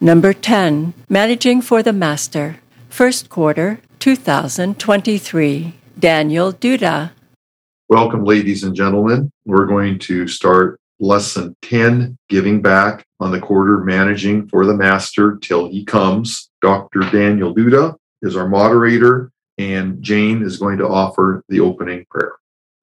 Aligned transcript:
Number 0.00 0.34
10, 0.34 0.92
Managing 1.08 1.62
for 1.62 1.82
the 1.82 1.92
Master, 1.92 2.58
First 2.90 3.30
Quarter 3.30 3.80
2023. 3.98 5.72
Daniel 5.98 6.52
Duda. 6.52 7.12
Welcome, 7.88 8.24
ladies 8.24 8.62
and 8.62 8.76
gentlemen. 8.76 9.30
We're 9.46 9.64
going 9.64 9.98
to 10.00 10.28
start 10.28 10.78
lesson 11.00 11.56
10, 11.62 12.18
Giving 12.28 12.60
Back 12.60 13.06
on 13.20 13.32
the 13.32 13.40
Quarter, 13.40 13.78
Managing 13.84 14.46
for 14.48 14.66
the 14.66 14.74
Master 14.74 15.38
Till 15.40 15.70
He 15.70 15.82
Comes. 15.82 16.50
Dr. 16.60 17.00
Daniel 17.10 17.54
Duda 17.54 17.96
is 18.20 18.36
our 18.36 18.48
moderator, 18.48 19.30
and 19.56 20.02
Jane 20.02 20.42
is 20.42 20.58
going 20.58 20.76
to 20.76 20.86
offer 20.86 21.42
the 21.48 21.60
opening 21.60 22.04
prayer. 22.10 22.34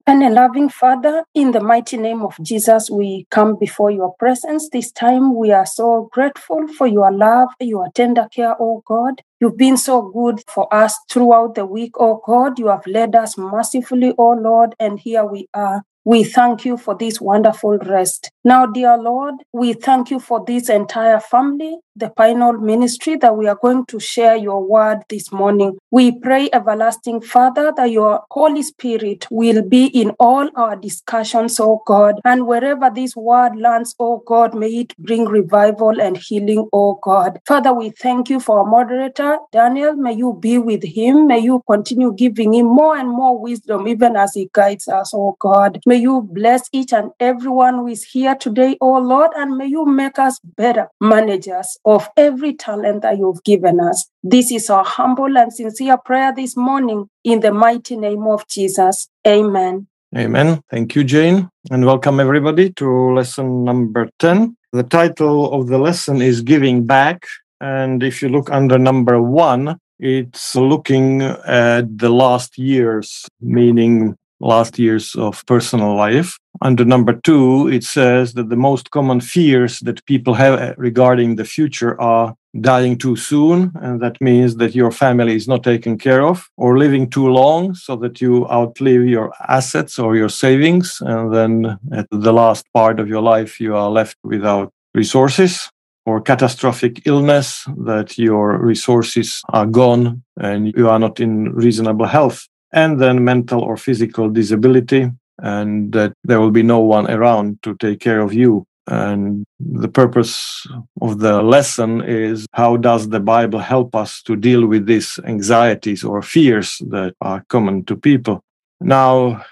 And 0.06 0.22
a 0.22 0.28
loving 0.28 0.68
Father, 0.68 1.24
in 1.34 1.52
the 1.52 1.62
mighty 1.62 1.96
name 1.96 2.22
of 2.24 2.36
Jesus, 2.42 2.90
we 2.90 3.26
come 3.30 3.56
before 3.58 3.90
your 3.90 4.14
presence. 4.18 4.68
This 4.68 4.92
time 4.92 5.34
we 5.34 5.50
are 5.50 5.64
so 5.64 6.10
grateful 6.12 6.68
for 6.68 6.86
your 6.86 7.10
love, 7.10 7.48
your 7.58 7.88
tender 7.94 8.28
care, 8.30 8.54
oh 8.60 8.82
God. 8.86 9.22
You've 9.40 9.56
been 9.56 9.78
so 9.78 10.02
good 10.02 10.42
for 10.46 10.72
us 10.74 10.98
throughout 11.10 11.54
the 11.54 11.64
week, 11.64 11.92
oh 11.98 12.20
God. 12.26 12.58
You 12.58 12.68
have 12.68 12.86
led 12.86 13.16
us 13.16 13.38
mercifully, 13.38 14.12
oh 14.18 14.32
Lord, 14.32 14.74
and 14.78 15.00
here 15.00 15.24
we 15.24 15.48
are. 15.54 15.84
We 16.04 16.22
thank 16.24 16.66
you 16.66 16.76
for 16.76 16.94
this 16.94 17.18
wonderful 17.20 17.78
rest. 17.78 18.30
Now, 18.44 18.66
dear 18.66 18.98
Lord, 18.98 19.36
we 19.54 19.72
thank 19.72 20.10
you 20.10 20.20
for 20.20 20.44
this 20.46 20.68
entire 20.68 21.18
family, 21.18 21.78
the 21.96 22.12
final 22.14 22.52
ministry 22.52 23.16
that 23.16 23.34
we 23.36 23.48
are 23.48 23.58
going 23.60 23.86
to 23.86 23.98
share 23.98 24.36
your 24.36 24.62
word 24.62 24.98
this 25.08 25.32
morning. 25.32 25.78
We 25.90 26.18
pray, 26.20 26.50
everlasting 26.52 27.22
Father, 27.22 27.72
that 27.78 27.90
your 27.90 28.22
Holy 28.30 28.62
Spirit 28.62 29.26
will 29.30 29.62
be 29.62 29.86
in 29.86 30.10
all 30.20 30.50
our 30.56 30.76
discussions, 30.76 31.58
oh 31.58 31.80
God. 31.86 32.20
And 32.26 32.46
wherever 32.46 32.90
this 32.94 33.16
word 33.16 33.56
lands, 33.56 33.94
oh 33.98 34.22
God, 34.26 34.54
may 34.54 34.68
it 34.68 34.94
bring 34.98 35.24
revival 35.24 35.98
and 36.02 36.18
healing, 36.18 36.68
oh 36.74 36.98
God. 37.02 37.38
Father, 37.46 37.72
we 37.72 37.90
thank 37.90 38.28
you 38.28 38.40
for 38.40 38.58
our 38.58 38.66
moderator, 38.66 39.38
Daniel. 39.52 39.94
May 39.94 40.12
you 40.12 40.36
be 40.38 40.58
with 40.58 40.82
him. 40.84 41.28
May 41.28 41.38
you 41.38 41.62
continue 41.66 42.12
giving 42.12 42.52
him 42.52 42.66
more 42.66 42.94
and 42.94 43.08
more 43.08 43.38
wisdom, 43.38 43.88
even 43.88 44.16
as 44.16 44.34
he 44.34 44.50
guides 44.52 44.86
us, 44.86 45.12
oh 45.14 45.36
God. 45.38 45.80
May 45.86 45.93
you 45.96 46.22
bless 46.22 46.68
each 46.72 46.92
and 46.92 47.10
everyone 47.20 47.74
who 47.74 47.88
is 47.88 48.04
here 48.04 48.34
today, 48.34 48.76
oh 48.80 48.98
Lord, 48.98 49.30
and 49.36 49.56
may 49.56 49.66
you 49.66 49.84
make 49.84 50.18
us 50.18 50.40
better 50.56 50.88
managers 51.00 51.78
of 51.84 52.08
every 52.16 52.54
talent 52.54 53.02
that 53.02 53.18
you've 53.18 53.42
given 53.44 53.80
us. 53.80 54.08
This 54.22 54.50
is 54.50 54.70
our 54.70 54.84
humble 54.84 55.36
and 55.36 55.52
sincere 55.52 55.98
prayer 55.98 56.32
this 56.34 56.56
morning 56.56 57.08
in 57.24 57.40
the 57.40 57.52
mighty 57.52 57.96
name 57.96 58.24
of 58.26 58.46
Jesus. 58.48 59.08
Amen. 59.26 59.86
Amen. 60.16 60.62
Thank 60.70 60.94
you, 60.94 61.02
Jane, 61.02 61.50
and 61.70 61.84
welcome 61.84 62.20
everybody 62.20 62.72
to 62.74 63.14
lesson 63.14 63.64
number 63.64 64.08
10. 64.20 64.56
The 64.72 64.84
title 64.84 65.52
of 65.52 65.66
the 65.66 65.78
lesson 65.78 66.22
is 66.22 66.40
Giving 66.40 66.86
Back. 66.86 67.26
And 67.60 68.02
if 68.02 68.22
you 68.22 68.28
look 68.28 68.50
under 68.50 68.78
number 68.78 69.20
one, 69.20 69.78
it's 69.98 70.54
looking 70.54 71.22
at 71.22 71.98
the 71.98 72.10
last 72.10 72.58
years, 72.58 73.26
meaning 73.40 74.16
last 74.40 74.78
years 74.78 75.14
of 75.14 75.44
personal 75.46 75.96
life. 75.96 76.38
Under 76.62 76.84
number 76.84 77.14
two, 77.24 77.68
it 77.68 77.84
says 77.84 78.34
that 78.34 78.48
the 78.48 78.56
most 78.56 78.90
common 78.90 79.20
fears 79.20 79.80
that 79.80 80.04
people 80.06 80.34
have 80.34 80.60
eh, 80.60 80.74
regarding 80.76 81.36
the 81.36 81.44
future 81.44 82.00
are 82.00 82.34
dying 82.60 82.96
too 82.96 83.16
soon. 83.16 83.72
And 83.76 84.00
that 84.00 84.20
means 84.20 84.56
that 84.56 84.74
your 84.74 84.92
family 84.92 85.34
is 85.34 85.48
not 85.48 85.64
taken 85.64 85.98
care 85.98 86.22
of, 86.22 86.48
or 86.56 86.78
living 86.78 87.10
too 87.10 87.28
long 87.28 87.74
so 87.74 87.96
that 87.96 88.20
you 88.20 88.48
outlive 88.48 89.06
your 89.06 89.32
assets 89.48 89.98
or 89.98 90.16
your 90.16 90.28
savings. 90.28 90.98
And 91.00 91.34
then 91.34 91.78
at 91.92 92.06
the 92.10 92.32
last 92.32 92.66
part 92.72 93.00
of 93.00 93.08
your 93.08 93.22
life, 93.22 93.60
you 93.60 93.74
are 93.74 93.90
left 93.90 94.16
without 94.22 94.72
resources 94.94 95.68
or 96.06 96.20
catastrophic 96.20 97.06
illness 97.06 97.64
that 97.78 98.18
your 98.18 98.58
resources 98.58 99.42
are 99.48 99.66
gone 99.66 100.22
and 100.36 100.72
you 100.76 100.88
are 100.88 100.98
not 100.98 101.18
in 101.18 101.52
reasonable 101.52 102.06
health 102.06 102.46
and 102.74 103.00
then 103.00 103.24
mental 103.24 103.62
or 103.62 103.76
physical 103.76 104.28
disability, 104.28 105.10
and 105.38 105.92
that 105.92 106.12
there 106.24 106.40
will 106.40 106.50
be 106.50 106.62
no 106.62 106.80
one 106.80 107.10
around 107.10 107.62
to 107.62 107.74
take 107.76 108.00
care 108.00 108.20
of 108.20 108.34
you. 108.34 108.66
And 108.86 109.46
the 109.58 109.88
purpose 109.88 110.66
of 111.00 111.20
the 111.20 111.40
lesson 111.40 112.02
is 112.02 112.46
how 112.52 112.76
does 112.76 113.08
the 113.08 113.20
Bible 113.20 113.60
help 113.60 113.96
us 113.96 114.20
to 114.22 114.36
deal 114.36 114.66
with 114.66 114.84
these 114.84 115.18
anxieties 115.24 116.04
or 116.04 116.20
fears 116.20 116.82
that 116.90 117.14
are 117.22 117.44
common 117.48 117.84
to 117.86 117.96
people? 117.96 118.42
Now, 118.80 119.42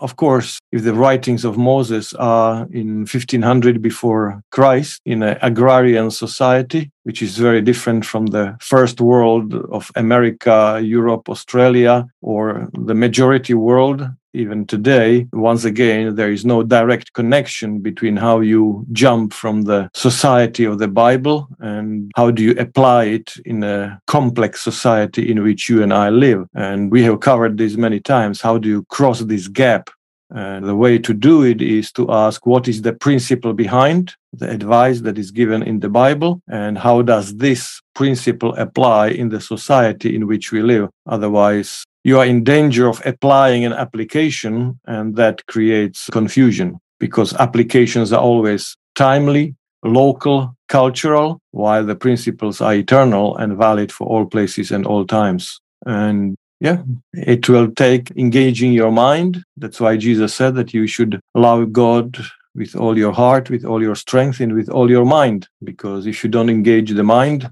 of 0.00 0.16
course, 0.16 0.58
if 0.72 0.82
the 0.82 0.94
writings 0.94 1.44
of 1.44 1.58
Moses 1.58 2.12
are 2.14 2.66
in 2.72 3.00
1500 3.00 3.82
before 3.82 4.42
Christ 4.50 5.00
in 5.04 5.22
an 5.22 5.38
agrarian 5.42 6.10
society, 6.10 6.90
which 7.04 7.22
is 7.22 7.36
very 7.36 7.60
different 7.60 8.04
from 8.04 8.26
the 8.26 8.56
first 8.60 9.00
world 9.00 9.54
of 9.54 9.90
America, 9.94 10.80
Europe, 10.82 11.28
Australia, 11.28 12.06
or 12.22 12.68
the 12.72 12.94
majority 12.94 13.54
world, 13.54 14.08
even 14.32 14.66
today, 14.66 15.26
once 15.32 15.64
again, 15.64 16.14
there 16.14 16.30
is 16.30 16.44
no 16.44 16.62
direct 16.62 17.12
connection 17.12 17.80
between 17.80 18.16
how 18.16 18.40
you 18.40 18.86
jump 18.92 19.32
from 19.32 19.62
the 19.62 19.90
society 19.94 20.64
of 20.64 20.78
the 20.78 20.88
Bible 20.88 21.48
and 21.58 22.10
how 22.16 22.30
do 22.30 22.42
you 22.42 22.52
apply 22.58 23.04
it 23.04 23.34
in 23.44 23.62
a 23.62 24.00
complex 24.06 24.60
society 24.60 25.30
in 25.30 25.42
which 25.42 25.68
you 25.68 25.82
and 25.82 25.92
I 25.92 26.10
live. 26.10 26.46
And 26.54 26.90
we 26.90 27.02
have 27.04 27.20
covered 27.20 27.58
this 27.58 27.76
many 27.76 28.00
times. 28.00 28.40
How 28.40 28.58
do 28.58 28.68
you 28.68 28.84
cross 28.84 29.20
this 29.20 29.48
gap? 29.48 29.90
And 30.32 30.64
the 30.64 30.76
way 30.76 30.96
to 30.98 31.12
do 31.12 31.42
it 31.42 31.60
is 31.60 31.90
to 31.92 32.08
ask 32.12 32.46
what 32.46 32.68
is 32.68 32.82
the 32.82 32.92
principle 32.92 33.52
behind 33.52 34.14
the 34.32 34.48
advice 34.48 35.00
that 35.00 35.18
is 35.18 35.32
given 35.32 35.62
in 35.64 35.80
the 35.80 35.88
Bible 35.88 36.40
and 36.48 36.78
how 36.78 37.02
does 37.02 37.36
this 37.36 37.80
principle 37.96 38.54
apply 38.54 39.08
in 39.08 39.30
the 39.30 39.40
society 39.40 40.14
in 40.14 40.28
which 40.28 40.52
we 40.52 40.62
live? 40.62 40.88
Otherwise, 41.06 41.84
you 42.04 42.18
are 42.18 42.26
in 42.26 42.44
danger 42.44 42.88
of 42.88 43.02
applying 43.04 43.64
an 43.64 43.72
application 43.72 44.78
and 44.86 45.16
that 45.16 45.46
creates 45.46 46.08
confusion 46.10 46.80
because 46.98 47.34
applications 47.34 48.12
are 48.12 48.20
always 48.20 48.76
timely, 48.94 49.54
local, 49.82 50.54
cultural, 50.68 51.40
while 51.50 51.84
the 51.84 51.96
principles 51.96 52.60
are 52.60 52.74
eternal 52.74 53.36
and 53.36 53.56
valid 53.56 53.90
for 53.92 54.06
all 54.06 54.26
places 54.26 54.70
and 54.70 54.86
all 54.86 55.06
times. 55.06 55.60
And 55.86 56.36
yeah, 56.60 56.82
it 57.14 57.48
will 57.48 57.70
take 57.70 58.10
engaging 58.16 58.72
your 58.72 58.92
mind. 58.92 59.42
That's 59.56 59.80
why 59.80 59.96
Jesus 59.96 60.34
said 60.34 60.54
that 60.56 60.74
you 60.74 60.86
should 60.86 61.20
love 61.34 61.72
God 61.72 62.18
with 62.54 62.76
all 62.76 62.98
your 62.98 63.12
heart, 63.12 63.48
with 63.48 63.64
all 63.64 63.82
your 63.82 63.94
strength, 63.94 64.40
and 64.40 64.54
with 64.54 64.68
all 64.68 64.90
your 64.90 65.06
mind. 65.06 65.48
Because 65.64 66.06
if 66.06 66.22
you 66.22 66.28
don't 66.28 66.50
engage 66.50 66.92
the 66.92 67.02
mind, 67.02 67.50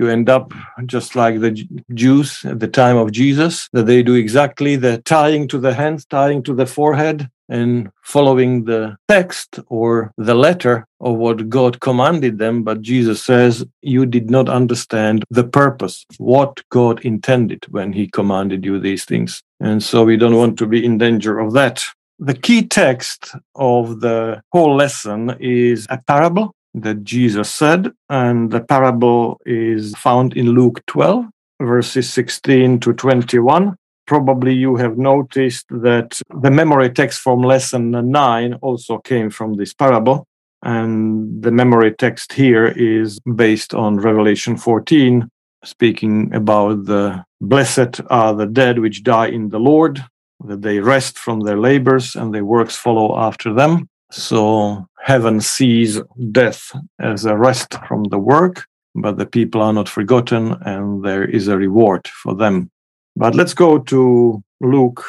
you 0.00 0.08
end 0.08 0.28
up 0.28 0.52
just 0.86 1.14
like 1.14 1.40
the 1.40 1.52
Jews 1.94 2.44
at 2.44 2.58
the 2.58 2.68
time 2.68 2.96
of 2.96 3.12
Jesus, 3.12 3.68
that 3.72 3.86
they 3.86 4.02
do 4.02 4.14
exactly 4.14 4.76
the 4.76 4.98
tying 5.02 5.46
to 5.48 5.58
the 5.58 5.74
hands, 5.74 6.06
tying 6.06 6.42
to 6.44 6.54
the 6.54 6.66
forehead, 6.66 7.28
and 7.50 7.90
following 8.02 8.64
the 8.64 8.96
text 9.08 9.58
or 9.66 10.12
the 10.16 10.34
letter 10.34 10.86
of 11.00 11.16
what 11.16 11.48
God 11.48 11.80
commanded 11.80 12.38
them. 12.38 12.62
But 12.62 12.80
Jesus 12.80 13.22
says, 13.22 13.64
You 13.82 14.06
did 14.06 14.30
not 14.30 14.48
understand 14.48 15.24
the 15.30 15.44
purpose, 15.44 16.06
what 16.18 16.62
God 16.70 17.00
intended 17.04 17.66
when 17.70 17.92
He 17.92 18.08
commanded 18.08 18.64
you 18.64 18.80
these 18.80 19.04
things. 19.04 19.42
And 19.60 19.82
so 19.82 20.04
we 20.04 20.16
don't 20.16 20.36
want 20.36 20.58
to 20.58 20.66
be 20.66 20.84
in 20.84 20.96
danger 20.98 21.38
of 21.38 21.52
that. 21.52 21.84
The 22.18 22.34
key 22.34 22.66
text 22.66 23.34
of 23.54 24.00
the 24.00 24.42
whole 24.52 24.76
lesson 24.76 25.36
is 25.40 25.86
a 25.90 25.98
parable 26.06 26.54
that 26.74 27.04
Jesus 27.04 27.52
said. 27.52 27.90
And 28.08 28.50
the 28.50 28.60
parable 28.60 29.40
is 29.46 29.94
found 29.96 30.36
in 30.36 30.50
Luke 30.50 30.84
12, 30.86 31.24
verses 31.60 32.12
16 32.12 32.80
to 32.80 32.92
21. 32.92 33.76
Probably 34.06 34.54
you 34.54 34.76
have 34.76 34.98
noticed 34.98 35.66
that 35.70 36.20
the 36.42 36.50
memory 36.50 36.90
text 36.90 37.20
from 37.20 37.42
lesson 37.42 37.90
9 37.90 38.54
also 38.54 38.98
came 38.98 39.30
from 39.30 39.54
this 39.54 39.72
parable. 39.72 40.26
And 40.62 41.42
the 41.42 41.50
memory 41.50 41.92
text 41.92 42.32
here 42.32 42.66
is 42.66 43.18
based 43.20 43.72
on 43.72 43.96
Revelation 43.96 44.56
14, 44.56 45.28
speaking 45.64 46.34
about 46.34 46.84
the 46.84 47.24
blessed 47.40 48.00
are 48.10 48.34
the 48.34 48.46
dead 48.46 48.78
which 48.78 49.02
die 49.02 49.28
in 49.28 49.48
the 49.48 49.58
Lord, 49.58 50.04
that 50.44 50.62
they 50.62 50.80
rest 50.80 51.18
from 51.18 51.40
their 51.40 51.58
labors 51.58 52.14
and 52.14 52.34
their 52.34 52.44
works 52.44 52.76
follow 52.76 53.18
after 53.18 53.54
them. 53.54 53.88
So 54.10 54.86
heaven 55.02 55.40
sees 55.40 56.00
death 56.30 56.72
as 57.00 57.24
a 57.24 57.36
rest 57.36 57.74
from 57.88 58.04
the 58.04 58.18
work, 58.18 58.66
but 58.94 59.16
the 59.16 59.26
people 59.26 59.62
are 59.62 59.72
not 59.72 59.88
forgotten 59.88 60.56
and 60.62 61.04
there 61.04 61.24
is 61.24 61.48
a 61.48 61.56
reward 61.56 62.06
for 62.08 62.34
them. 62.34 62.70
But 63.16 63.34
let's 63.34 63.54
go 63.54 63.78
to 63.78 64.42
Luke 64.60 65.04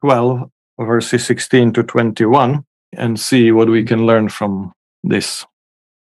12, 0.00 0.50
verses 0.80 1.26
16 1.26 1.72
to 1.74 1.82
21, 1.82 2.64
and 2.96 3.20
see 3.20 3.52
what 3.52 3.68
we 3.68 3.84
can 3.84 4.06
learn 4.06 4.28
from 4.28 4.72
this. 5.02 5.44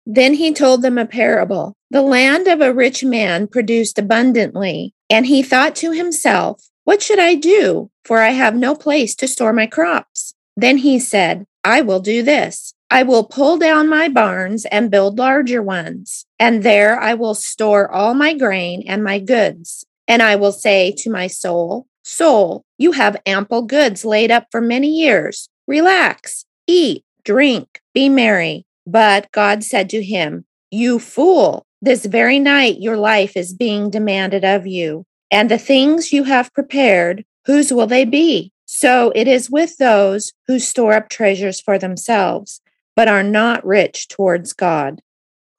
Then 0.07 0.35
he 0.35 0.55
told 0.55 0.83
them 0.83 0.97
a 0.97 1.05
parable. 1.05 1.75
The 1.91 2.03
land 2.03 2.49
of 2.49 2.61
a 2.61 2.73
rich 2.73 3.05
man 3.05 3.47
produced 3.47 3.99
abundantly, 3.99 4.95
and 5.11 5.27
he 5.27 5.43
thought 5.43 5.77
to 5.77 5.93
himself, 5.93 6.69
What 6.85 7.03
should 7.03 7.19
I 7.19 7.35
do? 7.35 7.91
For 8.05 8.23
I 8.23 8.31
have 8.31 8.55
no 8.55 8.75
place 8.75 9.15
to 9.17 9.29
store 9.29 9.53
my 9.53 9.67
crops. 9.67 10.35
Then 10.57 10.79
he 10.79 10.99
said, 10.99 11.45
I 11.63 11.83
will 11.83 12.01
do 12.01 12.23
this. 12.23 12.75
I 12.91 13.03
will 13.03 13.25
pull 13.25 13.59
down 13.59 13.89
my 13.89 14.09
barns 14.09 14.65
and 14.67 14.91
build 14.91 15.19
larger 15.19 15.63
ones, 15.63 16.25
and 16.39 16.63
there 16.63 16.99
I 16.99 17.15
will 17.15 17.35
store 17.35 17.91
all 17.91 18.15
my 18.15 18.33
grain 18.33 18.83
and 18.87 19.05
my 19.05 19.19
goods. 19.19 19.85
And 20.07 20.23
I 20.23 20.37
will 20.37 20.53
say 20.53 20.93
to 20.99 21.11
my 21.11 21.27
soul, 21.27 21.87
Soul, 22.03 22.65
you 22.79 22.93
have 22.93 23.21
ample 23.27 23.63
goods 23.63 24.07
laid 24.07 24.31
up 24.31 24.47
for 24.51 24.63
many 24.63 24.89
years. 24.89 25.51
Relax, 25.67 26.47
eat, 26.67 27.05
drink, 27.25 27.83
be 27.93 28.09
merry. 28.09 28.65
But 28.87 29.31
God 29.33 29.63
said 29.63 29.91
to 29.91 30.03
him, 30.03 30.47
You 30.71 30.99
fool, 30.99 31.67
this 31.83 32.07
very 32.07 32.39
night 32.39 32.81
your 32.81 32.97
life 32.97 33.37
is 33.37 33.53
being 33.53 33.91
demanded 33.91 34.45
of 34.47 34.67
you. 34.67 35.05
And 35.31 35.51
the 35.51 35.59
things 35.59 36.11
you 36.11 36.25
have 36.25 36.55
prepared, 36.55 37.27
whose 37.45 37.71
will 37.71 37.87
they 37.87 38.07
be? 38.07 38.51
So 38.65 39.13
it 39.15 39.29
is 39.29 39.51
with 39.51 39.77
those 39.77 40.33
who 40.47 40.59
store 40.59 40.95
up 40.95 41.11
treasures 41.11 41.61
for 41.61 41.79
themselves, 41.79 42.63
but 42.99 43.07
are 43.07 43.23
not 43.23 43.65
rich 43.65 44.09
towards 44.09 44.53
God. 44.53 45.01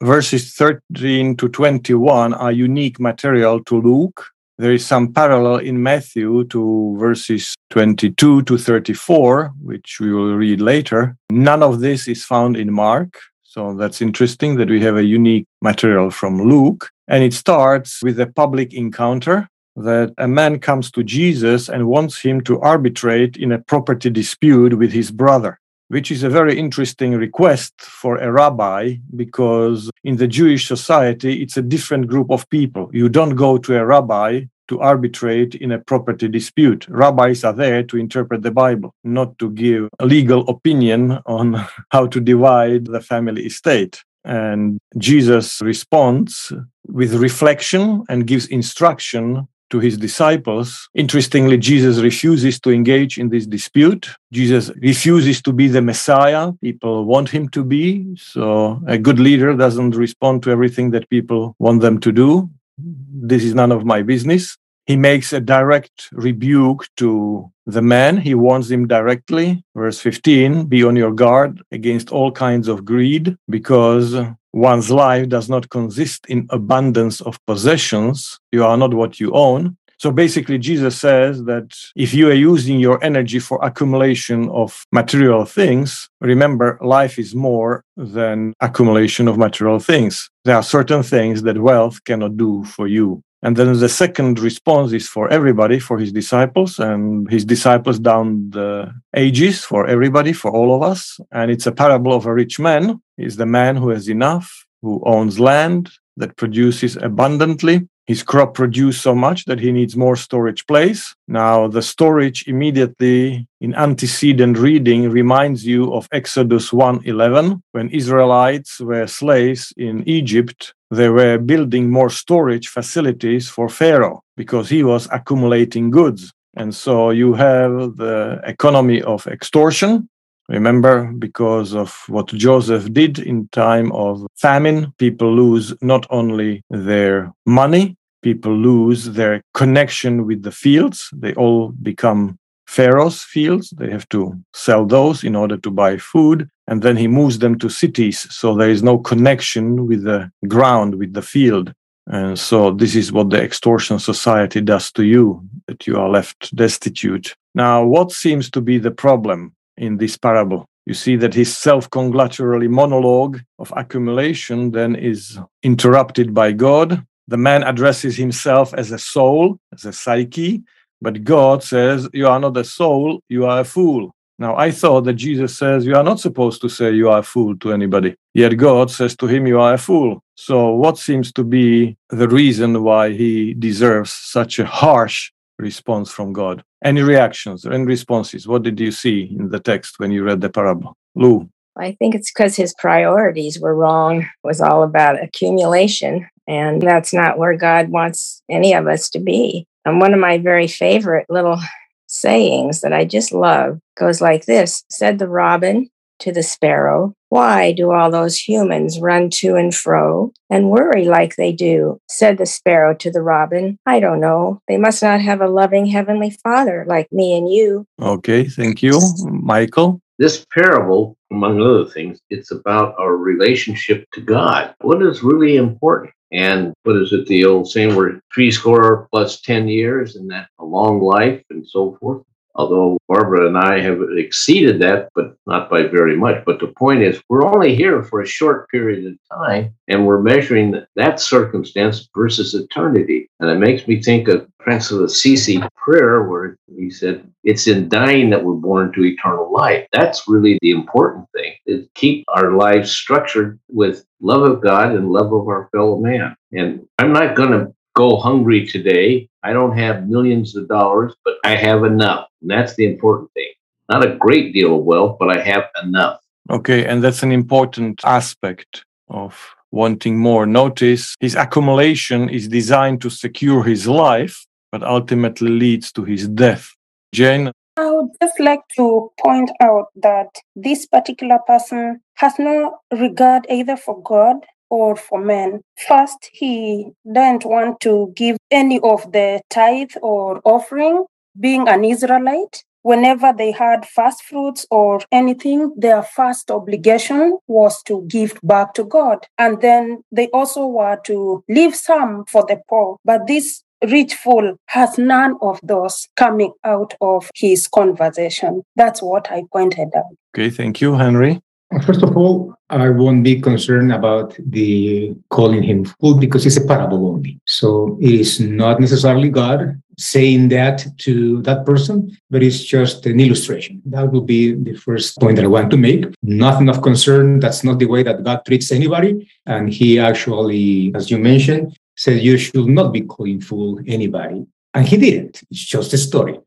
Verses 0.03 0.53
13 0.55 1.37
to 1.37 1.47
21 1.47 2.33
are 2.33 2.51
unique 2.51 2.99
material 2.99 3.63
to 3.63 3.79
Luke. 3.79 4.25
There 4.57 4.73
is 4.73 4.85
some 4.85 5.13
parallel 5.13 5.59
in 5.59 5.81
Matthew 5.81 6.43
to 6.47 6.97
verses 6.99 7.55
22 7.69 8.41
to 8.41 8.57
34, 8.57 9.53
which 9.61 10.01
we 10.01 10.11
will 10.11 10.35
read 10.35 10.59
later. 10.59 11.15
None 11.29 11.63
of 11.63 11.79
this 11.79 12.09
is 12.09 12.25
found 12.25 12.57
in 12.57 12.73
Mark. 12.73 13.17
So 13.43 13.73
that's 13.73 14.01
interesting 14.01 14.57
that 14.57 14.69
we 14.69 14.81
have 14.81 14.97
a 14.97 15.05
unique 15.05 15.45
material 15.61 16.11
from 16.11 16.41
Luke. 16.41 16.89
And 17.07 17.23
it 17.23 17.33
starts 17.33 18.03
with 18.03 18.19
a 18.19 18.27
public 18.27 18.73
encounter 18.73 19.47
that 19.77 20.13
a 20.17 20.27
man 20.27 20.59
comes 20.59 20.91
to 20.91 21.03
Jesus 21.03 21.69
and 21.69 21.87
wants 21.87 22.19
him 22.19 22.41
to 22.41 22.59
arbitrate 22.59 23.37
in 23.37 23.53
a 23.53 23.59
property 23.59 24.09
dispute 24.09 24.77
with 24.77 24.91
his 24.91 25.09
brother, 25.09 25.58
which 25.89 26.11
is 26.11 26.23
a 26.23 26.29
very 26.29 26.57
interesting 26.57 27.13
request 27.13 27.73
for 27.81 28.17
a 28.17 28.31
rabbi 28.31 28.95
because 29.15 29.91
in 30.03 30.17
the 30.17 30.27
Jewish 30.27 30.67
society, 30.67 31.41
it's 31.41 31.57
a 31.57 31.61
different 31.61 32.07
group 32.07 32.31
of 32.31 32.49
people. 32.49 32.89
You 32.93 33.09
don't 33.09 33.35
go 33.35 33.57
to 33.57 33.75
a 33.75 33.85
rabbi 33.85 34.45
to 34.69 34.79
arbitrate 34.79 35.55
in 35.55 35.71
a 35.71 35.79
property 35.79 36.27
dispute. 36.27 36.87
Rabbis 36.87 37.43
are 37.43 37.53
there 37.53 37.81
to 37.83 37.97
interpret 37.97 38.43
the 38.43 38.51
Bible, 38.51 38.93
not 39.03 39.37
to 39.39 39.49
give 39.49 39.89
a 39.99 40.05
legal 40.05 40.47
opinion 40.47 41.19
on 41.25 41.67
how 41.89 42.05
to 42.07 42.21
divide 42.21 42.85
the 42.85 43.01
family 43.01 43.47
estate. 43.47 44.03
And 44.23 44.77
Jesus 44.97 45.59
responds 45.61 46.53
with 46.87 47.15
reflection 47.15 48.03
and 48.09 48.27
gives 48.27 48.45
instruction 48.47 49.47
to 49.69 49.79
his 49.79 49.97
disciples. 49.97 50.89
Interestingly, 50.93 51.57
Jesus 51.57 51.99
refuses 51.99 52.59
to 52.61 52.71
engage 52.71 53.17
in 53.17 53.29
this 53.29 53.45
dispute. 53.45 54.09
Jesus 54.31 54.71
refuses 54.81 55.41
to 55.43 55.53
be 55.53 55.67
the 55.67 55.81
Messiah. 55.81 56.51
People 56.61 57.05
want 57.05 57.29
him 57.29 57.49
to 57.49 57.63
be. 57.63 58.15
So 58.17 58.81
a 58.87 58.97
good 58.97 59.19
leader 59.19 59.53
doesn't 59.55 59.95
respond 59.95 60.43
to 60.43 60.51
everything 60.51 60.91
that 60.91 61.09
people 61.09 61.55
want 61.59 61.81
them 61.81 61.99
to 61.99 62.11
do. 62.11 62.49
This 62.77 63.43
is 63.43 63.53
none 63.53 63.71
of 63.71 63.85
my 63.85 64.01
business. 64.01 64.57
He 64.85 64.95
makes 64.95 65.33
a 65.33 65.39
direct 65.39 66.09
rebuke 66.11 66.87
to 66.97 67.51
the 67.67 67.81
man. 67.81 68.17
He 68.17 68.33
warns 68.33 68.71
him 68.71 68.87
directly. 68.87 69.63
Verse 69.75 69.99
15 69.99 70.65
Be 70.65 70.83
on 70.83 70.95
your 70.95 71.11
guard 71.11 71.61
against 71.71 72.11
all 72.11 72.31
kinds 72.31 72.67
of 72.67 72.85
greed, 72.85 73.37
because 73.47 74.15
one's 74.59 74.91
life 74.91 75.29
does 75.29 75.49
not 75.49 75.69
consist 75.69 76.25
in 76.27 76.45
abundance 76.49 77.21
of 77.21 77.43
possessions. 77.45 78.39
You 78.51 78.65
are 78.65 78.77
not 78.77 78.93
what 78.93 79.19
you 79.19 79.31
own. 79.31 79.77
So 79.97 80.11
basically, 80.11 80.57
Jesus 80.57 80.97
says 80.97 81.43
that 81.43 81.75
if 81.95 82.13
you 82.13 82.29
are 82.29 82.33
using 82.51 82.79
your 82.79 83.03
energy 83.03 83.39
for 83.39 83.59
accumulation 83.61 84.47
of 84.49 84.85
material 84.93 85.43
things, 85.43 86.09
remember 86.21 86.77
life 86.81 87.19
is 87.19 87.35
more 87.35 87.83
than 87.97 88.53
accumulation 88.61 89.27
of 89.27 89.37
material 89.37 89.79
things. 89.79 90.29
There 90.45 90.55
are 90.55 90.63
certain 90.63 91.03
things 91.03 91.43
that 91.43 91.57
wealth 91.57 92.01
cannot 92.05 92.37
do 92.37 92.63
for 92.63 92.87
you. 92.87 93.21
And 93.41 93.55
then 93.55 93.71
the 93.79 93.89
second 93.89 94.39
response 94.39 94.91
is 94.91 95.07
for 95.07 95.29
everybody, 95.29 95.79
for 95.79 95.97
his 95.97 96.11
disciples 96.11 96.77
and 96.77 97.29
his 97.31 97.45
disciples 97.45 97.97
down 97.97 98.49
the 98.49 98.93
ages, 99.15 99.63
for 99.63 99.87
everybody, 99.87 100.33
for 100.33 100.51
all 100.51 100.75
of 100.75 100.83
us. 100.83 101.19
And 101.31 101.49
it's 101.49 101.65
a 101.65 101.71
parable 101.71 102.13
of 102.13 102.25
a 102.25 102.33
rich 102.33 102.59
man. 102.59 103.01
He's 103.15 103.37
the 103.37 103.45
man 103.45 103.77
who 103.77 103.89
has 103.89 104.09
enough, 104.09 104.65
who 104.81 105.01
owns 105.05 105.39
land 105.39 105.89
that 106.17 106.35
produces 106.35 106.97
abundantly 106.97 107.87
his 108.09 108.23
crop 108.23 108.55
produced 108.55 109.03
so 109.03 109.13
much 109.13 109.45
that 109.45 109.59
he 109.59 109.71
needs 109.71 109.95
more 109.95 110.15
storage 110.15 110.65
place. 110.65 111.13
Now, 111.27 111.67
the 111.67 111.83
storage 111.83 112.39
immediately 112.47 113.45
in 113.61 113.75
antecedent 113.75 114.57
reading 114.57 115.11
reminds 115.11 115.63
you 115.63 115.93
of 115.93 116.07
Exodus 116.11 116.73
1:11 116.73 117.61
when 117.75 117.87
Israelites 118.01 118.71
were 118.79 119.05
slaves 119.05 119.63
in 119.77 119.95
Egypt. 120.19 120.73
They 120.99 121.09
were 121.09 121.37
building 121.37 121.91
more 121.91 122.11
storage 122.23 122.67
facilities 122.77 123.45
for 123.55 123.69
Pharaoh 123.69 124.21
because 124.41 124.67
he 124.75 124.81
was 124.91 125.07
accumulating 125.11 125.91
goods. 125.91 126.21
And 126.61 126.73
so 126.73 127.11
you 127.11 127.29
have 127.35 127.73
the 128.03 128.41
economy 128.53 128.99
of 129.03 129.27
extortion, 129.27 130.09
Remember, 130.49 131.13
because 131.25 131.75
of 131.75 131.89
what 132.07 132.33
Joseph 132.45 132.91
did 132.91 133.19
in 133.19 133.47
time 133.49 133.91
of 133.91 134.25
famine, 134.35 134.91
people 134.97 135.31
lose 135.31 135.75
not 135.79 136.07
only 136.09 136.63
their 136.71 137.31
money, 137.45 137.98
people 138.21 138.55
lose 138.55 139.05
their 139.05 139.41
connection 139.53 140.25
with 140.25 140.43
the 140.43 140.51
fields. 140.51 141.09
They 141.13 141.33
all 141.33 141.69
become 141.69 142.37
Pharaoh's 142.67 143.23
fields. 143.23 143.71
They 143.71 143.89
have 143.89 144.07
to 144.09 144.39
sell 144.53 144.85
those 144.85 145.23
in 145.23 145.35
order 145.35 145.57
to 145.57 145.71
buy 145.71 145.97
food. 145.97 146.47
And 146.67 146.83
then 146.83 146.97
he 146.97 147.07
moves 147.07 147.39
them 147.39 147.57
to 147.59 147.69
cities. 147.69 148.27
So 148.29 148.55
there 148.55 148.69
is 148.69 148.83
no 148.83 148.99
connection 148.99 149.87
with 149.87 150.03
the 150.03 150.31
ground, 150.47 150.95
with 150.95 151.13
the 151.13 151.23
field. 151.23 151.73
And 152.05 152.37
so 152.37 152.71
this 152.71 152.95
is 152.95 153.11
what 153.11 153.29
the 153.29 153.41
extortion 153.41 153.99
society 153.99 154.61
does 154.61 154.91
to 154.93 155.03
you, 155.03 155.43
that 155.67 155.87
you 155.87 155.97
are 155.97 156.09
left 156.09 156.55
destitute. 156.55 157.35
Now, 157.55 157.83
what 157.83 158.11
seems 158.11 158.49
to 158.51 158.61
be 158.61 158.77
the 158.77 158.91
problem 158.91 159.53
in 159.77 159.97
this 159.97 160.17
parable? 160.17 160.65
You 160.85 160.93
see 160.93 161.15
that 161.17 161.33
his 161.33 161.55
self 161.55 161.89
congratulatory 161.89 162.67
monologue 162.67 163.39
of 163.59 163.73
accumulation 163.75 164.71
then 164.71 164.95
is 164.95 165.39
interrupted 165.63 166.33
by 166.33 166.51
God 166.51 167.03
the 167.29 167.37
man 167.37 167.61
addresses 167.63 168.17
himself 168.17 168.73
as 168.73 168.91
a 168.91 168.97
soul, 168.97 169.59
as 169.71 169.85
a 169.85 169.93
psyche, 169.93 170.63
but 171.01 171.23
God 171.23 171.63
says, 171.63 172.09
You 172.11 172.27
are 172.27 172.39
not 172.39 172.57
a 172.57 172.63
soul, 172.63 173.21
you 173.29 173.45
are 173.45 173.59
a 173.59 173.63
fool. 173.63 174.15
Now, 174.39 174.55
I 174.55 174.71
thought 174.71 175.01
that 175.01 175.13
Jesus 175.13 175.55
says, 175.55 175.85
You 175.85 175.95
are 175.95 176.03
not 176.03 176.19
supposed 176.19 176.61
to 176.61 176.69
say 176.69 176.91
you 176.91 177.09
are 177.09 177.19
a 177.19 177.23
fool 177.23 177.55
to 177.57 177.71
anybody. 177.71 178.15
Yet 178.33 178.57
God 178.57 178.89
says 178.89 179.15
to 179.17 179.27
him, 179.27 179.45
You 179.45 179.59
are 179.59 179.75
a 179.75 179.77
fool. 179.77 180.23
So, 180.35 180.71
what 180.71 180.97
seems 180.97 181.31
to 181.33 181.43
be 181.43 181.97
the 182.09 182.27
reason 182.27 182.83
why 182.83 183.11
he 183.11 183.53
deserves 183.53 184.11
such 184.11 184.57
a 184.57 184.65
harsh 184.65 185.31
response 185.59 186.09
from 186.09 186.33
God? 186.33 186.63
Any 186.83 187.03
reactions 187.03 187.63
and 187.63 187.85
responses? 187.85 188.47
What 188.47 188.63
did 188.63 188.79
you 188.79 188.91
see 188.91 189.35
in 189.37 189.49
the 189.49 189.59
text 189.59 189.99
when 189.99 190.11
you 190.11 190.23
read 190.23 190.41
the 190.41 190.49
parable? 190.49 190.97
Lou. 191.13 191.47
I 191.77 191.93
think 191.93 192.15
it's 192.15 192.31
because 192.31 192.55
his 192.55 192.73
priorities 192.77 193.59
were 193.59 193.75
wrong. 193.75 194.21
It 194.21 194.27
was 194.43 194.59
all 194.59 194.83
about 194.83 195.21
accumulation 195.23 196.27
and 196.49 196.81
that's 196.81 197.13
not 197.13 197.37
where 197.37 197.55
God 197.55 197.89
wants 197.89 198.41
any 198.49 198.73
of 198.73 198.87
us 198.87 199.09
to 199.11 199.19
be. 199.19 199.67
And 199.85 200.01
one 200.01 200.15
of 200.15 200.19
my 200.19 200.39
very 200.39 200.67
favorite 200.67 201.27
little 201.29 201.59
sayings 202.07 202.81
that 202.81 202.91
I 202.91 203.05
just 203.05 203.31
love 203.31 203.79
goes 203.97 204.19
like 204.19 204.45
this 204.45 204.83
Said 204.89 205.19
the 205.19 205.29
robin 205.29 205.89
to 206.21 206.31
the 206.33 206.41
sparrow, 206.41 207.13
Why 207.29 207.71
do 207.71 207.91
all 207.91 208.09
those 208.09 208.35
humans 208.35 208.99
run 208.99 209.29
to 209.35 209.55
and 209.55 209.73
fro 209.73 210.31
and 210.49 210.71
worry 210.71 211.05
like 211.05 211.35
they 211.35 211.51
do? 211.51 211.99
Said 212.09 212.39
the 212.39 212.47
sparrow 212.47 212.95
to 212.95 213.11
the 213.11 213.21
robin, 213.21 213.77
I 213.85 213.99
don't 213.99 214.19
know. 214.19 214.59
They 214.67 214.77
must 214.77 215.03
not 215.03 215.21
have 215.21 215.41
a 215.41 215.47
loving 215.47 215.85
heavenly 215.85 216.31
father 216.43 216.83
like 216.87 217.11
me 217.11 217.37
and 217.37 217.47
you. 217.47 217.85
Okay, 218.01 218.45
thank 218.45 218.81
you. 218.81 218.99
Michael? 219.25 220.01
This 220.17 220.45
parable, 220.53 221.15
among 221.31 221.61
other 221.61 221.85
things, 221.85 222.19
it's 222.29 222.51
about 222.51 222.95
our 222.99 223.15
relationship 223.15 224.05
to 224.13 224.19
God. 224.19 224.73
What 224.81 225.01
is 225.01 225.23
really 225.23 225.55
important? 225.55 226.11
And 226.31 226.73
what 226.83 226.97
is 226.97 227.11
it, 227.11 227.25
the 227.27 227.45
old 227.45 227.69
saying 227.69 227.95
where 227.95 228.21
three 228.33 228.51
score 228.51 229.07
plus 229.11 229.41
10 229.41 229.67
years 229.67 230.15
and 230.15 230.29
that 230.29 230.49
a 230.59 230.65
long 230.65 231.01
life 231.01 231.43
and 231.49 231.67
so 231.67 231.97
forth? 231.99 232.23
Although 232.59 232.97
Barbara 233.07 233.47
and 233.47 233.57
I 233.57 233.79
have 233.79 234.01
exceeded 234.17 234.81
that, 234.81 235.07
but 235.15 235.33
not 235.47 235.69
by 235.69 235.83
very 235.83 236.17
much. 236.17 236.43
But 236.45 236.59
the 236.59 236.67
point 236.67 237.01
is, 237.01 237.23
we're 237.29 237.47
only 237.47 237.73
here 237.73 238.03
for 238.03 238.19
a 238.19 238.27
short 238.27 238.67
period 238.67 239.05
of 239.05 239.37
time, 239.37 239.73
and 239.87 240.05
we're 240.05 240.21
measuring 240.21 240.75
that 240.97 241.21
circumstance 241.21 242.09
versus 242.13 242.53
eternity. 242.53 243.29
And 243.39 243.49
it 243.49 243.59
makes 243.59 243.87
me 243.87 244.03
think 244.03 244.27
of 244.27 244.45
Francis 244.61 244.91
of 244.91 245.03
Assisi 245.03 245.61
prayer, 245.77 246.23
where 246.23 246.57
he 246.75 246.89
said, 246.89 247.25
It's 247.45 247.67
in 247.67 247.87
dying 247.87 248.29
that 248.31 248.43
we're 248.43 248.55
born 248.55 248.91
to 248.91 249.05
eternal 249.05 249.53
life. 249.53 249.87
That's 249.93 250.27
really 250.27 250.59
the 250.61 250.71
important 250.71 251.27
thing, 251.33 251.53
is 251.65 251.87
keep 251.95 252.25
our 252.27 252.57
lives 252.57 252.91
structured 252.91 253.57
with 253.69 254.03
love 254.19 254.41
of 254.41 254.61
God 254.61 254.91
and 254.91 255.11
love 255.11 255.31
of 255.31 255.47
our 255.47 255.69
fellow 255.71 255.97
man. 255.97 256.35
And 256.51 256.85
I'm 256.97 257.13
not 257.13 257.37
going 257.37 257.51
to 257.51 257.73
go 257.99 258.15
hungry 258.15 258.65
today. 258.65 259.27
I 259.43 259.51
don't 259.51 259.77
have 259.77 260.07
millions 260.07 260.55
of 260.55 260.69
dollars, 260.69 261.11
but 261.25 261.35
I 261.43 261.55
have 261.67 261.83
enough. 261.83 262.27
And 262.41 262.49
that's 262.49 262.75
the 262.75 262.85
important 262.85 263.29
thing. 263.33 263.51
Not 263.89 264.07
a 264.07 264.15
great 264.15 264.53
deal 264.53 264.71
of 264.77 264.85
wealth, 264.85 265.17
but 265.19 265.29
I 265.37 265.41
have 265.51 265.65
enough. 265.83 266.17
Okay, 266.49 266.85
and 266.85 267.03
that's 267.03 267.23
an 267.23 267.33
important 267.33 267.95
aspect 268.05 268.85
of 269.09 269.31
wanting 269.71 270.17
more. 270.17 270.45
Notice 270.45 271.03
his 271.19 271.35
accumulation 271.35 272.29
is 272.29 272.47
designed 272.47 273.01
to 273.01 273.09
secure 273.09 273.63
his 273.63 273.85
life, 273.85 274.35
but 274.71 274.81
ultimately 274.83 275.49
leads 275.49 275.91
to 275.91 276.03
his 276.05 276.27
death. 276.27 276.65
Jane? 277.13 277.51
I 277.75 277.91
would 277.91 278.11
just 278.21 278.39
like 278.39 278.63
to 278.77 279.11
point 279.25 279.51
out 279.61 279.87
that 280.07 280.29
this 280.55 280.85
particular 280.85 281.39
person 281.47 282.01
has 282.15 282.33
no 282.39 282.77
regard 282.91 283.45
either 283.49 283.77
for 283.77 284.01
God 284.03 284.37
or 284.69 284.95
for 284.95 285.19
men. 285.23 285.61
First, 285.87 286.29
he 286.31 286.91
didn't 287.05 287.45
want 287.45 287.79
to 287.81 288.11
give 288.15 288.37
any 288.51 288.79
of 288.81 289.11
the 289.11 289.41
tithe 289.49 289.91
or 290.01 290.41
offering, 290.45 291.05
being 291.39 291.67
an 291.67 291.83
Israelite. 291.83 292.63
Whenever 292.81 293.33
they 293.37 293.51
had 293.51 293.85
first 293.85 294.23
fruits 294.23 294.65
or 294.71 295.01
anything, 295.11 295.73
their 295.75 296.01
first 296.01 296.49
obligation 296.49 297.37
was 297.47 297.83
to 297.83 298.05
give 298.07 298.39
back 298.41 298.73
to 298.75 298.85
God. 298.85 299.27
And 299.37 299.61
then 299.61 300.03
they 300.11 300.27
also 300.29 300.65
were 300.65 300.97
to 301.05 301.43
leave 301.49 301.75
some 301.75 302.23
for 302.25 302.45
the 302.47 302.61
poor. 302.69 302.97
But 303.03 303.27
this 303.27 303.63
rich 303.83 304.15
fool 304.15 304.55
has 304.67 304.97
none 304.97 305.35
of 305.41 305.59
those 305.61 306.07
coming 306.15 306.53
out 306.63 306.93
of 307.01 307.29
his 307.35 307.67
conversation. 307.67 308.63
That's 308.75 309.01
what 309.01 309.29
I 309.29 309.43
pointed 309.51 309.89
out. 309.95 310.15
Okay, 310.35 310.49
thank 310.49 310.79
you, 310.79 310.95
Henry. 310.95 311.41
First 311.85 312.01
of 312.01 312.17
all, 312.17 312.55
I 312.71 312.89
won't 312.89 313.23
be 313.23 313.39
concerned 313.39 313.91
about 313.91 314.35
the 314.39 315.15
calling 315.29 315.61
him 315.61 315.85
fool 315.85 316.17
because 316.17 316.45
it's 316.45 316.57
a 316.57 316.65
parable 316.65 317.07
only. 317.07 317.39
So 317.45 317.97
it 318.01 318.11
is 318.11 318.39
not 318.39 318.79
necessarily 318.79 319.29
God 319.29 319.79
saying 319.97 320.49
that 320.49 320.85
to 320.99 321.41
that 321.43 321.65
person, 321.65 322.17
but 322.29 322.41
it's 322.41 322.63
just 322.63 323.05
an 323.05 323.19
illustration. 323.19 323.81
That 323.85 324.11
would 324.11 324.25
be 324.25 324.53
the 324.53 324.75
first 324.75 325.19
point 325.19 325.35
that 325.35 325.45
I 325.45 325.47
want 325.47 325.69
to 325.71 325.77
make. 325.77 326.05
Nothing 326.23 326.69
of 326.69 326.81
concern. 326.81 327.39
That's 327.39 327.63
not 327.63 327.79
the 327.79 327.85
way 327.85 328.01
that 328.03 328.23
God 328.23 328.45
treats 328.45 328.71
anybody. 328.71 329.29
And 329.45 329.71
he 329.71 329.99
actually, 329.99 330.91
as 330.95 331.11
you 331.11 331.19
mentioned, 331.19 331.77
said 331.97 332.21
you 332.21 332.37
should 332.37 332.67
not 332.67 332.93
be 332.93 333.01
calling 333.01 333.41
fool 333.41 333.79
anybody. 333.87 334.45
And 334.73 334.87
he 334.87 334.97
didn't. 334.97 335.41
It's 335.51 335.65
just 335.65 335.93
a 335.93 335.97
story 335.97 336.39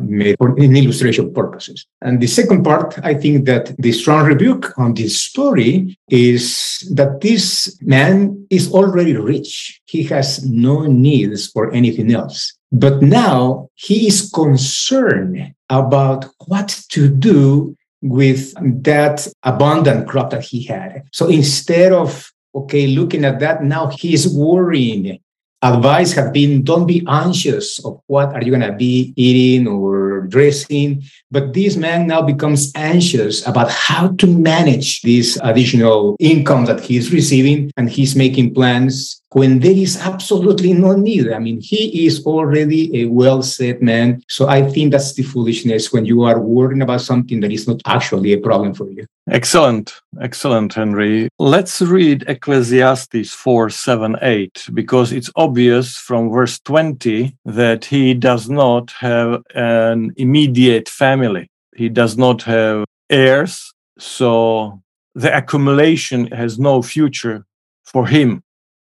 made 0.00 0.36
for 0.38 0.58
in 0.58 0.76
illustration 0.76 1.32
purposes. 1.32 1.86
And 2.00 2.20
the 2.20 2.26
second 2.26 2.64
part, 2.64 2.98
I 3.02 3.14
think 3.14 3.46
that 3.46 3.74
the 3.78 3.92
strong 3.92 4.26
rebuke 4.26 4.76
on 4.78 4.94
this 4.94 5.20
story 5.20 5.98
is 6.08 6.88
that 6.94 7.20
this 7.20 7.78
man 7.82 8.46
is 8.50 8.72
already 8.72 9.16
rich. 9.16 9.80
He 9.86 10.02
has 10.04 10.44
no 10.48 10.86
needs 10.86 11.48
for 11.48 11.72
anything 11.72 12.12
else. 12.12 12.52
But 12.70 13.02
now 13.02 13.68
he 13.74 14.06
is 14.06 14.30
concerned 14.30 15.54
about 15.68 16.26
what 16.46 16.82
to 16.90 17.08
do 17.08 17.76
with 18.00 18.54
that 18.82 19.28
abundant 19.42 20.08
crop 20.08 20.30
that 20.30 20.42
he 20.42 20.64
had. 20.64 21.04
So 21.12 21.28
instead 21.28 21.92
of, 21.92 22.32
okay, 22.54 22.86
looking 22.86 23.24
at 23.24 23.40
that, 23.40 23.62
now 23.62 23.88
he 23.88 24.14
is 24.14 24.34
worrying 24.34 25.20
advice 25.62 26.12
have 26.12 26.32
been 26.32 26.62
don't 26.64 26.86
be 26.86 27.04
anxious 27.08 27.82
of 27.84 28.00
what 28.06 28.34
are 28.34 28.42
you 28.42 28.50
going 28.50 28.68
to 28.68 28.76
be 28.76 29.14
eating 29.16 29.68
or 29.68 30.22
dressing. 30.22 31.02
But 31.30 31.54
this 31.54 31.76
man 31.76 32.06
now 32.06 32.22
becomes 32.22 32.72
anxious 32.74 33.46
about 33.46 33.70
how 33.70 34.08
to 34.18 34.26
manage 34.26 35.02
this 35.02 35.38
additional 35.42 36.16
income 36.18 36.64
that 36.66 36.80
he's 36.80 37.12
receiving 37.12 37.70
and 37.76 37.88
he's 37.88 38.16
making 38.16 38.54
plans 38.54 39.21
when 39.32 39.60
there 39.60 39.72
is 39.72 39.96
absolutely 39.96 40.72
no 40.72 40.92
need. 40.92 41.32
I 41.32 41.38
mean, 41.38 41.60
he 41.60 42.06
is 42.06 42.24
already 42.24 43.02
a 43.02 43.06
well 43.06 43.42
set 43.42 43.82
man. 43.82 44.22
So 44.28 44.48
I 44.48 44.62
think 44.62 44.92
that's 44.92 45.14
the 45.14 45.22
foolishness 45.22 45.92
when 45.92 46.04
you 46.04 46.22
are 46.22 46.40
worrying 46.40 46.82
about 46.82 47.00
something 47.00 47.40
that 47.40 47.52
is 47.52 47.66
not 47.66 47.80
actually 47.86 48.32
a 48.32 48.38
problem 48.38 48.74
for 48.74 48.90
you. 48.90 49.06
Excellent. 49.30 49.94
Excellent, 50.20 50.74
Henry. 50.74 51.28
Let's 51.38 51.80
read 51.80 52.24
Ecclesiastes 52.26 53.32
4 53.32 53.70
7 53.70 54.16
8, 54.20 54.68
because 54.74 55.12
it's 55.12 55.30
obvious 55.36 55.96
from 55.96 56.30
verse 56.30 56.58
20 56.60 57.36
that 57.44 57.84
he 57.84 58.14
does 58.14 58.50
not 58.50 58.90
have 58.92 59.42
an 59.54 60.12
immediate 60.16 60.88
family, 60.88 61.48
he 61.74 61.88
does 61.88 62.18
not 62.18 62.42
have 62.42 62.84
heirs. 63.08 63.72
So 63.98 64.82
the 65.14 65.34
accumulation 65.36 66.26
has 66.32 66.58
no 66.58 66.82
future 66.82 67.46
for 67.84 68.06
him. 68.06 68.42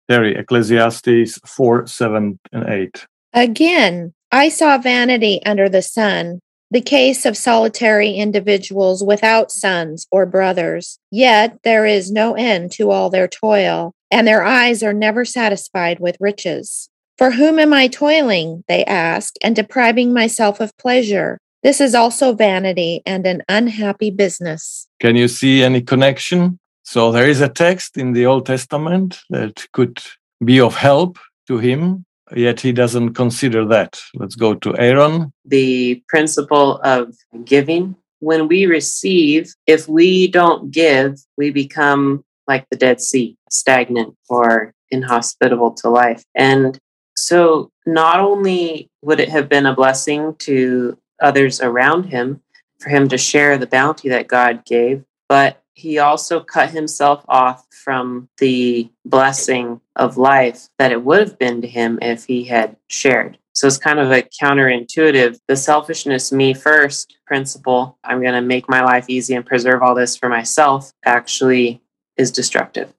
Terry, 0.08 0.37
Ecclesiastes 0.37 1.38
4 1.46 1.87
7 1.87 2.38
and 2.52 2.68
8. 2.68 3.06
Again, 3.32 4.12
I 4.30 4.49
saw 4.49 4.78
vanity 4.78 5.40
under 5.46 5.68
the 5.68 5.82
sun, 5.82 6.40
the 6.70 6.80
case 6.80 7.25
of 7.25 7.37
solitary 7.37 8.11
individuals 8.11 9.02
without 9.02 9.50
sons 9.50 10.06
or 10.11 10.26
brothers. 10.26 10.99
Yet 11.11 11.58
there 11.62 11.87
is 11.87 12.11
no 12.11 12.34
end 12.34 12.73
to 12.73 12.90
all 12.90 13.11
their 13.11 13.28
toil, 13.28 13.92
and 14.11 14.26
their 14.26 14.44
eyes 14.44 14.82
are 14.82 14.92
never 14.92 15.25
satisfied 15.25 16.00
with 16.00 16.16
riches. 16.20 16.88
For 17.16 17.30
whom 17.30 17.58
am 17.58 17.73
I 17.73 17.87
toiling? 17.87 18.64
They 18.66 18.84
ask, 18.84 19.34
and 19.42 19.54
depriving 19.54 20.12
myself 20.12 20.61
of 20.61 20.76
pleasure. 20.78 21.38
This 21.62 21.80
is 21.80 21.94
also 21.94 22.34
vanity 22.34 23.02
and 23.06 23.26
an 23.26 23.42
unhappy 23.49 24.11
business. 24.11 24.87
Can 25.00 25.16
you 25.16 25.28
see 25.28 25.62
any 25.62 25.80
connection? 25.80 26.58
So 26.85 27.11
there 27.11 27.29
is 27.29 27.41
a 27.41 27.49
text 27.49 27.97
in 27.97 28.12
the 28.12 28.26
Old 28.26 28.47
Testament 28.47 29.19
that 29.31 29.67
could 29.73 30.00
be 30.45 30.61
of 30.61 30.76
help 30.76 31.19
to 31.49 31.59
him, 31.59 32.05
yet 32.37 32.61
he 32.61 32.73
doesn't 32.73 33.14
consider 33.14 33.64
that. 33.67 34.00
Let's 34.14 34.37
go 34.37 34.55
to 34.55 34.76
Aaron. 34.76 35.33
The 35.47 36.03
principle 36.09 36.79
of 36.83 37.14
giving. 37.45 37.97
When 38.21 38.49
we 38.49 38.67
receive, 38.67 39.53
if 39.67 39.88
we 39.88 40.29
don't 40.29 40.71
give, 40.71 41.19
we 41.37 41.50
become 41.50 42.23
like 42.47 42.67
the 42.71 42.76
Dead 42.76 43.00
Sea, 43.00 43.37
stagnant 43.50 44.14
or 44.29 44.75
inhospitable 44.91 45.73
to 45.73 45.88
life. 45.88 46.23
And 46.35 46.79
so, 47.17 47.71
not 47.87 48.21
only 48.21 48.91
would 49.03 49.21
it 49.21 49.31
have 49.31 49.49
been 49.49 49.67
a 49.67 49.75
blessing 49.75 50.35
to 50.41 50.99
others 51.21 51.61
around 51.61 52.05
him 52.05 52.43
for 52.79 52.91
him 52.91 53.09
to 53.09 53.19
share 53.19 53.57
the 53.57 53.67
bounty 53.67 54.11
that 54.11 54.29
God 54.29 54.64
gave, 54.64 55.05
but 55.29 55.62
he 55.75 55.99
also 55.99 56.40
cut 56.40 56.71
himself 56.71 57.25
off 57.28 57.66
from 57.85 58.28
the 58.38 58.88
blessing 59.04 59.81
of 59.97 60.16
life 60.16 60.69
that 60.78 60.93
it 60.93 61.02
would 61.02 61.21
have 61.21 61.38
been 61.38 61.61
to 61.62 61.69
him 61.69 61.99
if 62.00 62.25
he 62.25 62.45
had 62.45 62.76
shared. 62.88 63.38
So 63.52 63.66
it's 63.69 63.78
kind 63.78 64.00
of 64.00 64.11
a 64.11 64.23
counterintuitive, 64.23 65.38
the 65.47 65.57
selfishness, 65.57 66.33
me 66.33 66.54
first 66.54 67.16
principle, 67.26 67.99
I'm 68.02 68.21
going 68.21 68.35
to 68.35 68.40
make 68.40 68.69
my 68.69 68.83
life 68.83 69.04
easy 69.09 69.35
and 69.35 69.47
preserve 69.47 69.83
all 69.83 69.95
this 69.95 70.16
for 70.16 70.28
myself, 70.28 70.93
actually 71.04 71.81
is 72.16 72.33
destructive. 72.33 72.93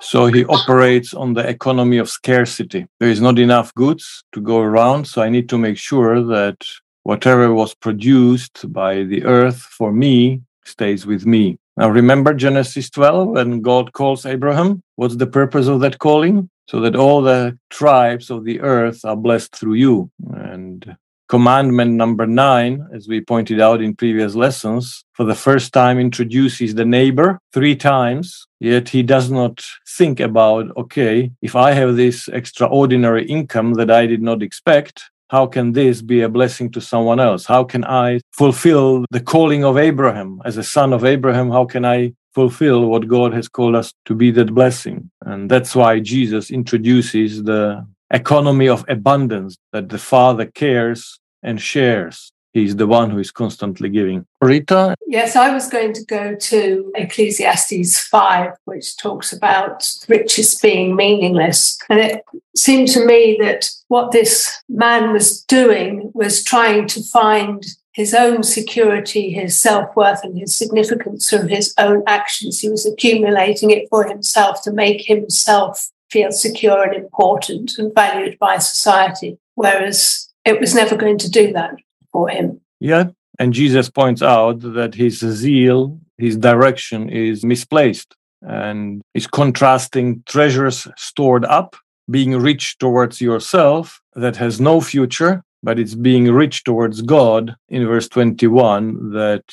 So 0.00 0.26
he 0.26 0.44
operates 0.46 1.14
on 1.14 1.34
the 1.34 1.48
economy 1.48 1.98
of 1.98 2.08
scarcity. 2.08 2.86
There 2.98 3.08
is 3.08 3.20
not 3.20 3.38
enough 3.38 3.72
goods 3.74 4.24
to 4.32 4.40
go 4.40 4.58
around. 4.58 5.06
So 5.06 5.22
I 5.22 5.28
need 5.28 5.48
to 5.50 5.58
make 5.58 5.78
sure 5.78 6.20
that 6.24 6.56
whatever 7.04 7.54
was 7.54 7.74
produced 7.74 8.72
by 8.72 9.04
the 9.04 9.24
earth 9.24 9.60
for 9.60 9.92
me 9.92 10.42
stays 10.64 11.06
with 11.06 11.26
me. 11.26 11.58
Now, 11.76 11.88
remember 11.88 12.34
Genesis 12.34 12.90
12 12.90 13.28
when 13.28 13.62
God 13.62 13.92
calls 13.92 14.26
Abraham? 14.26 14.82
What's 14.96 15.16
the 15.16 15.26
purpose 15.26 15.68
of 15.68 15.80
that 15.80 15.98
calling? 15.98 16.50
So 16.68 16.80
that 16.80 16.96
all 16.96 17.22
the 17.22 17.58
tribes 17.70 18.30
of 18.30 18.44
the 18.44 18.60
earth 18.60 19.04
are 19.04 19.16
blessed 19.16 19.56
through 19.56 19.74
you. 19.74 20.10
And 20.34 20.96
commandment 21.28 21.92
number 21.92 22.26
nine, 22.26 22.86
as 22.94 23.08
we 23.08 23.20
pointed 23.20 23.58
out 23.58 23.80
in 23.80 23.96
previous 23.96 24.34
lessons, 24.34 25.02
for 25.14 25.24
the 25.24 25.34
first 25.34 25.72
time 25.72 25.98
introduces 25.98 26.74
the 26.74 26.84
neighbor 26.84 27.38
three 27.54 27.74
times, 27.74 28.46
yet 28.60 28.90
he 28.90 29.02
does 29.02 29.30
not 29.30 29.64
think 29.88 30.20
about, 30.20 30.66
okay, 30.76 31.30
if 31.40 31.56
I 31.56 31.72
have 31.72 31.96
this 31.96 32.28
extraordinary 32.28 33.26
income 33.26 33.74
that 33.74 33.90
I 33.90 34.04
did 34.04 34.20
not 34.20 34.42
expect, 34.42 35.10
how 35.32 35.46
can 35.46 35.72
this 35.72 36.02
be 36.02 36.20
a 36.20 36.28
blessing 36.28 36.70
to 36.72 36.80
someone 36.80 37.18
else? 37.18 37.46
How 37.46 37.64
can 37.64 37.86
I 37.86 38.20
fulfill 38.32 39.06
the 39.10 39.20
calling 39.20 39.64
of 39.64 39.78
Abraham 39.78 40.42
as 40.44 40.58
a 40.58 40.62
son 40.62 40.92
of 40.92 41.06
Abraham? 41.06 41.50
How 41.50 41.64
can 41.64 41.86
I 41.86 42.12
fulfill 42.34 42.84
what 42.84 43.08
God 43.08 43.32
has 43.32 43.48
called 43.48 43.74
us 43.74 43.94
to 44.04 44.14
be 44.14 44.30
that 44.32 44.54
blessing? 44.54 45.10
And 45.22 45.50
that's 45.50 45.74
why 45.74 46.00
Jesus 46.00 46.50
introduces 46.50 47.44
the 47.44 47.82
economy 48.10 48.68
of 48.68 48.84
abundance 48.88 49.56
that 49.72 49.88
the 49.88 49.96
Father 49.96 50.44
cares 50.44 51.18
and 51.42 51.58
shares. 51.58 52.30
He's 52.52 52.76
the 52.76 52.86
one 52.86 53.10
who 53.10 53.18
is 53.18 53.30
constantly 53.30 53.88
giving. 53.88 54.26
Rita? 54.42 54.94
Yes, 55.06 55.36
I 55.36 55.54
was 55.54 55.70
going 55.70 55.94
to 55.94 56.04
go 56.04 56.34
to 56.34 56.92
Ecclesiastes 56.94 57.98
5, 58.08 58.50
which 58.66 58.96
talks 58.98 59.32
about 59.32 59.90
riches 60.06 60.56
being 60.60 60.94
meaningless. 60.94 61.78
And 61.88 61.98
it 61.98 62.22
seemed 62.54 62.88
to 62.88 63.06
me 63.06 63.38
that 63.40 63.70
what 63.88 64.12
this 64.12 64.62
man 64.68 65.12
was 65.12 65.42
doing 65.44 66.10
was 66.14 66.44
trying 66.44 66.88
to 66.88 67.02
find 67.02 67.64
his 67.92 68.12
own 68.12 68.42
security, 68.42 69.30
his 69.30 69.58
self 69.58 69.94
worth, 69.96 70.22
and 70.22 70.38
his 70.38 70.54
significance 70.54 71.30
through 71.30 71.46
his 71.46 71.72
own 71.78 72.02
actions. 72.06 72.60
He 72.60 72.68
was 72.68 72.84
accumulating 72.84 73.70
it 73.70 73.88
for 73.88 74.04
himself 74.04 74.62
to 74.64 74.72
make 74.72 75.06
himself 75.06 75.90
feel 76.10 76.32
secure 76.32 76.82
and 76.82 76.94
important 76.94 77.78
and 77.78 77.94
valued 77.94 78.38
by 78.38 78.58
society, 78.58 79.38
whereas 79.54 80.28
it 80.44 80.60
was 80.60 80.74
never 80.74 80.96
going 80.96 81.16
to 81.18 81.30
do 81.30 81.52
that 81.54 81.76
for 82.12 82.28
him. 82.28 82.60
Yeah. 82.80 83.10
And 83.38 83.52
Jesus 83.52 83.88
points 83.88 84.22
out 84.22 84.60
that 84.60 84.94
his 84.94 85.18
zeal, 85.18 85.98
his 86.18 86.36
direction 86.36 87.08
is 87.08 87.44
misplaced 87.44 88.14
and 88.42 89.02
is 89.14 89.26
contrasting 89.26 90.22
treasures 90.26 90.86
stored 90.96 91.44
up, 91.44 91.76
being 92.10 92.38
rich 92.38 92.78
towards 92.78 93.20
yourself 93.20 94.00
that 94.14 94.36
has 94.36 94.60
no 94.60 94.80
future, 94.80 95.42
but 95.62 95.78
it's 95.78 95.94
being 95.94 96.30
rich 96.32 96.64
towards 96.64 97.02
God 97.02 97.54
in 97.68 97.86
verse 97.86 98.08
21 98.08 99.12
that 99.12 99.44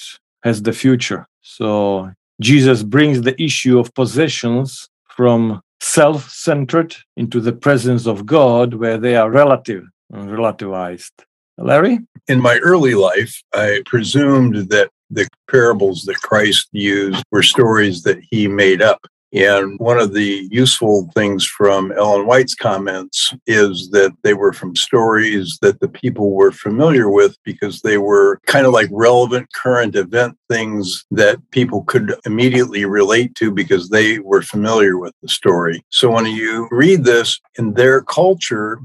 has 0.44 0.62
the 0.62 0.74
future. 0.74 1.28
So 1.42 2.12
Jesus 2.42 2.84
brings 2.84 3.22
the 3.22 3.42
issue 3.42 3.80
of 3.80 3.94
possessions 3.94 4.90
from 5.08 5.62
self 5.82 6.30
centered 6.30 6.96
into 7.16 7.40
the 7.40 7.54
presence 7.54 8.08
of 8.08 8.26
God, 8.26 8.74
where 8.74 8.98
they 8.98 9.16
are 9.16 9.30
relative 9.30 9.84
and 10.12 10.30
relativized. 10.30 11.12
Larry? 11.64 12.00
In 12.28 12.42
my 12.42 12.58
early 12.60 12.96
life, 12.96 13.42
I 13.54 13.82
presumed 13.86 14.70
that 14.70 14.90
the 15.10 15.28
parables 15.50 16.04
that 16.04 16.22
Christ 16.22 16.70
used 16.72 17.24
were 17.32 17.44
stories 17.44 18.04
that 18.04 18.20
he 18.30 18.48
made 18.48 18.82
up. 18.82 19.02
And 19.32 19.78
one 19.80 20.00
of 20.00 20.14
the 20.14 20.48
useful 20.50 21.12
things 21.14 21.46
from 21.46 21.92
Ellen 21.92 22.26
White's 22.26 22.56
comments 22.56 23.32
is 23.46 23.90
that 23.92 24.12
they 24.24 24.34
were 24.34 24.54
from 24.54 24.76
stories 24.76 25.60
that 25.62 25.80
the 25.80 25.88
people 25.88 26.32
were 26.32 26.52
familiar 26.52 27.10
with 27.10 27.38
because 27.44 27.82
they 27.82 28.00
were 28.00 28.40
kind 28.48 28.66
of 28.66 28.74
like 28.74 28.90
relevant 28.92 29.48
current 29.54 29.96
event 29.96 30.36
things 30.50 31.06
that 31.12 31.38
people 31.52 31.84
could 31.84 32.16
immediately 32.26 32.86
relate 32.86 33.36
to 33.36 33.52
because 33.52 33.90
they 33.90 34.18
were 34.18 34.42
familiar 34.42 34.98
with 34.98 35.14
the 35.22 35.30
story. 35.30 35.84
So 35.90 36.10
when 36.10 36.26
you 36.26 36.68
read 36.72 37.04
this 37.04 37.40
in 37.60 37.76
their 37.76 38.02
culture, 38.02 38.80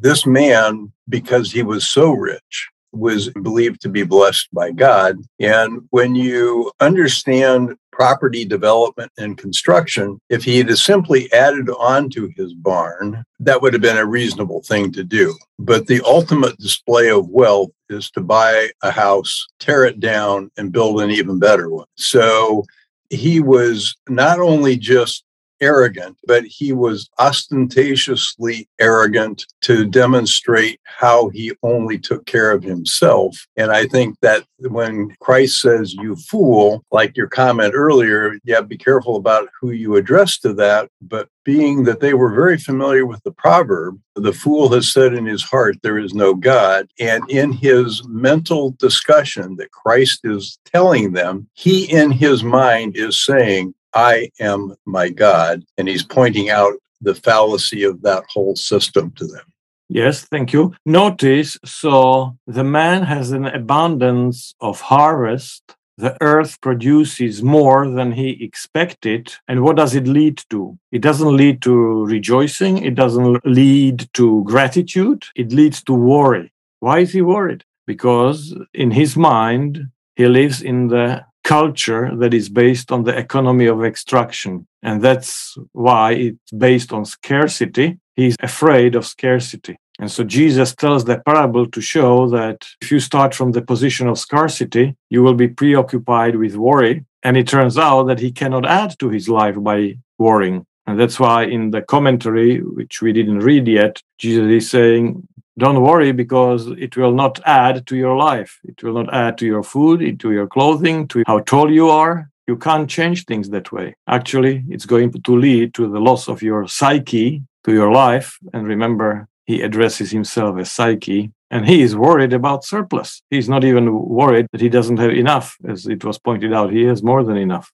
this 0.00 0.26
man, 0.26 0.92
because 1.08 1.52
he 1.52 1.62
was 1.62 1.88
so 1.88 2.10
rich, 2.12 2.70
was 2.92 3.30
believed 3.42 3.80
to 3.82 3.88
be 3.88 4.02
blessed 4.02 4.48
by 4.52 4.70
God. 4.70 5.18
And 5.40 5.82
when 5.90 6.14
you 6.14 6.70
understand 6.80 7.76
property 7.92 8.44
development 8.44 9.12
and 9.18 9.38
construction, 9.38 10.18
if 10.28 10.44
he 10.44 10.58
had 10.58 10.76
simply 10.76 11.32
added 11.32 11.70
on 11.78 12.10
to 12.10 12.32
his 12.36 12.52
barn, 12.54 13.24
that 13.40 13.62
would 13.62 13.72
have 13.72 13.82
been 13.82 13.96
a 13.96 14.06
reasonable 14.06 14.62
thing 14.62 14.92
to 14.92 15.04
do. 15.04 15.36
But 15.58 15.86
the 15.86 16.00
ultimate 16.04 16.58
display 16.58 17.08
of 17.08 17.28
wealth 17.28 17.70
is 17.88 18.10
to 18.12 18.20
buy 18.20 18.70
a 18.82 18.90
house, 18.90 19.46
tear 19.60 19.84
it 19.84 20.00
down, 20.00 20.50
and 20.56 20.72
build 20.72 21.00
an 21.00 21.10
even 21.10 21.38
better 21.38 21.70
one. 21.70 21.86
So 21.96 22.64
he 23.10 23.40
was 23.40 23.96
not 24.08 24.40
only 24.40 24.76
just 24.76 25.24
arrogant, 25.64 26.16
but 26.26 26.44
he 26.44 26.72
was 26.72 27.08
ostentatiously 27.18 28.68
arrogant 28.78 29.46
to 29.62 29.86
demonstrate 29.86 30.78
how 30.84 31.30
he 31.30 31.52
only 31.62 31.98
took 31.98 32.26
care 32.26 32.50
of 32.52 32.62
himself. 32.62 33.46
And 33.56 33.72
I 33.72 33.86
think 33.86 34.20
that 34.20 34.44
when 34.60 35.14
Christ 35.20 35.60
says, 35.60 35.94
you 35.94 36.16
fool, 36.16 36.84
like 36.92 37.16
your 37.16 37.28
comment 37.28 37.72
earlier, 37.74 38.38
yeah, 38.44 38.60
be 38.60 38.76
careful 38.76 39.16
about 39.16 39.48
who 39.58 39.70
you 39.70 39.96
address 39.96 40.38
to 40.40 40.52
that. 40.54 40.90
But 41.00 41.28
being 41.44 41.84
that 41.84 42.00
they 42.00 42.14
were 42.14 42.34
very 42.34 42.58
familiar 42.58 43.06
with 43.06 43.22
the 43.22 43.32
proverb, 43.32 43.98
the 44.16 44.32
fool 44.32 44.72
has 44.72 44.90
said 44.90 45.14
in 45.14 45.26
his 45.26 45.42
heart, 45.42 45.76
there 45.82 45.98
is 45.98 46.14
no 46.14 46.34
God. 46.34 46.88
And 47.00 47.28
in 47.30 47.52
his 47.52 48.06
mental 48.06 48.70
discussion 48.78 49.56
that 49.56 49.72
Christ 49.72 50.20
is 50.24 50.58
telling 50.64 51.12
them, 51.12 51.48
he 51.54 51.90
in 51.90 52.10
his 52.10 52.42
mind 52.42 52.96
is 52.96 53.22
saying, 53.22 53.74
I 53.94 54.30
am 54.40 54.74
my 54.84 55.08
God. 55.08 55.64
And 55.78 55.88
he's 55.88 56.02
pointing 56.02 56.50
out 56.50 56.74
the 57.00 57.14
fallacy 57.14 57.84
of 57.84 58.02
that 58.02 58.24
whole 58.32 58.56
system 58.56 59.12
to 59.12 59.26
them. 59.26 59.44
Yes, 59.88 60.22
thank 60.24 60.52
you. 60.52 60.74
Notice 60.86 61.58
so 61.64 62.36
the 62.46 62.64
man 62.64 63.02
has 63.02 63.30
an 63.30 63.46
abundance 63.46 64.54
of 64.60 64.80
harvest. 64.80 65.62
The 65.96 66.16
earth 66.20 66.60
produces 66.60 67.42
more 67.42 67.88
than 67.88 68.12
he 68.12 68.42
expected. 68.42 69.32
And 69.46 69.62
what 69.62 69.76
does 69.76 69.94
it 69.94 70.08
lead 70.08 70.42
to? 70.50 70.76
It 70.90 71.02
doesn't 71.02 71.36
lead 71.36 71.62
to 71.62 72.04
rejoicing. 72.04 72.78
It 72.78 72.96
doesn't 72.96 73.46
lead 73.46 74.08
to 74.14 74.42
gratitude. 74.44 75.26
It 75.36 75.52
leads 75.52 75.82
to 75.84 75.92
worry. 75.92 76.52
Why 76.80 77.00
is 77.00 77.12
he 77.12 77.22
worried? 77.22 77.64
Because 77.86 78.56
in 78.72 78.90
his 78.90 79.16
mind, 79.16 79.90
he 80.16 80.26
lives 80.26 80.62
in 80.62 80.88
the 80.88 81.24
culture 81.44 82.10
that 82.16 82.34
is 82.34 82.48
based 82.48 82.90
on 82.90 83.04
the 83.04 83.16
economy 83.16 83.66
of 83.66 83.84
extraction. 83.84 84.66
And 84.82 85.00
that's 85.00 85.56
why 85.72 86.12
it's 86.12 86.52
based 86.52 86.92
on 86.92 87.04
scarcity. 87.04 87.98
He's 88.16 88.36
afraid 88.40 88.96
of 88.96 89.06
scarcity. 89.06 89.76
And 90.00 90.10
so 90.10 90.24
Jesus 90.24 90.74
tells 90.74 91.04
the 91.04 91.18
parable 91.20 91.66
to 91.70 91.80
show 91.80 92.28
that 92.30 92.66
if 92.80 92.90
you 92.90 92.98
start 92.98 93.34
from 93.34 93.52
the 93.52 93.62
position 93.62 94.08
of 94.08 94.18
scarcity, 94.18 94.96
you 95.08 95.22
will 95.22 95.34
be 95.34 95.48
preoccupied 95.48 96.36
with 96.36 96.56
worry. 96.56 97.04
And 97.22 97.36
it 97.36 97.46
turns 97.46 97.78
out 97.78 98.04
that 98.04 98.18
he 98.18 98.32
cannot 98.32 98.66
add 98.66 98.98
to 98.98 99.08
his 99.08 99.28
life 99.28 99.56
by 99.62 99.98
worrying. 100.18 100.66
And 100.86 100.98
that's 100.98 101.18
why 101.18 101.44
in 101.44 101.70
the 101.70 101.80
commentary, 101.80 102.58
which 102.58 103.00
we 103.00 103.12
didn't 103.12 103.38
read 103.38 103.66
yet, 103.68 104.02
Jesus 104.18 104.50
is 104.50 104.68
saying, 104.68 105.26
don't 105.56 105.82
worry 105.82 106.12
because 106.12 106.66
it 106.78 106.96
will 106.96 107.12
not 107.12 107.40
add 107.46 107.86
to 107.86 107.96
your 107.96 108.16
life. 108.16 108.58
It 108.64 108.82
will 108.82 108.94
not 108.94 109.14
add 109.14 109.38
to 109.38 109.46
your 109.46 109.62
food, 109.62 110.18
to 110.20 110.32
your 110.32 110.48
clothing, 110.48 111.06
to 111.08 111.22
how 111.26 111.40
tall 111.40 111.70
you 111.70 111.88
are. 111.90 112.28
You 112.46 112.56
can't 112.56 112.90
change 112.90 113.24
things 113.24 113.50
that 113.50 113.72
way. 113.72 113.94
Actually, 114.08 114.64
it's 114.68 114.84
going 114.84 115.12
to 115.12 115.36
lead 115.36 115.72
to 115.74 115.88
the 115.88 116.00
loss 116.00 116.28
of 116.28 116.42
your 116.42 116.66
psyche, 116.66 117.42
to 117.64 117.72
your 117.72 117.92
life. 117.92 118.38
And 118.52 118.66
remember, 118.66 119.28
he 119.46 119.62
addresses 119.62 120.10
himself 120.10 120.58
as 120.58 120.70
psyche. 120.70 121.30
And 121.50 121.66
he 121.66 121.82
is 121.82 121.94
worried 121.94 122.32
about 122.32 122.64
surplus. 122.64 123.22
He's 123.30 123.48
not 123.48 123.62
even 123.62 123.92
worried 123.92 124.48
that 124.50 124.60
he 124.60 124.68
doesn't 124.68 124.96
have 124.96 125.12
enough. 125.12 125.56
As 125.68 125.86
it 125.86 126.04
was 126.04 126.18
pointed 126.18 126.52
out, 126.52 126.72
he 126.72 126.82
has 126.84 127.02
more 127.02 127.22
than 127.22 127.36
enough. 127.36 127.70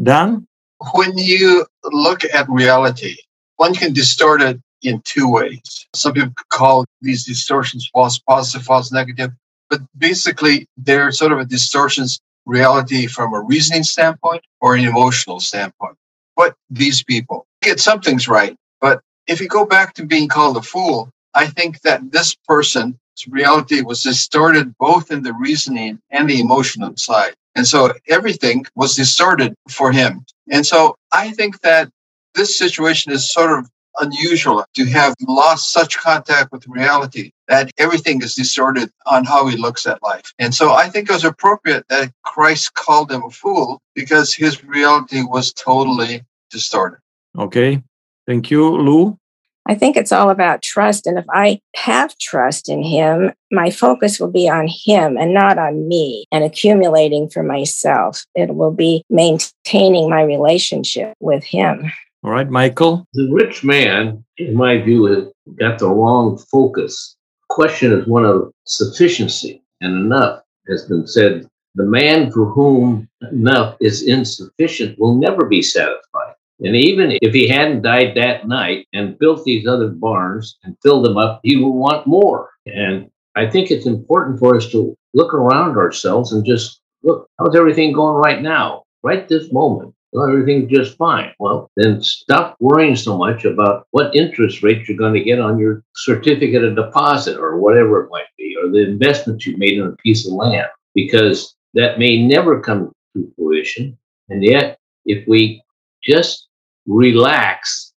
Dan? 0.00 0.46
When 0.92 1.18
you 1.18 1.66
look 1.82 2.24
at 2.24 2.48
reality, 2.48 3.16
one 3.56 3.74
can 3.74 3.92
distort 3.92 4.40
it 4.40 4.60
in 4.84 5.00
two 5.04 5.28
ways. 5.28 5.86
Some 5.94 6.12
people 6.12 6.32
call 6.50 6.84
these 7.00 7.24
distortions 7.24 7.88
false 7.92 8.18
positive, 8.18 8.66
false 8.66 8.92
negative, 8.92 9.30
but 9.70 9.80
basically 9.96 10.66
they're 10.76 11.10
sort 11.10 11.32
of 11.32 11.38
a 11.38 11.44
distortions 11.44 12.20
reality 12.46 13.06
from 13.06 13.32
a 13.32 13.40
reasoning 13.40 13.82
standpoint 13.82 14.42
or 14.60 14.76
an 14.76 14.84
emotional 14.84 15.40
standpoint. 15.40 15.96
But 16.36 16.54
these 16.70 17.02
people 17.02 17.46
get 17.62 17.80
some 17.80 18.00
things 18.00 18.28
right. 18.28 18.56
But 18.80 19.00
if 19.26 19.40
you 19.40 19.48
go 19.48 19.64
back 19.64 19.94
to 19.94 20.04
being 20.04 20.28
called 20.28 20.56
a 20.56 20.62
fool, 20.62 21.10
I 21.34 21.46
think 21.46 21.80
that 21.80 22.12
this 22.12 22.34
person's 22.46 22.96
reality 23.28 23.80
was 23.80 24.02
distorted 24.02 24.76
both 24.78 25.10
in 25.10 25.22
the 25.22 25.32
reasoning 25.32 25.98
and 26.10 26.28
the 26.28 26.40
emotional 26.40 26.94
side. 26.96 27.34
And 27.56 27.66
so 27.66 27.92
everything 28.08 28.66
was 28.74 28.96
distorted 28.96 29.54
for 29.68 29.92
him. 29.92 30.26
And 30.50 30.66
so 30.66 30.96
I 31.12 31.30
think 31.30 31.60
that 31.60 31.88
this 32.34 32.56
situation 32.56 33.12
is 33.12 33.32
sort 33.32 33.58
of 33.58 33.70
unusual 34.00 34.64
to 34.74 34.84
have 34.86 35.14
lost 35.26 35.72
such 35.72 35.98
contact 35.98 36.52
with 36.52 36.66
reality 36.66 37.32
that 37.48 37.70
everything 37.78 38.22
is 38.22 38.34
distorted 38.34 38.90
on 39.06 39.24
how 39.24 39.46
he 39.46 39.56
looks 39.56 39.86
at 39.86 40.02
life. 40.02 40.32
And 40.38 40.54
so 40.54 40.72
I 40.72 40.88
think 40.88 41.08
it 41.08 41.12
was 41.12 41.24
appropriate 41.24 41.86
that 41.88 42.12
Christ 42.24 42.74
called 42.74 43.10
him 43.10 43.22
a 43.22 43.30
fool 43.30 43.80
because 43.94 44.34
his 44.34 44.64
reality 44.64 45.22
was 45.22 45.52
totally 45.52 46.22
distorted. 46.50 47.00
Okay. 47.38 47.82
Thank 48.26 48.50
you, 48.50 48.68
Lou. 48.70 49.18
I 49.66 49.74
think 49.74 49.96
it's 49.96 50.12
all 50.12 50.28
about 50.28 50.62
trust. 50.62 51.06
And 51.06 51.18
if 51.18 51.24
I 51.32 51.60
have 51.74 52.16
trust 52.18 52.68
in 52.68 52.82
him, 52.82 53.32
my 53.50 53.70
focus 53.70 54.20
will 54.20 54.30
be 54.30 54.48
on 54.48 54.68
him 54.68 55.16
and 55.16 55.32
not 55.32 55.56
on 55.58 55.88
me 55.88 56.26
and 56.30 56.44
accumulating 56.44 57.30
for 57.30 57.42
myself. 57.42 58.24
It 58.34 58.54
will 58.54 58.72
be 58.72 59.04
maintaining 59.08 60.10
my 60.10 60.22
relationship 60.22 61.14
with 61.20 61.44
him. 61.44 61.90
All 62.24 62.30
right, 62.30 62.48
Michael. 62.48 63.06
The 63.12 63.28
rich 63.30 63.64
man, 63.64 64.24
in 64.38 64.56
my 64.56 64.80
view, 64.80 65.04
has 65.04 65.24
got 65.58 65.78
the 65.78 65.90
wrong 65.90 66.38
focus. 66.38 67.16
The 67.42 67.54
question 67.54 67.92
is 67.92 68.06
one 68.08 68.24
of 68.24 68.50
sufficiency 68.64 69.62
and 69.82 69.94
enough 69.94 70.42
has 70.66 70.86
been 70.86 71.06
said. 71.06 71.46
The 71.74 71.84
man 71.84 72.30
for 72.30 72.46
whom 72.46 73.10
enough 73.30 73.76
is 73.80 74.04
insufficient 74.04 74.98
will 74.98 75.16
never 75.16 75.44
be 75.44 75.60
satisfied. 75.60 76.32
And 76.60 76.74
even 76.74 77.18
if 77.20 77.34
he 77.34 77.46
hadn't 77.46 77.82
died 77.82 78.14
that 78.16 78.48
night 78.48 78.86
and 78.94 79.18
built 79.18 79.44
these 79.44 79.66
other 79.66 79.88
barns 79.88 80.56
and 80.62 80.78
filled 80.82 81.04
them 81.04 81.18
up, 81.18 81.40
he 81.42 81.56
will 81.56 81.76
want 81.76 82.06
more. 82.06 82.48
And 82.64 83.10
I 83.36 83.50
think 83.50 83.70
it's 83.70 83.86
important 83.86 84.38
for 84.38 84.56
us 84.56 84.70
to 84.70 84.96
look 85.12 85.34
around 85.34 85.76
ourselves 85.76 86.32
and 86.32 86.46
just 86.46 86.80
look, 87.02 87.28
how's 87.38 87.54
everything 87.54 87.92
going 87.92 88.16
right 88.16 88.40
now, 88.40 88.84
right 89.02 89.28
this 89.28 89.52
moment? 89.52 89.93
Well, 90.14 90.28
everything's 90.28 90.70
just 90.70 90.96
fine. 90.96 91.32
Well, 91.40 91.72
then 91.76 92.00
stop 92.00 92.56
worrying 92.60 92.94
so 92.94 93.18
much 93.18 93.44
about 93.44 93.88
what 93.90 94.14
interest 94.14 94.62
rate 94.62 94.86
you're 94.86 94.96
going 94.96 95.12
to 95.12 95.24
get 95.24 95.40
on 95.40 95.58
your 95.58 95.82
certificate 95.96 96.62
of 96.62 96.76
deposit 96.76 97.36
or 97.36 97.58
whatever 97.58 98.04
it 98.04 98.10
might 98.10 98.28
be, 98.38 98.56
or 98.62 98.70
the 98.70 98.88
investment 98.88 99.44
you 99.44 99.56
made 99.56 99.78
in 99.78 99.86
a 99.86 99.96
piece 99.96 100.24
of 100.24 100.32
land, 100.32 100.68
because 100.94 101.56
that 101.74 101.98
may 101.98 102.24
never 102.24 102.60
come 102.60 102.92
to 103.16 103.32
fruition. 103.34 103.98
And 104.28 104.44
yet, 104.44 104.78
if 105.04 105.26
we 105.26 105.60
just 106.00 106.46
relax 106.86 107.92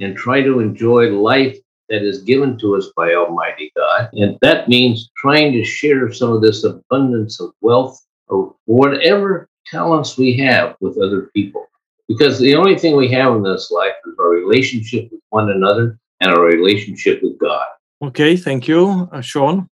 and 0.00 0.16
try 0.16 0.42
to 0.42 0.58
enjoy 0.58 1.10
life 1.10 1.56
that 1.88 2.02
is 2.02 2.22
given 2.22 2.58
to 2.58 2.76
us 2.76 2.88
by 2.96 3.14
Almighty 3.14 3.70
God, 3.76 4.08
and 4.14 4.36
that 4.42 4.68
means 4.68 5.08
trying 5.16 5.52
to 5.52 5.64
share 5.64 6.10
some 6.12 6.32
of 6.32 6.42
this 6.42 6.64
abundance 6.64 7.38
of 7.40 7.52
wealth 7.60 8.04
or 8.26 8.56
whatever 8.64 9.48
talents 9.70 10.18
we 10.18 10.36
have 10.38 10.76
with 10.80 10.98
other 10.98 11.30
people. 11.34 11.66
Because 12.08 12.38
the 12.38 12.56
only 12.56 12.76
thing 12.76 12.96
we 12.96 13.08
have 13.08 13.34
in 13.34 13.42
this 13.42 13.70
life 13.70 13.92
is 14.06 14.14
our 14.18 14.30
relationship 14.30 15.08
with 15.12 15.20
one 15.30 15.50
another 15.50 15.98
and 16.20 16.30
our 16.30 16.44
relationship 16.44 17.22
with 17.22 17.38
God. 17.38 17.64
Okay, 18.02 18.36
thank 18.36 18.66
you, 18.66 19.08
uh, 19.12 19.20
Sean. 19.20 19.68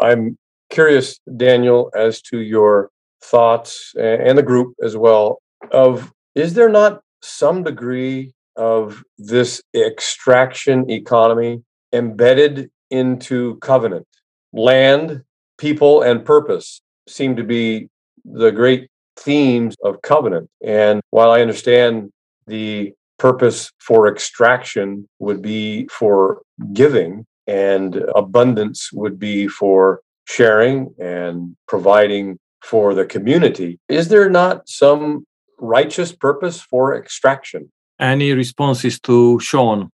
I'm 0.00 0.36
curious, 0.70 1.18
Daniel, 1.36 1.90
as 1.96 2.20
to 2.22 2.40
your 2.40 2.90
thoughts 3.22 3.94
and 3.98 4.36
the 4.36 4.42
group 4.42 4.74
as 4.82 4.96
well 4.96 5.40
of 5.72 6.12
is 6.34 6.54
there 6.54 6.68
not 6.68 7.00
some 7.22 7.62
degree 7.62 8.34
of 8.56 9.02
this 9.18 9.62
extraction 9.74 10.90
economy 10.90 11.62
embedded 11.92 12.70
into 12.90 13.56
covenant? 13.60 14.06
Land, 14.52 15.22
people, 15.58 16.02
and 16.02 16.24
purpose 16.24 16.82
seem 17.08 17.36
to 17.36 17.44
be 17.44 17.88
the 18.24 18.50
great 18.50 18.88
themes 19.16 19.76
of 19.84 20.02
covenant. 20.02 20.48
And 20.64 21.00
while 21.10 21.30
I 21.30 21.40
understand 21.40 22.10
the 22.46 22.92
purpose 23.18 23.70
for 23.78 24.08
extraction 24.08 25.08
would 25.18 25.40
be 25.40 25.86
for 25.88 26.42
giving, 26.72 27.26
and 27.46 27.96
abundance 28.14 28.90
would 28.92 29.18
be 29.18 29.48
for 29.48 30.00
sharing 30.26 30.94
and 30.98 31.56
providing 31.68 32.38
for 32.62 32.94
the 32.94 33.04
community. 33.04 33.78
Is 33.88 34.08
there 34.08 34.30
not 34.30 34.68
some 34.68 35.26
righteous 35.58 36.12
purpose 36.12 36.60
for 36.60 36.96
extraction? 36.96 37.70
Any 38.00 38.32
responses 38.32 38.98
to 39.00 39.38
Sean? 39.40 39.90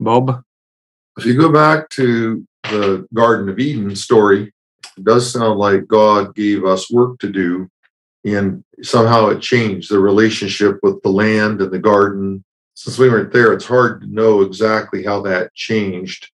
Bob? 0.00 0.42
If 1.16 1.24
you 1.24 1.38
go 1.38 1.52
back 1.52 1.88
to 1.90 2.44
the 2.64 3.06
Garden 3.14 3.48
of 3.48 3.58
Eden 3.58 3.94
story, 3.94 4.52
it 4.96 5.04
does 5.04 5.32
sound 5.32 5.58
like 5.58 5.86
God 5.86 6.34
gave 6.34 6.64
us 6.64 6.90
work 6.90 7.18
to 7.20 7.30
do, 7.30 7.68
and 8.24 8.64
somehow 8.82 9.28
it 9.28 9.40
changed 9.40 9.90
the 9.90 9.98
relationship 9.98 10.78
with 10.82 11.02
the 11.02 11.10
land 11.10 11.60
and 11.60 11.70
the 11.70 11.78
garden. 11.78 12.44
Since 12.74 12.98
we 12.98 13.08
weren't 13.08 13.32
there, 13.32 13.52
it's 13.52 13.66
hard 13.66 14.00
to 14.00 14.06
know 14.06 14.40
exactly 14.40 15.04
how 15.04 15.22
that 15.22 15.54
changed. 15.54 16.30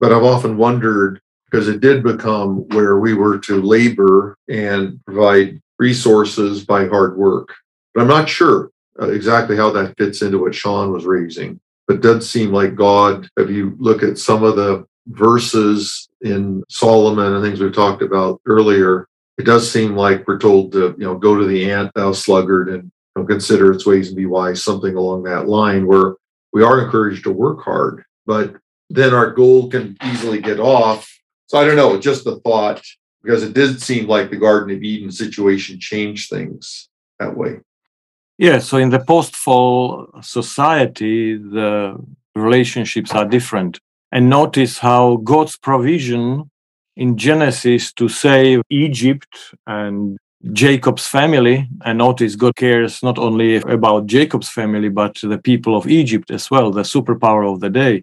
But 0.00 0.12
I've 0.12 0.24
often 0.24 0.56
wondered 0.56 1.20
because 1.50 1.68
it 1.68 1.80
did 1.80 2.02
become 2.02 2.68
where 2.68 2.98
we 2.98 3.14
were 3.14 3.38
to 3.38 3.62
labor 3.62 4.36
and 4.48 5.00
provide 5.06 5.60
resources 5.78 6.64
by 6.64 6.86
hard 6.86 7.16
work. 7.16 7.54
But 7.94 8.02
I'm 8.02 8.08
not 8.08 8.28
sure 8.28 8.70
uh, 9.00 9.10
exactly 9.10 9.56
how 9.56 9.70
that 9.70 9.96
fits 9.96 10.22
into 10.22 10.38
what 10.38 10.54
Sean 10.54 10.92
was 10.92 11.06
raising. 11.06 11.58
But 11.86 12.02
does 12.02 12.28
seem 12.28 12.52
like 12.52 12.74
God, 12.74 13.28
if 13.38 13.48
you 13.48 13.76
look 13.78 14.02
at 14.02 14.18
some 14.18 14.42
of 14.42 14.56
the 14.56 14.86
verses 15.06 16.08
in 16.20 16.62
Solomon 16.68 17.32
and 17.32 17.42
things 17.42 17.60
we've 17.60 17.72
talked 17.74 18.02
about 18.02 18.40
earlier, 18.44 19.07
it 19.38 19.44
does 19.44 19.70
seem 19.70 19.94
like 19.94 20.26
we're 20.26 20.38
told 20.38 20.72
to, 20.72 20.94
you 20.98 21.04
know, 21.04 21.16
go 21.16 21.38
to 21.38 21.46
the 21.46 21.70
ant, 21.70 21.92
thou 21.94 22.12
sluggard, 22.12 22.68
and 22.68 22.84
you 22.84 23.22
know, 23.22 23.24
consider 23.24 23.72
its 23.72 23.86
ways 23.86 24.08
and 24.08 24.16
be 24.16 24.26
wise, 24.26 24.62
something 24.62 24.96
along 24.96 25.22
that 25.22 25.48
line, 25.48 25.86
where 25.86 26.14
we 26.52 26.62
are 26.62 26.84
encouraged 26.84 27.24
to 27.24 27.32
work 27.32 27.62
hard, 27.62 28.04
but 28.26 28.54
then 28.90 29.14
our 29.14 29.30
goal 29.30 29.68
can 29.70 29.96
easily 30.04 30.40
get 30.40 30.58
off. 30.58 31.08
So 31.46 31.58
I 31.58 31.64
don't 31.64 31.76
know, 31.76 31.98
just 32.00 32.24
the 32.24 32.40
thought, 32.40 32.82
because 33.22 33.42
it 33.42 33.52
did 33.52 33.80
seem 33.80 34.06
like 34.06 34.30
the 34.30 34.36
Garden 34.36 34.74
of 34.74 34.82
Eden 34.82 35.12
situation 35.12 35.78
changed 35.78 36.30
things 36.30 36.88
that 37.18 37.36
way. 37.36 37.60
Yeah, 38.38 38.60
so 38.60 38.76
in 38.78 38.90
the 38.90 39.00
post 39.00 39.36
fall 39.36 40.08
society, 40.22 41.36
the 41.36 41.96
relationships 42.34 43.12
are 43.12 43.24
different. 43.24 43.80
And 44.10 44.30
notice 44.30 44.78
how 44.78 45.16
God's 45.16 45.56
provision 45.56 46.50
in 46.98 47.16
Genesis 47.16 47.92
to 47.94 48.08
save 48.08 48.60
Egypt 48.68 49.54
and 49.66 50.18
Jacob's 50.52 51.06
family, 51.06 51.68
and 51.84 51.98
notice 51.98 52.36
God 52.36 52.54
cares 52.56 53.02
not 53.02 53.18
only 53.18 53.56
about 53.56 54.06
Jacob's 54.06 54.48
family, 54.48 54.88
but 54.88 55.16
the 55.22 55.38
people 55.38 55.76
of 55.76 55.86
Egypt 55.86 56.30
as 56.30 56.50
well, 56.50 56.70
the 56.70 56.82
superpower 56.82 57.50
of 57.50 57.60
the 57.60 57.70
day 57.70 58.02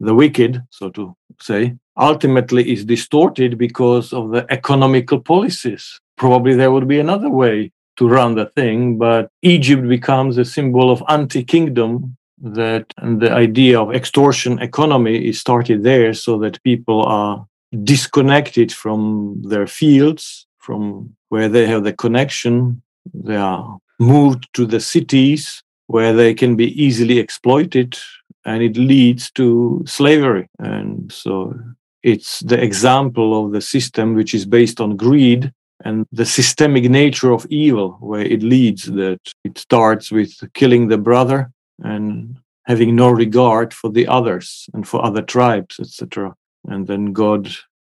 the 0.00 0.14
wicked, 0.14 0.62
so 0.70 0.90
to 0.90 1.16
say, 1.40 1.74
ultimately 1.96 2.72
is 2.72 2.84
distorted 2.84 3.56
because 3.58 4.12
of 4.12 4.30
the 4.30 4.46
economical 4.50 5.20
policies. 5.20 6.00
Probably 6.16 6.54
there 6.54 6.72
would 6.72 6.88
be 6.88 7.00
another 7.00 7.30
way 7.30 7.72
to 7.96 8.08
run 8.08 8.34
the 8.34 8.46
thing, 8.46 8.98
but 8.98 9.28
Egypt 9.42 9.88
becomes 9.88 10.36
a 10.36 10.44
symbol 10.44 10.90
of 10.90 11.02
anti 11.08 11.44
kingdom. 11.44 12.16
That 12.38 12.92
and 12.98 13.22
the 13.22 13.32
idea 13.32 13.80
of 13.80 13.94
extortion 13.94 14.58
economy 14.58 15.28
is 15.28 15.40
started 15.40 15.82
there 15.82 16.12
so 16.12 16.36
that 16.40 16.62
people 16.62 17.02
are 17.04 17.46
disconnected 17.82 18.72
from 18.72 19.42
their 19.42 19.66
fields, 19.66 20.46
from 20.58 21.14
where 21.28 21.48
they 21.48 21.66
have 21.66 21.84
the 21.84 21.92
connection. 21.92 22.82
They 23.12 23.36
are 23.36 23.78
moved 23.98 24.48
to 24.54 24.66
the 24.66 24.80
cities 24.80 25.62
where 25.86 26.12
they 26.12 26.34
can 26.34 26.56
be 26.56 26.82
easily 26.82 27.18
exploited 27.18 27.98
and 28.44 28.62
it 28.62 28.76
leads 28.76 29.30
to 29.32 29.82
slavery. 29.86 30.48
And 30.58 31.10
so 31.12 31.54
it's 32.02 32.40
the 32.40 32.62
example 32.62 33.44
of 33.44 33.52
the 33.52 33.60
system 33.60 34.14
which 34.14 34.34
is 34.34 34.46
based 34.46 34.80
on 34.80 34.96
greed 34.96 35.52
and 35.84 36.06
the 36.12 36.26
systemic 36.26 36.84
nature 36.90 37.32
of 37.32 37.46
evil, 37.50 37.96
where 38.00 38.22
it 38.22 38.42
leads 38.42 38.84
that 38.84 39.20
it 39.44 39.58
starts 39.58 40.10
with 40.10 40.32
killing 40.54 40.88
the 40.88 40.98
brother 40.98 41.50
and 41.82 42.38
having 42.64 42.94
no 42.94 43.10
regard 43.10 43.74
for 43.74 43.90
the 43.90 44.06
others 44.06 44.68
and 44.72 44.86
for 44.88 45.04
other 45.04 45.22
tribes, 45.22 45.78
etc. 45.80 46.34
And 46.66 46.86
then 46.86 47.12
God 47.12 47.48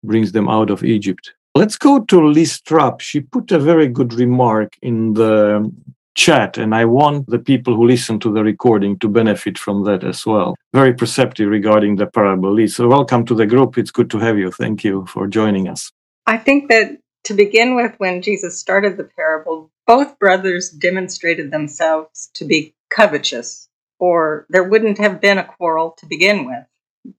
brings 0.05 0.33
them 0.33 0.49
out 0.49 0.71
of 0.71 0.85
Egypt. 0.85 1.33
Let's 1.55 1.77
go 1.77 2.01
to 2.01 2.27
Liz 2.27 2.61
Trapp. 2.61 3.01
She 3.01 3.21
put 3.21 3.51
a 3.51 3.59
very 3.59 3.89
good 3.89 4.15
remark 4.15 4.77
in 4.83 5.15
the 5.15 5.71
chat 6.17 6.59
and 6.59 6.75
i 6.75 6.85
want 6.85 7.25
the 7.29 7.39
people 7.39 7.75
who 7.75 7.87
listen 7.87 8.19
to 8.19 8.33
the 8.33 8.43
recording 8.43 8.99
to 8.99 9.09
benefit 9.09 9.57
from 9.57 9.85
that 9.85 10.03
as 10.03 10.27
well. 10.27 10.57
Very 10.75 10.93
perceptive 10.93 11.49
regarding 11.49 11.97
the 11.97 12.07
parable. 12.07 12.53
Liz, 12.53 12.75
so 12.77 12.89
welcome 12.89 13.25
to 13.27 13.35
the 13.35 13.47
group. 13.47 13.79
It's 13.79 13.93
good 13.93 14.11
to 14.11 14.19
have 14.19 14.37
you. 14.37 14.51
Thank 14.51 14.83
you 14.83 15.07
for 15.07 15.29
joining 15.29 15.69
us. 15.69 15.93
I 16.27 16.37
think 16.37 16.69
that 16.69 16.99
to 17.25 17.35
begin 17.35 17.75
with 17.75 17.95
when 17.99 18.23
jesus 18.23 18.59
started 18.59 18.97
the 18.97 19.05
parable 19.05 19.71
both 19.87 20.19
brothers 20.19 20.71
demonstrated 20.71 21.51
themselves 21.51 22.31
to 22.35 22.45
be 22.45 22.75
covetous 22.91 23.69
or 23.99 24.47
there 24.49 24.65
wouldn't 24.65 24.99
have 24.99 25.21
been 25.21 25.39
a 25.39 25.45
quarrel 25.45 25.95
to 25.99 26.07
begin 26.07 26.47
with 26.47 26.65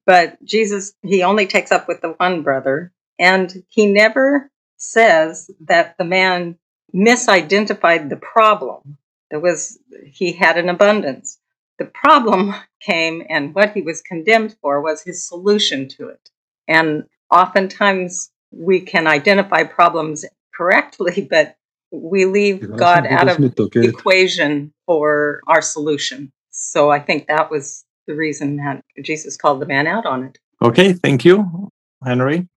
but 0.06 0.44
jesus 0.44 0.94
he 1.02 1.24
only 1.24 1.48
takes 1.48 1.72
up 1.72 1.88
with 1.88 2.02
the 2.02 2.10
one 2.18 2.44
brother 2.44 2.92
and 3.20 3.64
he 3.70 3.86
never 3.86 4.50
says 4.78 5.52
that 5.62 5.96
the 5.98 6.04
man 6.04 6.58
misidentified 6.94 8.10
the 8.10 8.18
problem. 8.18 8.98
There 9.30 9.40
was, 9.40 9.80
he 10.06 10.34
had 10.34 10.58
an 10.58 10.70
abundance. 10.70 11.40
The 11.78 11.86
problem 11.86 12.54
came, 12.82 13.24
and 13.30 13.54
what 13.54 13.74
he 13.74 13.82
was 13.82 14.02
condemned 14.02 14.56
for 14.62 14.82
was 14.82 15.04
his 15.04 15.28
solution 15.28 15.88
to 15.90 16.10
it. 16.10 16.30
And 16.68 17.04
oftentimes 17.32 18.32
we 18.52 18.82
can 18.82 19.08
identify 19.08 19.64
problems 19.64 20.26
correctly, 20.54 21.28
but 21.30 21.56
we 21.92 22.26
leave 22.26 22.76
God 22.76 23.06
out 23.06 23.28
of 23.30 23.38
the 23.38 23.82
equation 23.84 24.74
for 24.86 25.42
our 25.48 25.62
solution. 25.62 26.32
So 26.50 26.90
I 26.90 27.00
think 27.00 27.28
that 27.28 27.52
was 27.52 27.86
the 28.08 28.16
reason 28.16 28.58
that 28.58 28.84
Jesus 29.04 29.38
called 29.38 29.62
the 29.62 29.66
man 29.66 29.88
out 29.88 30.06
on 30.06 30.24
it. 30.24 30.38
Okay, 30.62 30.94
thank 30.94 31.26
you, 31.26 31.70
Henry. 32.04 32.48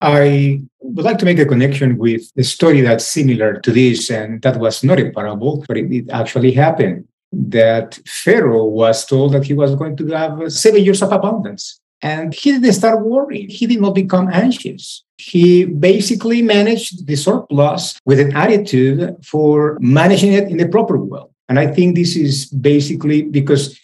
I 0.00 0.60
would 0.80 1.04
like 1.04 1.18
to 1.18 1.24
make 1.24 1.38
a 1.38 1.46
connection 1.46 1.96
with 1.96 2.30
a 2.36 2.44
story 2.44 2.80
that's 2.82 3.06
similar 3.06 3.60
to 3.60 3.70
this, 3.72 4.10
and 4.10 4.42
that 4.42 4.58
was 4.58 4.84
not 4.84 5.00
a 5.00 5.10
parable, 5.10 5.64
but 5.66 5.76
it, 5.76 5.90
it 5.92 6.10
actually 6.10 6.52
happened. 6.52 7.06
That 7.32 7.98
Pharaoh 8.06 8.66
was 8.66 9.04
told 9.06 9.32
that 9.32 9.44
he 9.44 9.54
was 9.54 9.74
going 9.74 9.96
to 9.96 10.06
have 10.08 10.52
seven 10.52 10.84
years 10.84 11.02
of 11.02 11.10
abundance. 11.10 11.80
And 12.00 12.34
he 12.34 12.52
didn't 12.52 12.74
start 12.74 13.04
worrying. 13.04 13.48
He 13.48 13.66
did 13.66 13.80
not 13.80 13.94
become 13.94 14.28
anxious. 14.30 15.02
He 15.16 15.64
basically 15.64 16.42
managed 16.42 17.06
the 17.06 17.16
surplus 17.16 17.98
with 18.04 18.20
an 18.20 18.36
attitude 18.36 19.16
for 19.24 19.78
managing 19.80 20.34
it 20.34 20.48
in 20.48 20.58
the 20.58 20.68
proper 20.68 20.98
way. 20.98 21.22
And 21.48 21.58
I 21.58 21.66
think 21.66 21.96
this 21.96 22.14
is 22.14 22.46
basically 22.46 23.22
because 23.22 23.78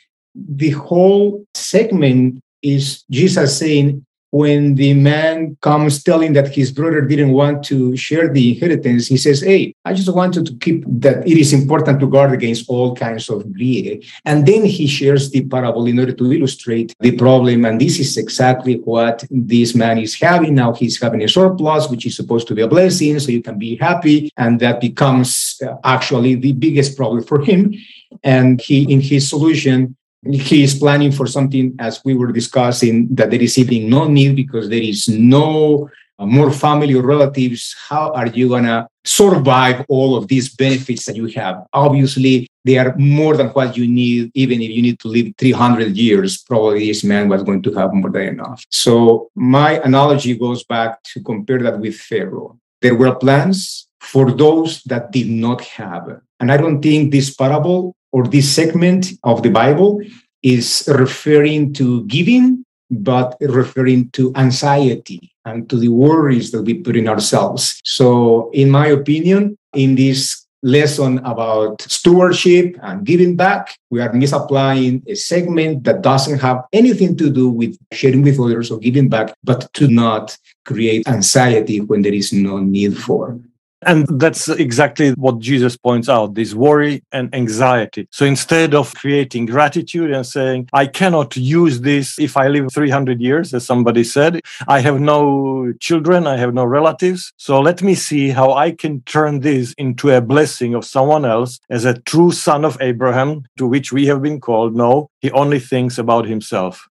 the 0.49 0.71
whole 0.71 1.45
segment 1.55 2.43
is 2.63 3.05
Jesus 3.11 3.59
saying, 3.59 4.05
when 4.31 4.77
the 4.77 4.95
man 4.95 5.57
comes 5.61 6.03
telling 6.03 6.33
that 6.35 6.55
his 6.55 6.71
brother 6.71 7.01
didn't 7.01 7.33
want 7.33 7.65
to 7.65 7.97
share 7.97 8.33
the 8.33 8.51
inheritance, 8.53 9.09
he 9.09 9.17
says, 9.17 9.41
Hey, 9.41 9.75
I 9.85 9.93
just 9.93 10.15
wanted 10.15 10.47
to 10.47 10.57
keep 10.59 10.85
that 11.01 11.27
it 11.27 11.37
is 11.37 11.53
important 11.53 11.99
to 12.01 12.07
guard 12.07 12.33
against 12.33 12.69
all 12.69 12.95
kinds 12.95 13.29
of 13.29 13.53
greed. 13.53 14.05
And 14.25 14.47
then 14.47 14.65
he 14.65 14.87
shares 14.87 15.31
the 15.31 15.45
parable 15.45 15.87
in 15.87 15.99
order 15.99 16.13
to 16.13 16.33
illustrate 16.33 16.95
the 17.01 17.13
problem. 17.13 17.65
And 17.65 17.81
this 17.81 17.99
is 17.99 18.17
exactly 18.17 18.77
what 18.77 19.25
this 19.31 19.75
man 19.75 19.99
is 19.99 20.15
having. 20.15 20.55
Now 20.55 20.75
he's 20.75 21.01
having 21.01 21.23
a 21.23 21.29
surplus, 21.29 21.89
which 21.89 22.07
is 22.07 22.15
supposed 22.15 22.47
to 22.49 22.55
be 22.55 22.63
a 22.63 22.69
blessing, 22.69 23.19
so 23.19 23.33
you 23.33 23.43
can 23.43 23.59
be 23.59 23.77
happy. 23.77 24.31
And 24.37 24.61
that 24.61 24.81
becomes 24.81 25.61
uh, 25.67 25.75
actually 25.83 26.37
the 26.37 26.53
biggest 26.53 26.97
problem 26.97 27.25
for 27.25 27.41
him. 27.41 27.75
And 28.23 28.61
he, 28.61 28.93
in 28.93 29.01
his 29.01 29.29
solution, 29.29 29.97
he 30.25 30.63
is 30.63 30.79
planning 30.79 31.13
for 31.13 31.27
something 31.27 31.75
as 31.79 32.05
we 32.05 32.15
were 32.15 32.33
discussing 32.33 33.09
that 33.15 33.31
there 33.31 33.41
is 33.41 33.57
even 33.59 33.89
no 33.89 34.07
need 34.07 34.37
because 34.37 34.69
there 34.69 34.83
is 34.83 35.09
no 35.09 35.89
uh, 36.19 36.27
more 36.27 36.53
family 36.53 36.95
or 36.95 37.03
relatives, 37.03 37.75
how 37.89 38.13
are 38.13 38.27
you 38.27 38.49
going 38.49 38.65
to 38.65 38.87
survive 39.05 39.85
all 39.89 40.17
of 40.17 40.29
these 40.29 40.55
benefits 40.55 41.07
that 41.07 41.17
you 41.17 41.27
have? 41.29 41.65
Obviously, 41.73 42.47
they 42.65 42.77
are 42.77 42.95
more 42.99 43.39
than 43.39 43.49
what 43.49 43.75
you 43.75 43.89
need, 43.89 44.31
even 44.35 44.61
if 44.61 44.69
you 44.69 44.83
need 44.83 45.01
to 45.01 45.09
live 45.09 45.33
300 45.39 45.97
years, 45.97 46.37
probably 46.37 46.87
this 46.87 47.03
man 47.03 47.31
was 47.31 47.43
going 47.43 47.63
to 47.63 47.73
have 47.73 47.95
more 47.95 48.11
than 48.11 48.29
enough. 48.29 48.63
So, 48.71 49.31
my 49.35 49.81
analogy 49.81 50.37
goes 50.37 50.63
back 50.65 51.03
to 51.15 51.23
compare 51.23 51.63
that 51.63 51.79
with 51.79 51.97
Pharaoh. 51.97 52.59
There 52.83 52.95
were 52.95 53.15
plans 53.15 53.89
for 54.01 54.31
those 54.31 54.83
that 54.85 55.13
did 55.13 55.29
not 55.29 55.63
have. 55.63 56.21
And 56.39 56.53
I 56.53 56.59
don't 56.59 56.83
think 56.83 57.13
this 57.13 57.35
parable 57.35 57.95
or 58.13 58.25
this 58.25 58.53
segment 58.53 59.13
of 59.25 59.43
the 59.43 59.51
Bible 59.51 60.01
is 60.43 60.89
referring 60.89 61.73
to 61.75 62.05
giving, 62.07 62.65
but 62.91 63.37
referring 63.41 64.11
to 64.11 64.33
anxiety 64.37 65.33
and 65.45 65.69
to 65.71 65.77
the 65.77 65.89
worries 65.89 66.51
that 66.51 66.63
we 66.63 66.75
put 66.75 66.97
in 66.97 67.09
ourselves. 67.09 67.81
So, 67.85 68.51
in 68.53 68.71
my 68.71 68.89
opinion, 68.89 69.57
in 69.75 69.95
this 69.95 70.47
lesson 70.63 71.19
about 71.25 71.81
stewardship 71.83 72.77
and 72.83 73.05
giving 73.05 73.37
back, 73.37 73.77
we 73.91 74.01
are 74.01 74.13
misapplying 74.13 75.03
a 75.07 75.15
segment 75.15 75.85
that 75.85 76.03
doesn't 76.03 76.39
have 76.39 76.65
anything 76.73 77.17
to 77.17 77.31
do 77.31 77.49
with 77.49 77.79
sharing 77.93 78.23
with 78.23 78.39
others 78.39 78.71
or 78.71 78.79
giving 78.79 79.09
back, 79.09 79.35
but 79.43 79.73
to 79.75 79.89
not 79.89 80.37
create 80.65 81.07
anxiety 81.09 81.81
when 81.81 82.03
there 82.03 82.13
is 82.13 82.33
no 82.33 82.59
need 82.59 82.97
for. 82.97 83.39
And 83.83 84.07
that's 84.21 84.49
exactly 84.49 85.13
what 85.13 85.39
Jesus 85.39 85.77
points 85.77 86.09
out 86.09 86.35
this 86.35 86.55
worry 86.55 87.03
and 87.13 87.35
anxiety. 87.35 88.09
So 88.11 88.27
instead 88.27 88.75
of 88.75 88.95
creating 88.95 89.47
gratitude 89.47 90.11
and 90.11 90.27
saying, 90.27 90.69
I 90.73 90.87
cannot 90.87 91.37
use 91.37 91.81
this 91.81 92.19
if 92.19 92.37
I 92.37 92.49
live 92.49 92.73
300 92.73 93.21
years, 93.21 93.55
as 93.55 93.65
somebody 93.65 94.05
said, 94.05 94.41
I 94.69 94.81
have 94.81 95.01
no 95.01 95.73
children, 95.81 96.27
I 96.27 96.37
have 96.37 96.53
no 96.53 96.65
relatives. 96.65 97.33
So 97.37 97.61
let 97.61 97.83
me 97.83 97.95
see 97.95 98.29
how 98.29 98.53
I 98.53 98.73
can 98.73 99.01
turn 99.03 99.41
this 99.41 99.73
into 99.79 100.11
a 100.11 100.21
blessing 100.21 100.75
of 100.75 100.85
someone 100.85 101.25
else 101.25 101.59
as 101.71 101.85
a 101.85 101.99
true 102.01 102.33
son 102.33 102.65
of 102.65 102.77
Abraham, 102.81 103.45
to 103.57 103.67
which 103.67 103.93
we 103.93 104.07
have 104.07 104.21
been 104.21 104.41
called. 104.41 104.75
No, 104.75 105.09
he 105.21 105.31
only 105.31 105.59
thinks 105.59 105.97
about 105.97 106.27
himself. 106.27 106.87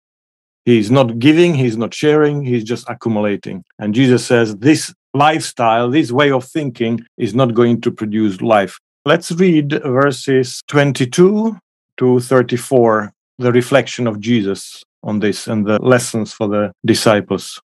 He's 0.66 0.92
not 0.92 1.20
giving, 1.20 1.56
he's 1.56 1.78
not 1.78 1.94
sharing, 1.94 2.44
he's 2.44 2.64
just 2.64 2.90
accumulating. 2.90 3.64
And 3.80 3.96
Jesus 3.96 4.26
says, 4.26 4.56
This 4.58 4.94
lifestyle, 5.14 5.90
this 5.90 6.12
way 6.12 6.32
of 6.32 6.44
thinking 6.46 7.06
is 7.18 7.34
not 7.34 7.54
going 7.54 7.82
to 7.82 7.92
produce 7.92 8.42
life. 8.42 8.80
Let's 9.06 9.32
read 9.32 9.82
verses 9.84 10.62
22 10.68 11.58
to 11.98 12.20
34, 12.20 13.14
the 13.38 13.52
reflection 13.52 14.08
of 14.08 14.20
Jesus 14.20 14.84
on 15.04 15.20
this 15.20 15.48
and 15.48 15.66
the 15.66 15.80
lessons 15.82 16.34
for 16.34 16.48
the 16.48 16.72
disciples. 16.86 17.62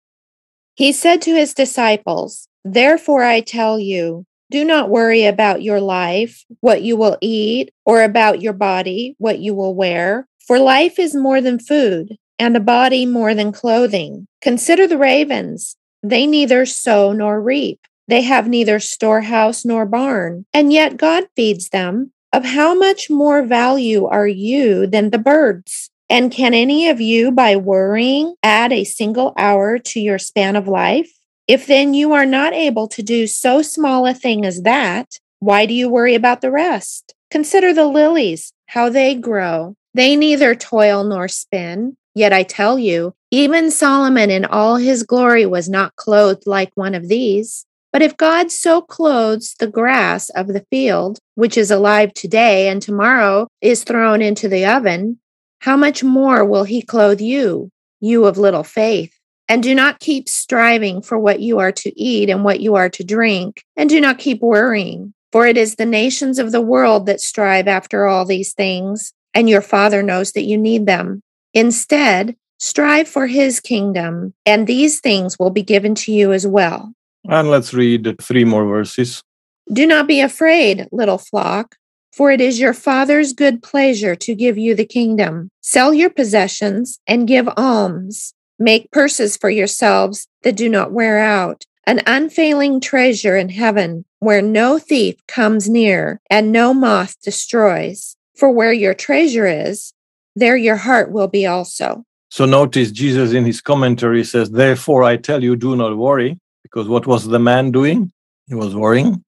He 0.75 0.91
said 0.91 1.21
to 1.23 1.35
his 1.35 1.53
disciples, 1.53 2.47
Therefore 2.63 3.23
I 3.23 3.41
tell 3.41 3.79
you, 3.79 4.25
do 4.51 4.65
not 4.65 4.89
worry 4.89 5.25
about 5.25 5.61
your 5.61 5.79
life, 5.79 6.43
what 6.61 6.81
you 6.81 6.97
will 6.97 7.17
eat, 7.21 7.71
or 7.85 8.01
about 8.01 8.41
your 8.41 8.53
body, 8.53 9.15
what 9.19 9.39
you 9.39 9.53
will 9.53 9.75
wear. 9.75 10.27
For 10.47 10.57
life 10.57 10.97
is 10.97 11.13
more 11.13 11.39
than 11.41 11.59
food, 11.59 12.17
and 12.39 12.57
a 12.57 12.59
body 12.59 13.05
more 13.05 13.35
than 13.35 13.51
clothing. 13.51 14.25
Consider 14.41 14.87
the 14.87 14.97
ravens. 14.97 15.75
They 16.03 16.27
neither 16.27 16.65
sow 16.65 17.11
nor 17.11 17.41
reap. 17.41 17.79
They 18.07 18.21
have 18.21 18.47
neither 18.47 18.79
storehouse 18.79 19.65
nor 19.65 19.85
barn, 19.85 20.45
and 20.53 20.73
yet 20.73 20.97
God 20.97 21.25
feeds 21.35 21.69
them. 21.69 22.11
Of 22.31 22.45
how 22.45 22.75
much 22.75 23.09
more 23.09 23.41
value 23.43 24.05
are 24.05 24.27
you 24.27 24.85
than 24.85 25.09
the 25.09 25.17
birds? 25.17 25.89
And 26.09 26.31
can 26.31 26.53
any 26.53 26.89
of 26.89 27.01
you, 27.01 27.31
by 27.31 27.55
worrying, 27.55 28.35
add 28.43 28.71
a 28.71 28.83
single 28.83 29.33
hour 29.37 29.77
to 29.77 29.99
your 29.99 30.17
span 30.17 30.55
of 30.55 30.67
life? 30.67 31.11
If 31.47 31.65
then 31.65 31.93
you 31.93 32.13
are 32.13 32.25
not 32.25 32.53
able 32.53 32.87
to 32.89 33.01
do 33.01 33.25
so 33.25 33.61
small 33.61 34.05
a 34.05 34.13
thing 34.13 34.45
as 34.45 34.61
that, 34.61 35.19
why 35.39 35.65
do 35.65 35.73
you 35.73 35.89
worry 35.89 36.15
about 36.15 36.41
the 36.41 36.51
rest? 36.51 37.13
Consider 37.31 37.73
the 37.73 37.85
lilies, 37.85 38.53
how 38.67 38.89
they 38.89 39.15
grow. 39.15 39.75
They 39.93 40.15
neither 40.15 40.53
toil 40.53 41.03
nor 41.03 41.27
spin. 41.27 41.95
Yet 42.15 42.33
I 42.33 42.43
tell 42.43 42.79
you, 42.79 43.13
even 43.31 43.71
Solomon 43.71 44.29
in 44.31 44.45
all 44.45 44.77
his 44.77 45.03
glory 45.03 45.45
was 45.45 45.69
not 45.69 45.95
clothed 45.95 46.47
like 46.47 46.71
one 46.75 46.95
of 46.95 47.07
these. 47.07 47.65
But 47.91 48.01
if 48.01 48.17
God 48.17 48.51
so 48.51 48.81
clothes 48.81 49.55
the 49.59 49.67
grass 49.67 50.29
of 50.29 50.47
the 50.47 50.65
field, 50.69 51.19
which 51.35 51.57
is 51.57 51.71
alive 51.71 52.13
today 52.13 52.69
and 52.69 52.81
tomorrow 52.81 53.47
is 53.61 53.83
thrown 53.83 54.21
into 54.21 54.47
the 54.47 54.65
oven, 54.65 55.19
how 55.59 55.75
much 55.75 56.03
more 56.03 56.45
will 56.45 56.63
he 56.63 56.81
clothe 56.81 57.19
you, 57.19 57.69
you 57.99 58.25
of 58.25 58.37
little 58.37 58.63
faith? 58.63 59.13
And 59.47 59.63
do 59.63 59.73
not 59.73 59.99
keep 59.99 60.29
striving 60.29 61.01
for 61.01 61.17
what 61.17 61.39
you 61.39 61.57
are 61.57 61.71
to 61.71 61.99
eat 61.99 62.29
and 62.29 62.43
what 62.43 62.59
you 62.59 62.75
are 62.75 62.89
to 62.89 63.03
drink, 63.03 63.63
and 63.75 63.89
do 63.89 63.99
not 63.99 64.19
keep 64.19 64.41
worrying, 64.41 65.13
for 65.31 65.47
it 65.47 65.57
is 65.57 65.75
the 65.75 65.87
nations 65.87 66.37
of 66.37 66.51
the 66.51 66.61
world 66.61 67.07
that 67.07 67.19
strive 67.19 67.67
after 67.67 68.05
all 68.05 68.25
these 68.25 68.53
things, 68.53 69.11
and 69.33 69.49
your 69.49 69.61
Father 69.61 70.03
knows 70.03 70.33
that 70.33 70.43
you 70.43 70.55
need 70.55 70.85
them. 70.85 71.23
Instead, 71.53 72.35
strive 72.59 73.07
for 73.07 73.27
his 73.27 73.59
kingdom, 73.59 74.33
and 74.45 74.67
these 74.67 74.99
things 74.99 75.37
will 75.39 75.49
be 75.49 75.63
given 75.63 75.95
to 75.95 76.11
you 76.11 76.31
as 76.31 76.45
well. 76.45 76.93
And 77.27 77.49
let's 77.49 77.73
read 77.73 78.15
three 78.21 78.45
more 78.45 78.65
verses. 78.65 79.23
Do 79.71 79.85
not 79.85 80.07
be 80.07 80.21
afraid, 80.21 80.87
little 80.91 81.17
flock, 81.17 81.75
for 82.11 82.31
it 82.31 82.41
is 82.41 82.59
your 82.59 82.73
Father's 82.73 83.33
good 83.33 83.61
pleasure 83.61 84.15
to 84.15 84.35
give 84.35 84.57
you 84.57 84.73
the 84.73 84.85
kingdom. 84.85 85.49
Sell 85.61 85.93
your 85.93 86.09
possessions 86.09 86.99
and 87.07 87.27
give 87.27 87.47
alms. 87.55 88.33
Make 88.57 88.91
purses 88.91 89.37
for 89.37 89.49
yourselves 89.49 90.27
that 90.43 90.57
do 90.57 90.67
not 90.67 90.91
wear 90.91 91.19
out, 91.19 91.65
an 91.85 92.01
unfailing 92.07 92.81
treasure 92.81 93.37
in 93.37 93.49
heaven, 93.49 94.05
where 94.19 94.41
no 94.41 94.79
thief 94.79 95.15
comes 95.27 95.69
near 95.69 96.19
and 96.29 96.51
no 96.51 96.73
moth 96.73 97.15
destroys. 97.21 98.15
For 98.35 98.49
where 98.49 98.73
your 98.73 98.93
treasure 98.93 99.47
is, 99.47 99.93
there 100.39 100.57
your 100.57 100.75
heart 100.77 101.11
will 101.11 101.27
be 101.27 101.45
also. 101.45 102.03
So 102.29 102.45
notice 102.45 102.91
Jesus 102.91 103.33
in 103.33 103.45
his 103.45 103.61
commentary 103.61 104.23
says, 104.23 104.51
Therefore 104.51 105.03
I 105.03 105.17
tell 105.17 105.43
you, 105.43 105.55
do 105.55 105.75
not 105.75 105.97
worry, 105.97 106.39
because 106.63 106.87
what 106.87 107.07
was 107.07 107.25
the 107.25 107.39
man 107.39 107.71
doing? 107.71 108.11
He 108.47 108.55
was 108.55 108.75
worrying. 108.75 109.23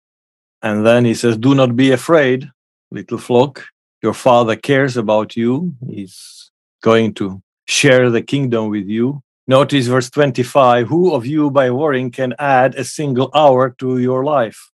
And 0.61 0.85
then 0.85 1.05
he 1.05 1.13
says, 1.13 1.37
Do 1.37 1.55
not 1.55 1.75
be 1.75 1.91
afraid, 1.91 2.49
little 2.91 3.17
flock. 3.17 3.65
Your 4.03 4.13
father 4.13 4.55
cares 4.55 4.97
about 4.97 5.35
you. 5.35 5.75
He's 5.87 6.51
going 6.81 7.13
to 7.15 7.41
share 7.65 8.09
the 8.09 8.21
kingdom 8.21 8.69
with 8.69 8.87
you. 8.87 9.21
Notice 9.47 9.87
verse 9.87 10.09
25 10.09 10.87
Who 10.87 11.13
of 11.13 11.25
you 11.25 11.51
by 11.51 11.71
worrying 11.71 12.11
can 12.11 12.33
add 12.39 12.75
a 12.75 12.83
single 12.83 13.29
hour 13.33 13.71
to 13.79 13.97
your 13.97 14.23
life? 14.23 14.70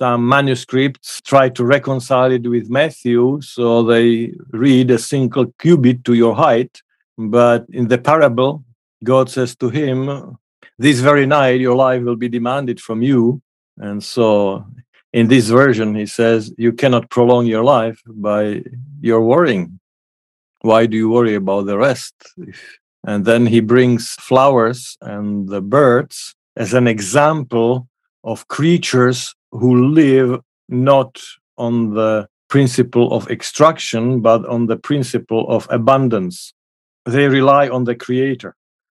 Some 0.00 0.28
manuscripts 0.28 1.20
try 1.22 1.48
to 1.48 1.64
reconcile 1.64 2.30
it 2.30 2.46
with 2.46 2.70
Matthew, 2.70 3.40
so 3.40 3.82
they 3.82 4.32
read 4.52 4.92
a 4.92 4.98
single 4.98 5.46
cubit 5.58 6.04
to 6.04 6.14
your 6.14 6.36
height. 6.36 6.82
But 7.16 7.66
in 7.70 7.88
the 7.88 7.98
parable, 7.98 8.64
God 9.02 9.28
says 9.28 9.56
to 9.56 9.70
him, 9.70 10.38
This 10.78 11.00
very 11.00 11.26
night 11.26 11.60
your 11.60 11.74
life 11.74 12.02
will 12.02 12.14
be 12.14 12.28
demanded 12.28 12.80
from 12.80 13.02
you. 13.02 13.42
And 13.78 14.02
so 14.04 14.64
in 15.12 15.26
this 15.26 15.48
version, 15.48 15.96
he 15.96 16.06
says, 16.06 16.54
You 16.56 16.72
cannot 16.72 17.10
prolong 17.10 17.46
your 17.46 17.64
life 17.64 18.00
by 18.06 18.62
your 19.00 19.22
worrying. 19.22 19.80
Why 20.60 20.86
do 20.86 20.96
you 20.96 21.10
worry 21.10 21.34
about 21.34 21.66
the 21.66 21.76
rest? 21.76 22.14
And 23.04 23.24
then 23.24 23.46
he 23.46 23.60
brings 23.60 24.12
flowers 24.14 24.96
and 25.00 25.48
the 25.48 25.60
birds 25.60 26.36
as 26.56 26.72
an 26.72 26.86
example 26.86 27.87
of 28.24 28.48
creatures 28.48 29.34
who 29.52 29.88
live 29.88 30.40
not 30.68 31.20
on 31.56 31.94
the 31.94 32.28
principle 32.48 33.12
of 33.12 33.30
extraction, 33.30 34.20
but 34.20 34.46
on 34.46 34.66
the 34.66 34.76
principle 34.76 35.48
of 35.48 35.66
abundance. 35.70 36.52
They 37.04 37.28
rely 37.28 37.68
on 37.68 37.84
the 37.84 37.94
creator. 37.94 38.54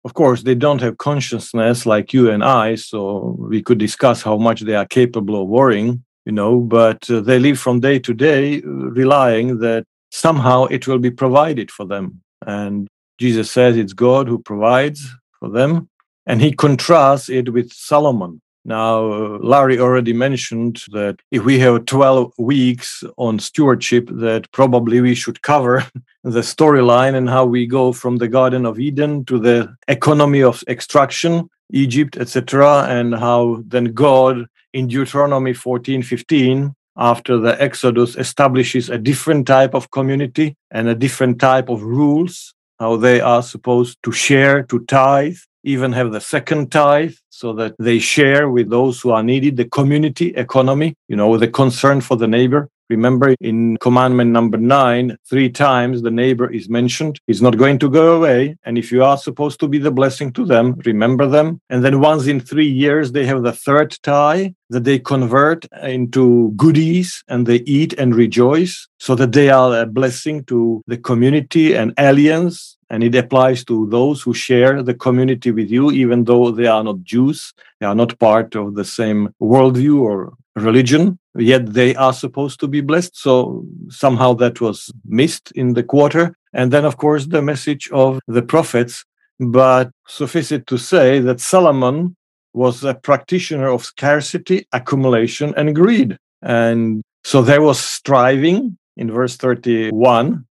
Of 0.05 0.15
course 0.15 0.43
they 0.43 0.55
don't 0.55 0.81
have 0.81 0.99
consciousness 0.99 1.85
like 1.85 2.13
you 2.15 2.31
and 2.31 2.43
i 2.43 2.77
so 2.77 3.37
we 3.39 3.63
could 3.63 3.79
discuss 3.79 4.23
how 4.23 4.37
much 4.39 4.61
they 4.63 4.75
are 4.75 4.87
capable 4.87 5.43
of 5.43 5.49
worrying 5.49 6.03
you 6.25 6.33
know 6.33 6.61
but 6.61 7.11
uh, 7.11 7.21
they 7.21 7.39
live 7.39 7.59
from 7.59 7.81
day 7.81 7.99
to 7.99 8.15
day 8.15 8.63
uh, 8.63 8.69
relying 9.03 9.59
that 9.59 9.85
somehow 10.11 10.65
it 10.67 10.87
will 10.87 10.99
be 10.99 11.11
provided 11.11 11.71
for 11.71 11.85
them. 11.85 12.23
And 12.47 12.89
jesus 13.19 13.51
says 13.51 13.77
it's 13.77 13.93
god 13.93 14.29
who 14.29 14.39
provides 14.39 15.01
for 15.41 15.51
them 15.51 15.89
and 16.27 16.41
he 16.41 16.53
contrasts 16.53 17.29
it 17.29 17.53
with 17.53 17.73
solomon 17.73 18.41
now, 18.65 19.01
Larry 19.39 19.79
already 19.79 20.13
mentioned 20.13 20.83
that 20.93 21.17
if 21.31 21.45
we 21.45 21.59
have 21.61 21.87
12 21.87 22.33
weeks 22.39 23.03
on 23.17 23.39
stewardship, 23.39 24.09
that 24.13 24.51
probably 24.53 25.01
we 25.01 25.15
should 25.15 25.43
cover 25.43 25.87
the 26.25 26.41
storyline 26.41 27.15
and 27.15 27.29
how 27.29 27.47
we 27.47 27.67
go 27.67 27.93
from 27.93 28.17
the 28.19 28.29
Garden 28.29 28.67
of 28.67 28.79
Eden 28.79 29.25
to 29.27 29.39
the 29.39 29.75
economy 29.87 30.43
of 30.43 30.63
extraction, 30.69 31.49
Egypt, 31.71 32.17
etc., 32.17 32.87
and 32.89 33.15
how 33.15 33.63
then 33.67 33.87
God 33.87 34.47
in 34.75 34.89
Deuteronomy 34.89 35.55
14 35.55 36.03
15 36.03 36.75
after 36.97 37.39
the 37.39 37.61
Exodus 37.63 38.17
establishes 38.17 38.91
a 38.91 38.99
different 38.99 39.47
type 39.47 39.73
of 39.75 39.91
community 39.93 40.57
and 40.71 40.89
a 40.89 40.95
different 40.95 41.41
type 41.41 41.69
of 41.69 41.83
rules, 41.83 42.55
how 42.81 42.97
they 42.97 43.21
are 43.21 43.43
supposed 43.43 43.97
to 44.03 44.11
share, 44.11 44.65
to 44.65 44.81
tithe, 44.87 45.37
even 45.69 45.93
have 45.93 46.13
the 46.13 46.21
second 46.21 46.73
tithe 46.73 47.15
so 47.29 47.53
that 47.53 47.75
they 47.79 47.99
share 47.99 48.49
with 48.49 48.71
those 48.71 49.01
who 49.01 49.11
are 49.11 49.23
needed, 49.23 49.57
the 49.57 49.67
community 49.67 50.29
economy, 50.35 50.95
you 51.09 51.17
know, 51.17 51.37
the 51.37 51.49
concern 51.49 52.01
for 52.01 52.17
the 52.17 52.27
neighbor. 52.27 52.69
Remember 52.91 53.35
in 53.43 53.77
commandment 53.77 54.31
number 54.31 54.57
nine, 54.57 55.19
three 55.29 55.51
times 55.51 56.01
the 56.01 56.11
neighbor 56.11 56.51
is 56.51 56.71
mentioned. 56.71 57.21
He's 57.27 57.43
not 57.43 57.59
going 57.59 57.79
to 57.81 57.91
go 57.91 58.17
away. 58.17 58.57
And 58.65 58.79
if 58.79 58.91
you 58.91 59.05
are 59.05 59.19
supposed 59.19 59.61
to 59.61 59.69
be 59.69 59.77
the 59.77 59.91
blessing 59.91 60.33
to 60.33 60.47
them, 60.47 60.75
remember 60.87 61.27
them. 61.27 61.61
And 61.69 61.85
then 61.85 62.01
once 62.01 62.27
in 62.27 62.41
three 62.41 62.69
years, 62.69 63.13
they 63.13 63.27
have 63.27 63.43
the 63.43 63.53
third 63.53 63.91
tithe 64.03 64.53
that 64.71 64.85
they 64.85 64.99
convert 64.99 65.67
into 65.83 66.53
goodies 66.57 67.23
and 67.29 67.47
they 67.47 67.61
eat 67.67 67.93
and 67.99 68.15
rejoice 68.15 68.89
so 68.99 69.15
that 69.17 69.33
they 69.33 69.51
are 69.51 69.83
a 69.83 69.87
blessing 69.87 70.45
to 70.45 70.83
the 70.87 70.97
community 70.97 71.75
and 71.75 71.93
aliens 71.99 72.78
and 72.91 73.05
it 73.05 73.15
applies 73.15 73.65
to 73.65 73.87
those 73.89 74.23
who 74.23 74.33
share 74.33 74.83
the 74.83 74.95
community 74.95 75.51
with 75.51 75.71
you, 75.71 75.91
even 75.91 76.25
though 76.25 76.51
they 76.51 76.67
are 76.67 76.83
not 76.83 77.03
Jews, 77.03 77.53
they 77.81 77.87
are 77.87 77.95
not 77.95 78.19
part 78.19 78.55
of 78.55 78.75
the 78.75 78.85
same 78.85 79.35
worldview 79.41 80.01
or 80.01 80.33
religion, 80.57 81.19
yet 81.37 81.73
they 81.73 81.95
are 81.97 82.13
supposed 82.13 82.61
to 82.61 82.67
be 82.67 82.81
blessed. 82.81 83.17
So 83.17 83.65
somehow 83.89 84.35
that 84.35 84.61
was 84.61 84.91
missed 85.05 85.53
in 85.53 85.75
the 85.75 85.83
quarter. 85.83 86.35
And 86.53 86.73
then, 86.73 86.85
of 86.85 86.97
course, 86.97 87.27
the 87.27 87.43
message 87.43 87.91
of 87.93 88.21
the 88.27 88.43
prophets. 88.43 89.05
But 89.39 89.91
suffice 90.09 90.51
it 90.51 90.67
to 90.67 90.79
say 90.79 91.21
that 91.21 91.41
Solomon 91.41 92.17
was 92.55 92.83
a 92.83 92.95
practitioner 92.95 93.69
of 93.69 93.85
scarcity, 93.85 94.67
accumulation, 94.73 95.55
and 95.57 95.77
greed. 95.77 96.19
And 96.43 97.03
so 97.23 97.43
there 97.43 97.63
was 97.63 97.79
striving 97.79 98.79
in 98.97 99.13
verse 99.13 99.37
31 99.37 100.45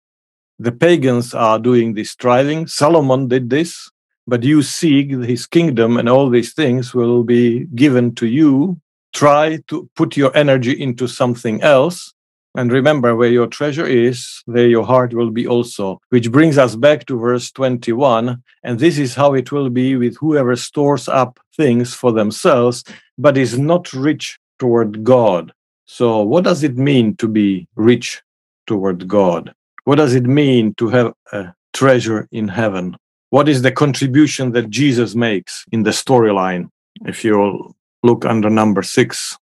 the 0.59 0.71
pagans 0.71 1.33
are 1.33 1.59
doing 1.59 1.93
this 1.93 2.11
striving. 2.11 2.65
Solomon 2.67 3.27
did 3.27 3.49
this, 3.49 3.91
but 4.25 4.43
you 4.43 4.61
seek 4.63 5.11
his 5.11 5.45
kingdom 5.45 5.97
and 5.97 6.09
all 6.09 6.29
these 6.29 6.53
things 6.53 6.93
will 6.93 7.23
be 7.23 7.65
given 7.75 8.15
to 8.15 8.27
you. 8.27 8.79
Try 9.13 9.59
to 9.67 9.89
put 9.95 10.17
your 10.17 10.35
energy 10.35 10.79
into 10.79 11.07
something 11.07 11.61
else. 11.61 12.13
And 12.55 12.71
remember, 12.71 13.15
where 13.15 13.29
your 13.29 13.45
treasure 13.45 13.85
is, 13.85 14.41
there 14.47 14.67
your 14.67 14.83
heart 14.83 15.13
will 15.13 15.29
be 15.29 15.45
also. 15.45 15.99
Which 16.09 16.31
brings 16.31 16.57
us 16.57 16.75
back 16.75 17.05
to 17.05 17.19
verse 17.19 17.51
21. 17.51 18.41
And 18.63 18.79
this 18.79 18.97
is 18.97 19.13
how 19.13 19.35
it 19.35 19.51
will 19.51 19.69
be 19.69 19.95
with 19.95 20.17
whoever 20.17 20.55
stores 20.55 21.07
up 21.07 21.39
things 21.55 21.93
for 21.93 22.11
themselves, 22.11 22.83
but 23.15 23.37
is 23.37 23.59
not 23.59 23.93
rich 23.93 24.39
toward 24.57 25.03
God. 25.03 25.53
So, 25.85 26.23
what 26.23 26.45
does 26.45 26.63
it 26.63 26.77
mean 26.77 27.15
to 27.17 27.27
be 27.27 27.67
rich 27.75 28.23
toward 28.65 29.07
God? 29.07 29.53
What 29.87 29.99
does 29.99 30.15
it 30.15 30.25
mean 30.25 30.73
to 30.79 30.89
have 30.89 31.13
a 31.31 31.53
treasure 31.71 32.27
in 32.33 32.49
heaven? 32.49 32.97
What 33.29 33.47
is 33.47 33.61
the 33.61 33.71
contribution 33.71 34.51
that 34.51 34.69
Jesus 34.69 35.15
makes 35.15 35.63
in 35.71 35.83
the 35.83 35.91
storyline? 35.91 36.67
If 37.05 37.23
you 37.23 37.73
look 38.03 38.25
under 38.25 38.49
number 38.49 38.83
six. 38.83 39.37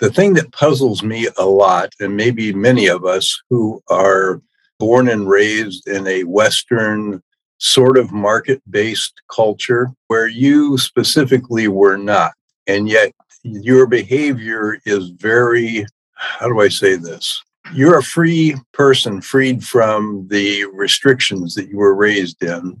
The 0.00 0.10
thing 0.10 0.34
that 0.34 0.50
puzzles 0.50 1.04
me 1.04 1.28
a 1.38 1.46
lot, 1.46 1.92
and 2.00 2.16
maybe 2.16 2.52
many 2.52 2.88
of 2.88 3.04
us 3.04 3.40
who 3.50 3.80
are 3.88 4.42
born 4.80 5.08
and 5.08 5.28
raised 5.28 5.86
in 5.86 6.04
a 6.08 6.24
Western 6.24 7.22
sort 7.58 7.96
of 7.96 8.10
market 8.10 8.60
based 8.68 9.22
culture 9.30 9.92
where 10.08 10.26
you 10.26 10.76
specifically 10.76 11.68
were 11.68 11.96
not, 11.96 12.32
and 12.66 12.88
yet 12.88 13.12
your 13.44 13.86
behavior 13.86 14.80
is 14.84 15.10
very, 15.10 15.86
how 16.14 16.48
do 16.48 16.60
I 16.60 16.68
say 16.68 16.96
this? 16.96 17.44
You're 17.72 17.98
a 17.98 18.02
free 18.02 18.56
person, 18.72 19.20
freed 19.20 19.64
from 19.64 20.26
the 20.28 20.64
restrictions 20.66 21.54
that 21.54 21.68
you 21.68 21.76
were 21.76 21.94
raised 21.94 22.42
in, 22.42 22.80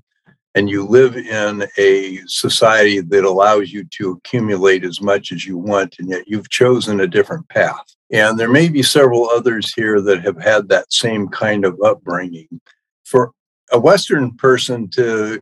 and 0.54 0.70
you 0.70 0.86
live 0.86 1.16
in 1.16 1.66
a 1.76 2.20
society 2.26 3.00
that 3.00 3.24
allows 3.24 3.72
you 3.72 3.84
to 3.98 4.12
accumulate 4.12 4.84
as 4.84 5.00
much 5.02 5.30
as 5.32 5.44
you 5.44 5.58
want, 5.58 5.96
and 5.98 6.08
yet 6.08 6.24
you've 6.26 6.48
chosen 6.48 7.00
a 7.00 7.06
different 7.06 7.46
path. 7.48 7.84
And 8.10 8.38
there 8.38 8.48
may 8.48 8.68
be 8.68 8.82
several 8.82 9.28
others 9.28 9.74
here 9.74 10.00
that 10.00 10.22
have 10.22 10.40
had 10.40 10.68
that 10.68 10.92
same 10.92 11.28
kind 11.28 11.64
of 11.64 11.78
upbringing. 11.84 12.48
For 13.04 13.32
a 13.72 13.78
Western 13.78 14.32
person 14.36 14.88
to 14.90 15.40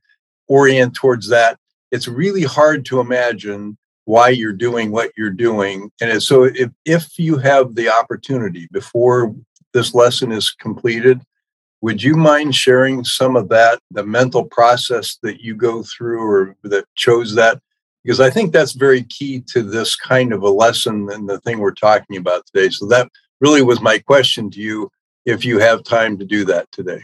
orient 0.48 0.94
towards 0.94 1.28
that, 1.28 1.58
it's 1.92 2.08
really 2.08 2.42
hard 2.42 2.84
to 2.86 3.00
imagine 3.00 3.76
why 4.04 4.28
you're 4.28 4.52
doing 4.52 4.90
what 4.90 5.12
you're 5.16 5.30
doing. 5.30 5.90
And 6.00 6.22
so 6.22 6.44
if, 6.44 6.70
if 6.84 7.18
you 7.18 7.38
have 7.38 7.74
the 7.74 7.88
opportunity 7.88 8.68
before 8.70 9.34
this 9.72 9.94
lesson 9.94 10.30
is 10.32 10.50
completed, 10.50 11.20
would 11.80 12.02
you 12.02 12.16
mind 12.16 12.54
sharing 12.54 13.04
some 13.04 13.36
of 13.36 13.48
that, 13.50 13.78
the 13.90 14.04
mental 14.04 14.44
process 14.44 15.18
that 15.22 15.40
you 15.40 15.54
go 15.54 15.82
through 15.82 16.22
or 16.22 16.56
that 16.64 16.86
chose 16.94 17.34
that? 17.34 17.60
Because 18.02 18.20
I 18.20 18.30
think 18.30 18.52
that's 18.52 18.72
very 18.72 19.02
key 19.04 19.40
to 19.48 19.62
this 19.62 19.96
kind 19.96 20.32
of 20.32 20.42
a 20.42 20.48
lesson 20.50 21.10
and 21.10 21.28
the 21.28 21.40
thing 21.40 21.58
we're 21.58 21.72
talking 21.72 22.16
about 22.16 22.46
today. 22.46 22.70
So 22.70 22.86
that 22.86 23.08
really 23.40 23.62
was 23.62 23.80
my 23.80 23.98
question 23.98 24.50
to 24.50 24.60
you 24.60 24.90
if 25.26 25.44
you 25.44 25.58
have 25.58 25.84
time 25.84 26.18
to 26.18 26.24
do 26.24 26.44
that 26.46 26.70
today. 26.72 27.02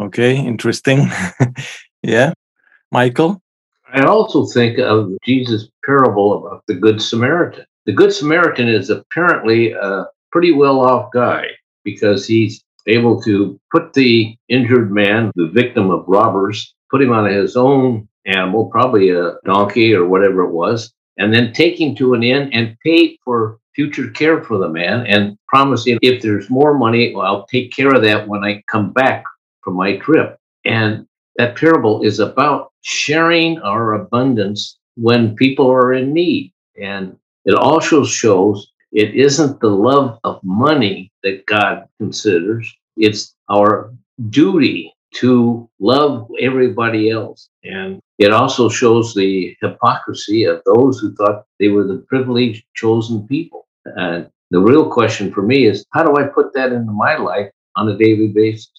Okay, 0.00 0.36
interesting. 0.36 1.06
yeah. 2.02 2.32
Michael? 2.90 3.42
I 3.92 4.02
also 4.02 4.46
think 4.46 4.78
of 4.78 5.10
Jesus' 5.24 5.68
parable 5.84 6.46
of 6.46 6.62
the 6.68 6.74
Good 6.74 7.02
Samaritan. 7.02 7.64
The 7.86 7.92
Good 7.92 8.12
Samaritan 8.12 8.68
is 8.68 8.90
apparently 8.90 9.72
a 9.72 10.06
pretty 10.30 10.52
well 10.52 10.80
off 10.80 11.10
guy 11.12 11.46
because 11.84 12.26
he's 12.26 12.62
able 12.86 13.20
to 13.22 13.58
put 13.72 13.92
the 13.92 14.36
injured 14.48 14.92
man, 14.92 15.32
the 15.34 15.48
victim 15.48 15.90
of 15.90 16.04
robbers, 16.06 16.74
put 16.90 17.02
him 17.02 17.12
on 17.12 17.30
his 17.30 17.56
own 17.56 18.08
animal, 18.26 18.66
probably 18.66 19.10
a 19.10 19.34
donkey 19.44 19.94
or 19.94 20.06
whatever 20.06 20.42
it 20.42 20.52
was, 20.52 20.92
and 21.18 21.32
then 21.34 21.52
take 21.52 21.80
him 21.80 21.94
to 21.96 22.14
an 22.14 22.22
inn 22.22 22.50
and 22.52 22.76
pay 22.84 23.16
for 23.24 23.58
future 23.74 24.10
care 24.10 24.42
for 24.42 24.58
the 24.58 24.68
man 24.68 25.06
and 25.06 25.36
promise 25.48 25.86
him 25.86 25.98
if 26.02 26.22
there's 26.22 26.50
more 26.50 26.76
money, 26.76 27.14
well, 27.14 27.26
I'll 27.26 27.46
take 27.46 27.72
care 27.72 27.94
of 27.94 28.02
that 28.02 28.26
when 28.26 28.44
I 28.44 28.62
come 28.70 28.92
back 28.92 29.24
from 29.62 29.74
my 29.74 29.96
trip. 29.96 30.36
And 30.64 31.06
that 31.36 31.56
parable 31.56 32.02
is 32.02 32.18
about 32.18 32.69
sharing 32.82 33.58
our 33.60 33.94
abundance 33.94 34.78
when 34.96 35.34
people 35.36 35.70
are 35.70 35.92
in 35.92 36.12
need. 36.12 36.52
And 36.80 37.16
it 37.44 37.54
also 37.54 38.04
shows 38.04 38.70
it 38.92 39.14
isn't 39.14 39.60
the 39.60 39.68
love 39.68 40.18
of 40.24 40.42
money 40.42 41.12
that 41.22 41.46
God 41.46 41.88
considers, 41.98 42.72
it's 42.96 43.34
our 43.48 43.92
duty 44.30 44.92
to 45.12 45.68
love 45.78 46.28
everybody 46.40 47.10
else. 47.10 47.48
And 47.64 48.00
it 48.18 48.32
also 48.32 48.68
shows 48.68 49.14
the 49.14 49.56
hypocrisy 49.60 50.44
of 50.44 50.62
those 50.66 50.98
who 50.98 51.14
thought 51.14 51.44
they 51.58 51.68
were 51.68 51.84
the 51.84 52.04
privileged 52.08 52.64
chosen 52.74 53.26
people. 53.26 53.66
And 53.84 54.30
the 54.50 54.60
real 54.60 54.90
question 54.90 55.32
for 55.32 55.42
me 55.42 55.66
is 55.66 55.84
how 55.92 56.02
do 56.02 56.16
I 56.16 56.24
put 56.24 56.52
that 56.54 56.72
into 56.72 56.92
my 56.92 57.16
life 57.16 57.50
on 57.76 57.88
a 57.88 57.96
daily 57.96 58.28
basis? 58.28 58.70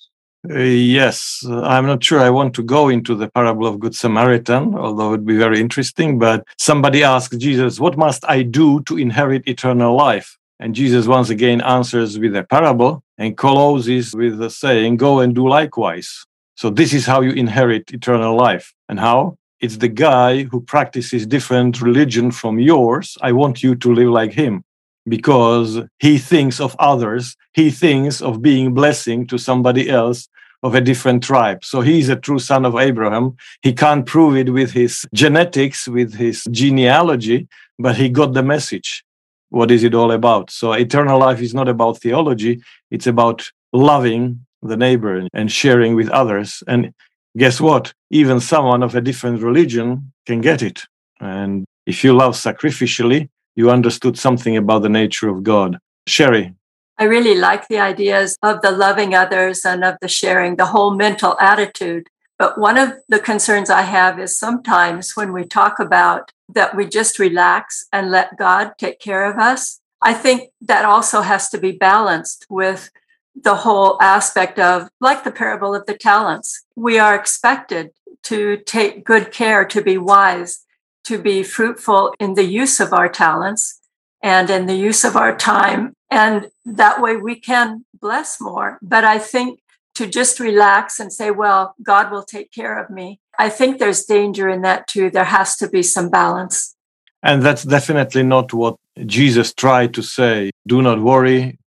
Uh, 0.49 0.57
yes, 0.57 1.45
I'm 1.47 1.85
not 1.85 2.03
sure 2.03 2.19
I 2.19 2.31
want 2.31 2.55
to 2.55 2.63
go 2.63 2.89
into 2.89 3.13
the 3.13 3.29
parable 3.29 3.67
of 3.67 3.79
Good 3.79 3.95
Samaritan, 3.95 4.73
although 4.73 5.09
it 5.09 5.11
would 5.11 5.25
be 5.25 5.37
very 5.37 5.59
interesting. 5.59 6.17
But 6.17 6.47
somebody 6.57 7.03
asked 7.03 7.39
Jesus, 7.39 7.79
What 7.79 7.95
must 7.95 8.27
I 8.27 8.41
do 8.41 8.81
to 8.83 8.97
inherit 8.97 9.47
eternal 9.47 9.95
life? 9.95 10.35
And 10.59 10.73
Jesus 10.73 11.05
once 11.05 11.29
again 11.29 11.61
answers 11.61 12.17
with 12.17 12.35
a 12.35 12.43
parable 12.43 13.03
and 13.19 13.37
closes 13.37 14.15
with 14.15 14.39
the 14.39 14.49
saying, 14.49 14.97
Go 14.97 15.19
and 15.19 15.35
do 15.35 15.47
likewise. 15.47 16.25
So 16.55 16.71
this 16.71 16.91
is 16.91 17.05
how 17.05 17.21
you 17.21 17.33
inherit 17.33 17.91
eternal 17.93 18.35
life. 18.35 18.73
And 18.89 18.99
how? 18.99 19.37
It's 19.59 19.77
the 19.77 19.89
guy 19.89 20.43
who 20.43 20.61
practices 20.61 21.27
different 21.27 21.83
religion 21.83 22.31
from 22.31 22.57
yours. 22.57 23.15
I 23.21 23.31
want 23.31 23.61
you 23.61 23.75
to 23.75 23.93
live 23.93 24.09
like 24.09 24.33
him 24.33 24.63
because 25.07 25.79
he 25.99 26.17
thinks 26.17 26.59
of 26.59 26.75
others. 26.79 27.35
He 27.53 27.71
thinks 27.71 28.21
of 28.21 28.41
being 28.41 28.73
blessing 28.73 29.27
to 29.27 29.37
somebody 29.37 29.89
else 29.89 30.27
of 30.63 30.75
a 30.75 30.81
different 30.81 31.23
tribe. 31.23 31.63
So 31.65 31.81
he 31.81 31.99
is 31.99 32.09
a 32.09 32.15
true 32.15 32.39
son 32.39 32.65
of 32.65 32.75
Abraham. 32.75 33.35
He 33.61 33.73
can't 33.73 34.05
prove 34.05 34.35
it 34.35 34.51
with 34.51 34.71
his 34.71 35.07
genetics, 35.13 35.87
with 35.87 36.13
his 36.13 36.43
genealogy, 36.51 37.47
but 37.79 37.97
he 37.97 38.09
got 38.09 38.33
the 38.33 38.43
message. 38.43 39.03
What 39.49 39.71
is 39.71 39.83
it 39.83 39.95
all 39.95 40.11
about? 40.11 40.51
So 40.51 40.71
eternal 40.73 41.19
life 41.19 41.41
is 41.41 41.53
not 41.53 41.67
about 41.67 41.99
theology. 41.99 42.61
It's 42.91 43.07
about 43.07 43.49
loving 43.73 44.45
the 44.61 44.77
neighbor 44.77 45.27
and 45.33 45.51
sharing 45.51 45.95
with 45.95 46.09
others. 46.09 46.63
And 46.67 46.93
guess 47.35 47.59
what? 47.59 47.93
Even 48.11 48.39
someone 48.39 48.83
of 48.83 48.95
a 48.95 49.01
different 49.01 49.41
religion 49.41 50.13
can 50.27 50.41
get 50.41 50.61
it. 50.61 50.83
And 51.19 51.65
if 51.85 52.03
you 52.03 52.13
love 52.13 52.35
sacrificially, 52.35 53.29
you 53.55 53.69
understood 53.69 54.17
something 54.17 54.57
about 54.57 54.81
the 54.81 54.89
nature 54.89 55.29
of 55.29 55.43
God. 55.43 55.79
Sherry. 56.07 56.55
I 56.97 57.05
really 57.05 57.35
like 57.35 57.67
the 57.67 57.79
ideas 57.79 58.37
of 58.43 58.61
the 58.61 58.71
loving 58.71 59.15
others 59.15 59.65
and 59.65 59.83
of 59.83 59.95
the 60.01 60.07
sharing, 60.07 60.55
the 60.55 60.67
whole 60.67 60.93
mental 60.95 61.35
attitude. 61.39 62.07
But 62.37 62.57
one 62.57 62.77
of 62.77 62.93
the 63.07 63.19
concerns 63.19 63.69
I 63.69 63.83
have 63.83 64.19
is 64.19 64.37
sometimes 64.37 65.15
when 65.15 65.33
we 65.33 65.43
talk 65.45 65.79
about 65.79 66.31
that 66.49 66.75
we 66.75 66.85
just 66.85 67.19
relax 67.19 67.85
and 67.93 68.11
let 68.11 68.37
God 68.37 68.73
take 68.77 68.99
care 68.99 69.25
of 69.31 69.39
us, 69.39 69.79
I 70.01 70.13
think 70.13 70.49
that 70.61 70.85
also 70.85 71.21
has 71.21 71.49
to 71.49 71.57
be 71.57 71.71
balanced 71.71 72.45
with 72.49 72.91
the 73.35 73.55
whole 73.55 74.01
aspect 74.01 74.59
of, 74.59 74.89
like 74.99 75.23
the 75.23 75.31
parable 75.31 75.73
of 75.73 75.85
the 75.85 75.93
talents, 75.93 76.65
we 76.75 76.99
are 76.99 77.15
expected 77.15 77.91
to 78.23 78.57
take 78.65 79.05
good 79.05 79.31
care, 79.31 79.65
to 79.65 79.81
be 79.81 79.97
wise, 79.97 80.65
to 81.05 81.21
be 81.21 81.43
fruitful 81.43 82.13
in 82.19 82.35
the 82.35 82.43
use 82.43 82.79
of 82.79 82.93
our 82.93 83.09
talents 83.09 83.79
and 84.21 84.49
in 84.49 84.67
the 84.67 84.75
use 84.75 85.03
of 85.03 85.15
our 85.15 85.35
time. 85.35 85.93
And 86.09 86.49
that 86.65 87.01
way 87.01 87.15
we 87.15 87.35
can 87.35 87.85
bless 87.99 88.39
more. 88.39 88.77
But 88.81 89.03
I 89.03 89.17
think 89.17 89.59
to 89.95 90.07
just 90.07 90.39
relax 90.39 90.99
and 90.99 91.11
say, 91.11 91.31
well, 91.31 91.75
God 91.83 92.11
will 92.11 92.23
take 92.23 92.51
care 92.51 92.77
of 92.81 92.89
me. 92.89 93.19
I 93.37 93.49
think 93.49 93.79
there's 93.79 94.05
danger 94.05 94.47
in 94.49 94.61
that 94.61 94.87
too. 94.87 95.09
There 95.09 95.23
has 95.23 95.57
to 95.57 95.69
be 95.69 95.83
some 95.83 96.09
balance. 96.09 96.75
And 97.23 97.43
that's 97.43 97.63
definitely 97.63 98.23
not 98.23 98.53
what 98.53 98.75
Jesus 99.05 99.53
tried 99.53 99.93
to 99.93 100.01
say. 100.01 100.51
Do 100.67 100.81
not 100.81 101.01
worry. 101.01 101.57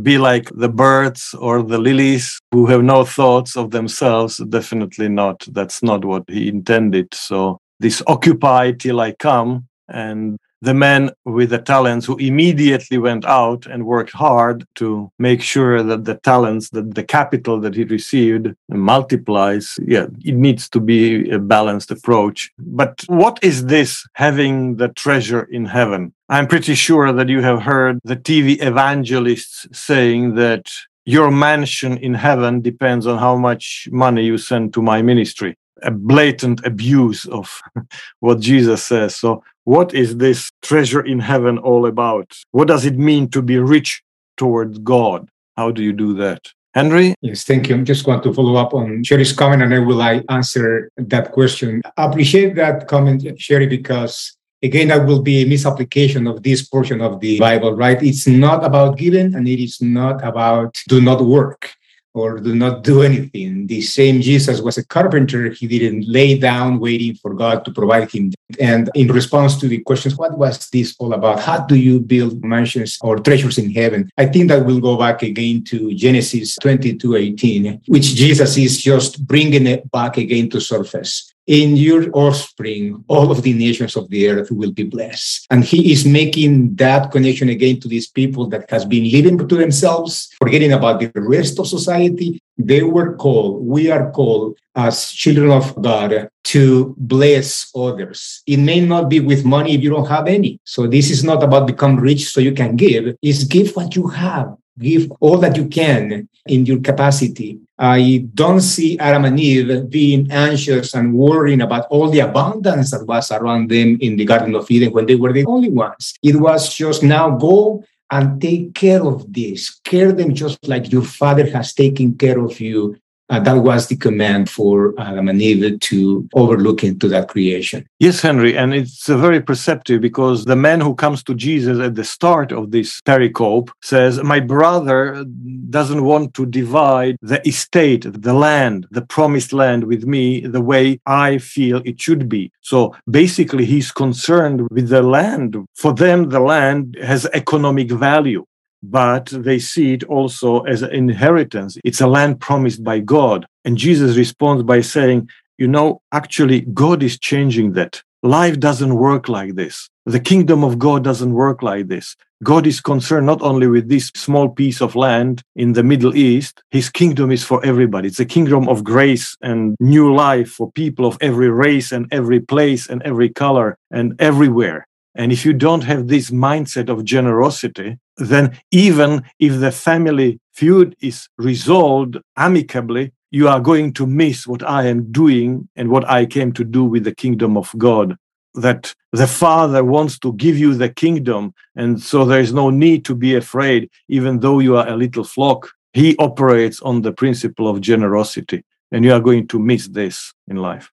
Be 0.00 0.16
like 0.16 0.48
the 0.54 0.70
birds 0.70 1.34
or 1.38 1.62
the 1.62 1.78
lilies 1.78 2.40
who 2.50 2.66
have 2.66 2.82
no 2.82 3.04
thoughts 3.04 3.56
of 3.56 3.72
themselves. 3.72 4.38
Definitely 4.38 5.08
not. 5.08 5.46
That's 5.50 5.82
not 5.82 6.04
what 6.04 6.24
he 6.28 6.48
intended. 6.48 7.12
So, 7.12 7.58
this 7.82 8.02
occupy 8.06 8.72
till 8.72 9.00
I 9.00 9.12
come 9.12 9.68
and 9.88 10.38
the 10.62 10.72
men 10.72 11.10
with 11.24 11.50
the 11.50 11.58
talents 11.58 12.06
who 12.06 12.16
immediately 12.18 12.96
went 12.96 13.24
out 13.24 13.66
and 13.66 13.84
worked 13.84 14.12
hard 14.12 14.64
to 14.76 15.10
make 15.18 15.42
sure 15.42 15.82
that 15.82 16.04
the 16.04 16.14
talents, 16.14 16.70
that 16.70 16.94
the 16.94 17.02
capital 17.02 17.60
that 17.60 17.74
he 17.74 17.82
received 17.82 18.54
multiplies. 18.68 19.76
Yeah, 19.84 20.06
it 20.24 20.36
needs 20.36 20.68
to 20.68 20.78
be 20.78 21.28
a 21.30 21.40
balanced 21.40 21.90
approach. 21.90 22.52
But 22.58 23.02
what 23.08 23.40
is 23.42 23.66
this 23.66 24.06
having 24.14 24.76
the 24.76 24.90
treasure 24.90 25.42
in 25.42 25.64
heaven? 25.64 26.14
I'm 26.28 26.46
pretty 26.46 26.76
sure 26.76 27.12
that 27.12 27.28
you 27.28 27.42
have 27.42 27.62
heard 27.62 27.98
the 28.04 28.16
TV 28.16 28.62
evangelists 28.62 29.66
saying 29.72 30.36
that 30.36 30.70
your 31.04 31.32
mansion 31.32 31.98
in 31.98 32.14
heaven 32.14 32.60
depends 32.60 33.08
on 33.08 33.18
how 33.18 33.34
much 33.36 33.88
money 33.90 34.24
you 34.24 34.38
send 34.38 34.72
to 34.74 34.80
my 34.80 35.02
ministry 35.02 35.56
a 35.82 35.90
blatant 35.90 36.64
abuse 36.64 37.26
of 37.26 37.60
what 38.20 38.40
Jesus 38.40 38.82
says. 38.82 39.16
So, 39.16 39.42
what 39.64 39.94
is 39.94 40.16
this 40.16 40.50
treasure 40.62 41.02
in 41.02 41.20
heaven 41.20 41.58
all 41.58 41.86
about? 41.86 42.36
What 42.50 42.68
does 42.68 42.84
it 42.84 42.98
mean 42.98 43.28
to 43.30 43.42
be 43.42 43.58
rich 43.58 44.02
towards 44.36 44.78
God? 44.78 45.28
How 45.56 45.70
do 45.70 45.82
you 45.82 45.92
do 45.92 46.14
that? 46.14 46.48
Henry? 46.74 47.14
Yes, 47.20 47.44
thank 47.44 47.68
you. 47.68 47.76
I 47.76 47.82
just 47.82 48.06
want 48.06 48.22
to 48.22 48.32
follow 48.32 48.56
up 48.56 48.72
on 48.72 49.04
Sherry's 49.04 49.32
comment 49.32 49.62
and 49.62 49.74
I 49.74 49.78
will 49.78 50.00
I 50.00 50.22
answer 50.30 50.90
that 50.96 51.32
question. 51.32 51.82
I 51.96 52.06
appreciate 52.06 52.54
that 52.56 52.88
comment, 52.88 53.38
Sherry, 53.40 53.66
because 53.66 54.34
again, 54.62 54.88
that 54.88 55.06
will 55.06 55.20
be 55.20 55.42
a 55.42 55.46
misapplication 55.46 56.26
of 56.26 56.42
this 56.42 56.62
portion 56.66 57.02
of 57.02 57.20
the 57.20 57.38
Bible, 57.38 57.74
right? 57.74 58.02
It's 58.02 58.26
not 58.26 58.64
about 58.64 58.96
giving 58.96 59.34
and 59.34 59.46
it 59.46 59.62
is 59.62 59.82
not 59.82 60.24
about 60.24 60.80
do 60.88 61.00
not 61.02 61.20
work 61.22 61.72
or 62.14 62.38
do 62.38 62.54
not 62.54 62.84
do 62.84 63.02
anything. 63.02 63.66
The 63.66 63.80
same 63.80 64.20
Jesus 64.20 64.60
was 64.60 64.78
a 64.78 64.84
carpenter. 64.84 65.50
He 65.50 65.66
didn't 65.66 66.08
lay 66.08 66.38
down 66.38 66.78
waiting 66.78 67.14
for 67.14 67.34
God 67.34 67.64
to 67.64 67.70
provide 67.70 68.10
him. 68.10 68.32
And 68.60 68.90
in 68.94 69.08
response 69.08 69.58
to 69.60 69.68
the 69.68 69.78
questions, 69.78 70.16
what 70.16 70.36
was 70.36 70.68
this 70.70 70.94
all 70.98 71.14
about? 71.14 71.40
How 71.40 71.60
do 71.60 71.74
you 71.74 72.00
build 72.00 72.44
mansions 72.44 72.98
or 73.00 73.18
treasures 73.18 73.58
in 73.58 73.70
heaven? 73.70 74.10
I 74.18 74.26
think 74.26 74.48
that 74.48 74.64
we'll 74.64 74.80
go 74.80 74.96
back 74.98 75.22
again 75.22 75.64
to 75.64 75.94
Genesis 75.94 76.56
22 76.60 77.16
18, 77.16 77.82
which 77.86 78.14
Jesus 78.14 78.56
is 78.56 78.80
just 78.80 79.26
bringing 79.26 79.66
it 79.66 79.90
back 79.90 80.18
again 80.18 80.50
to 80.50 80.60
surface 80.60 81.31
in 81.46 81.76
your 81.76 82.10
offspring, 82.12 83.04
all 83.08 83.30
of 83.30 83.42
the 83.42 83.52
nations 83.52 83.96
of 83.96 84.08
the 84.10 84.28
earth 84.28 84.50
will 84.50 84.72
be 84.72 84.84
blessed. 84.84 85.46
And 85.50 85.64
he 85.64 85.92
is 85.92 86.04
making 86.06 86.76
that 86.76 87.10
connection 87.10 87.48
again 87.48 87.80
to 87.80 87.88
these 87.88 88.08
people 88.08 88.48
that 88.48 88.70
has 88.70 88.84
been 88.84 89.10
living 89.10 89.38
to 89.38 89.56
themselves, 89.56 90.30
forgetting 90.38 90.72
about 90.72 91.00
the 91.00 91.10
rest 91.16 91.58
of 91.58 91.66
society. 91.66 92.40
They 92.58 92.82
were 92.82 93.16
called, 93.16 93.64
we 93.64 93.90
are 93.90 94.10
called 94.12 94.58
as 94.74 95.10
children 95.10 95.50
of 95.50 95.80
God 95.82 96.28
to 96.44 96.94
bless 96.98 97.70
others. 97.74 98.42
It 98.46 98.58
may 98.58 98.80
not 98.80 99.08
be 99.08 99.20
with 99.20 99.44
money 99.44 99.74
if 99.74 99.82
you 99.82 99.90
don't 99.90 100.08
have 100.08 100.28
any. 100.28 100.60
So 100.64 100.86
this 100.86 101.10
is 101.10 101.24
not 101.24 101.42
about 101.42 101.66
become 101.66 101.96
rich 101.96 102.26
so 102.26 102.40
you 102.40 102.52
can 102.52 102.76
give. 102.76 103.16
It's 103.22 103.44
give 103.44 103.74
what 103.74 103.96
you 103.96 104.08
have. 104.08 104.54
Give 104.78 105.12
all 105.20 105.38
that 105.38 105.56
you 105.56 105.66
can 105.66 106.28
in 106.46 106.66
your 106.66 106.80
capacity 106.80 107.60
I 107.82 108.28
don't 108.34 108.60
see 108.60 108.96
Adam 109.00 109.24
and 109.24 109.40
Eve 109.40 109.90
being 109.90 110.30
anxious 110.30 110.94
and 110.94 111.14
worrying 111.14 111.62
about 111.62 111.86
all 111.90 112.08
the 112.08 112.20
abundance 112.20 112.92
that 112.92 113.04
was 113.08 113.32
around 113.32 113.70
them 113.70 113.98
in 114.00 114.14
the 114.14 114.24
Garden 114.24 114.54
of 114.54 114.70
Eden 114.70 114.92
when 114.92 115.06
they 115.06 115.16
were 115.16 115.32
the 115.32 115.44
only 115.46 115.68
ones. 115.68 116.14
It 116.22 116.36
was 116.36 116.72
just 116.72 117.02
now 117.02 117.36
go 117.36 117.82
and 118.08 118.40
take 118.40 118.74
care 118.74 119.02
of 119.02 119.32
this. 119.32 119.80
Care 119.82 120.12
them 120.12 120.32
just 120.32 120.68
like 120.68 120.92
your 120.92 121.02
father 121.02 121.50
has 121.50 121.74
taken 121.74 122.14
care 122.14 122.38
of 122.38 122.60
you 122.60 122.96
uh, 123.32 123.40
that 123.40 123.54
was 123.54 123.86
the 123.86 123.96
command 123.96 124.50
for 124.50 124.94
Adam 124.98 125.26
and 125.28 125.40
Eve 125.40 125.80
to 125.80 126.28
overlook 126.34 126.84
into 126.84 127.08
that 127.08 127.28
creation. 127.28 127.86
Yes, 127.98 128.20
Henry, 128.20 128.56
and 128.56 128.74
it's 128.74 129.08
uh, 129.08 129.16
very 129.16 129.40
perceptive 129.40 130.02
because 130.02 130.44
the 130.44 130.56
man 130.56 130.82
who 130.82 130.94
comes 130.94 131.22
to 131.24 131.34
Jesus 131.34 131.80
at 131.80 131.94
the 131.94 132.04
start 132.04 132.52
of 132.52 132.72
this 132.72 133.00
pericope 133.00 133.70
says, 133.80 134.22
My 134.22 134.38
brother 134.38 135.24
doesn't 135.70 136.04
want 136.04 136.34
to 136.34 136.44
divide 136.44 137.16
the 137.22 137.40
estate, 137.48 138.04
the 138.06 138.34
land, 138.34 138.86
the 138.90 139.02
promised 139.02 139.54
land 139.54 139.84
with 139.84 140.04
me 140.04 140.46
the 140.46 140.60
way 140.60 141.00
I 141.06 141.38
feel 141.38 141.80
it 141.86 142.00
should 142.00 142.28
be. 142.28 142.52
So 142.60 142.94
basically, 143.10 143.64
he's 143.64 143.90
concerned 143.92 144.68
with 144.70 144.90
the 144.90 145.02
land. 145.02 145.56
For 145.74 145.94
them, 145.94 146.28
the 146.28 146.40
land 146.40 146.98
has 147.02 147.24
economic 147.32 147.90
value 147.90 148.44
but 148.82 149.26
they 149.26 149.58
see 149.58 149.94
it 149.94 150.04
also 150.04 150.60
as 150.62 150.82
an 150.82 150.92
inheritance. 150.92 151.78
It's 151.84 152.00
a 152.00 152.06
land 152.06 152.40
promised 152.40 152.82
by 152.82 153.00
God. 153.00 153.46
And 153.64 153.76
Jesus 153.76 154.16
responds 154.16 154.62
by 154.62 154.80
saying, 154.80 155.28
You 155.58 155.68
know, 155.68 156.02
actually, 156.12 156.62
God 156.62 157.02
is 157.02 157.18
changing 157.18 157.72
that. 157.72 158.02
Life 158.24 158.60
doesn't 158.60 158.94
work 158.94 159.28
like 159.28 159.56
this. 159.56 159.88
The 160.06 160.20
kingdom 160.20 160.62
of 160.62 160.78
God 160.78 161.02
doesn't 161.02 161.32
work 161.32 161.62
like 161.62 161.88
this. 161.88 162.16
God 162.42 162.66
is 162.66 162.80
concerned 162.80 163.26
not 163.26 163.40
only 163.42 163.68
with 163.68 163.88
this 163.88 164.10
small 164.14 164.48
piece 164.48 164.80
of 164.80 164.96
land 164.96 165.42
in 165.54 165.74
the 165.74 165.84
Middle 165.84 166.16
East, 166.16 166.62
his 166.72 166.88
kingdom 166.88 167.30
is 167.30 167.44
for 167.44 167.64
everybody. 167.64 168.08
It's 168.08 168.18
a 168.18 168.24
kingdom 168.24 168.68
of 168.68 168.82
grace 168.82 169.36
and 169.42 169.76
new 169.78 170.12
life 170.12 170.50
for 170.50 170.72
people 170.72 171.06
of 171.06 171.18
every 171.20 171.50
race 171.50 171.92
and 171.92 172.06
every 172.12 172.40
place 172.40 172.88
and 172.88 173.00
every 173.02 173.28
color 173.28 173.76
and 173.92 174.20
everywhere. 174.20 174.86
And 175.14 175.30
if 175.30 175.44
you 175.44 175.52
don't 175.52 175.84
have 175.84 176.08
this 176.08 176.30
mindset 176.30 176.88
of 176.88 177.04
generosity, 177.04 177.98
then 178.16 178.58
even 178.70 179.22
if 179.38 179.60
the 179.60 179.72
family 179.72 180.40
feud 180.52 180.94
is 181.00 181.28
resolved 181.38 182.18
amicably, 182.36 183.12
you 183.30 183.48
are 183.48 183.60
going 183.60 183.92
to 183.94 184.06
miss 184.06 184.46
what 184.46 184.62
I 184.62 184.86
am 184.86 185.10
doing 185.10 185.68
and 185.76 185.88
what 185.88 186.08
I 186.08 186.26
came 186.26 186.52
to 186.52 186.64
do 186.64 186.84
with 186.84 187.04
the 187.04 187.14
kingdom 187.14 187.56
of 187.56 187.72
God. 187.78 188.16
That 188.54 188.94
the 189.12 189.26
Father 189.26 189.82
wants 189.82 190.18
to 190.18 190.34
give 190.34 190.58
you 190.58 190.74
the 190.74 190.90
kingdom, 190.90 191.54
and 191.74 192.00
so 192.00 192.26
there 192.26 192.40
is 192.40 192.52
no 192.52 192.68
need 192.68 193.06
to 193.06 193.14
be 193.14 193.34
afraid, 193.34 193.90
even 194.08 194.40
though 194.40 194.58
you 194.58 194.76
are 194.76 194.86
a 194.86 194.96
little 194.96 195.24
flock. 195.24 195.70
He 195.94 196.16
operates 196.18 196.82
on 196.82 197.00
the 197.00 197.12
principle 197.12 197.66
of 197.66 197.80
generosity, 197.80 198.62
and 198.90 199.06
you 199.06 199.12
are 199.14 199.20
going 199.20 199.48
to 199.48 199.58
miss 199.58 199.88
this 199.88 200.34
in 200.48 200.56
life. 200.56 200.90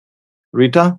Rita? 0.53 0.97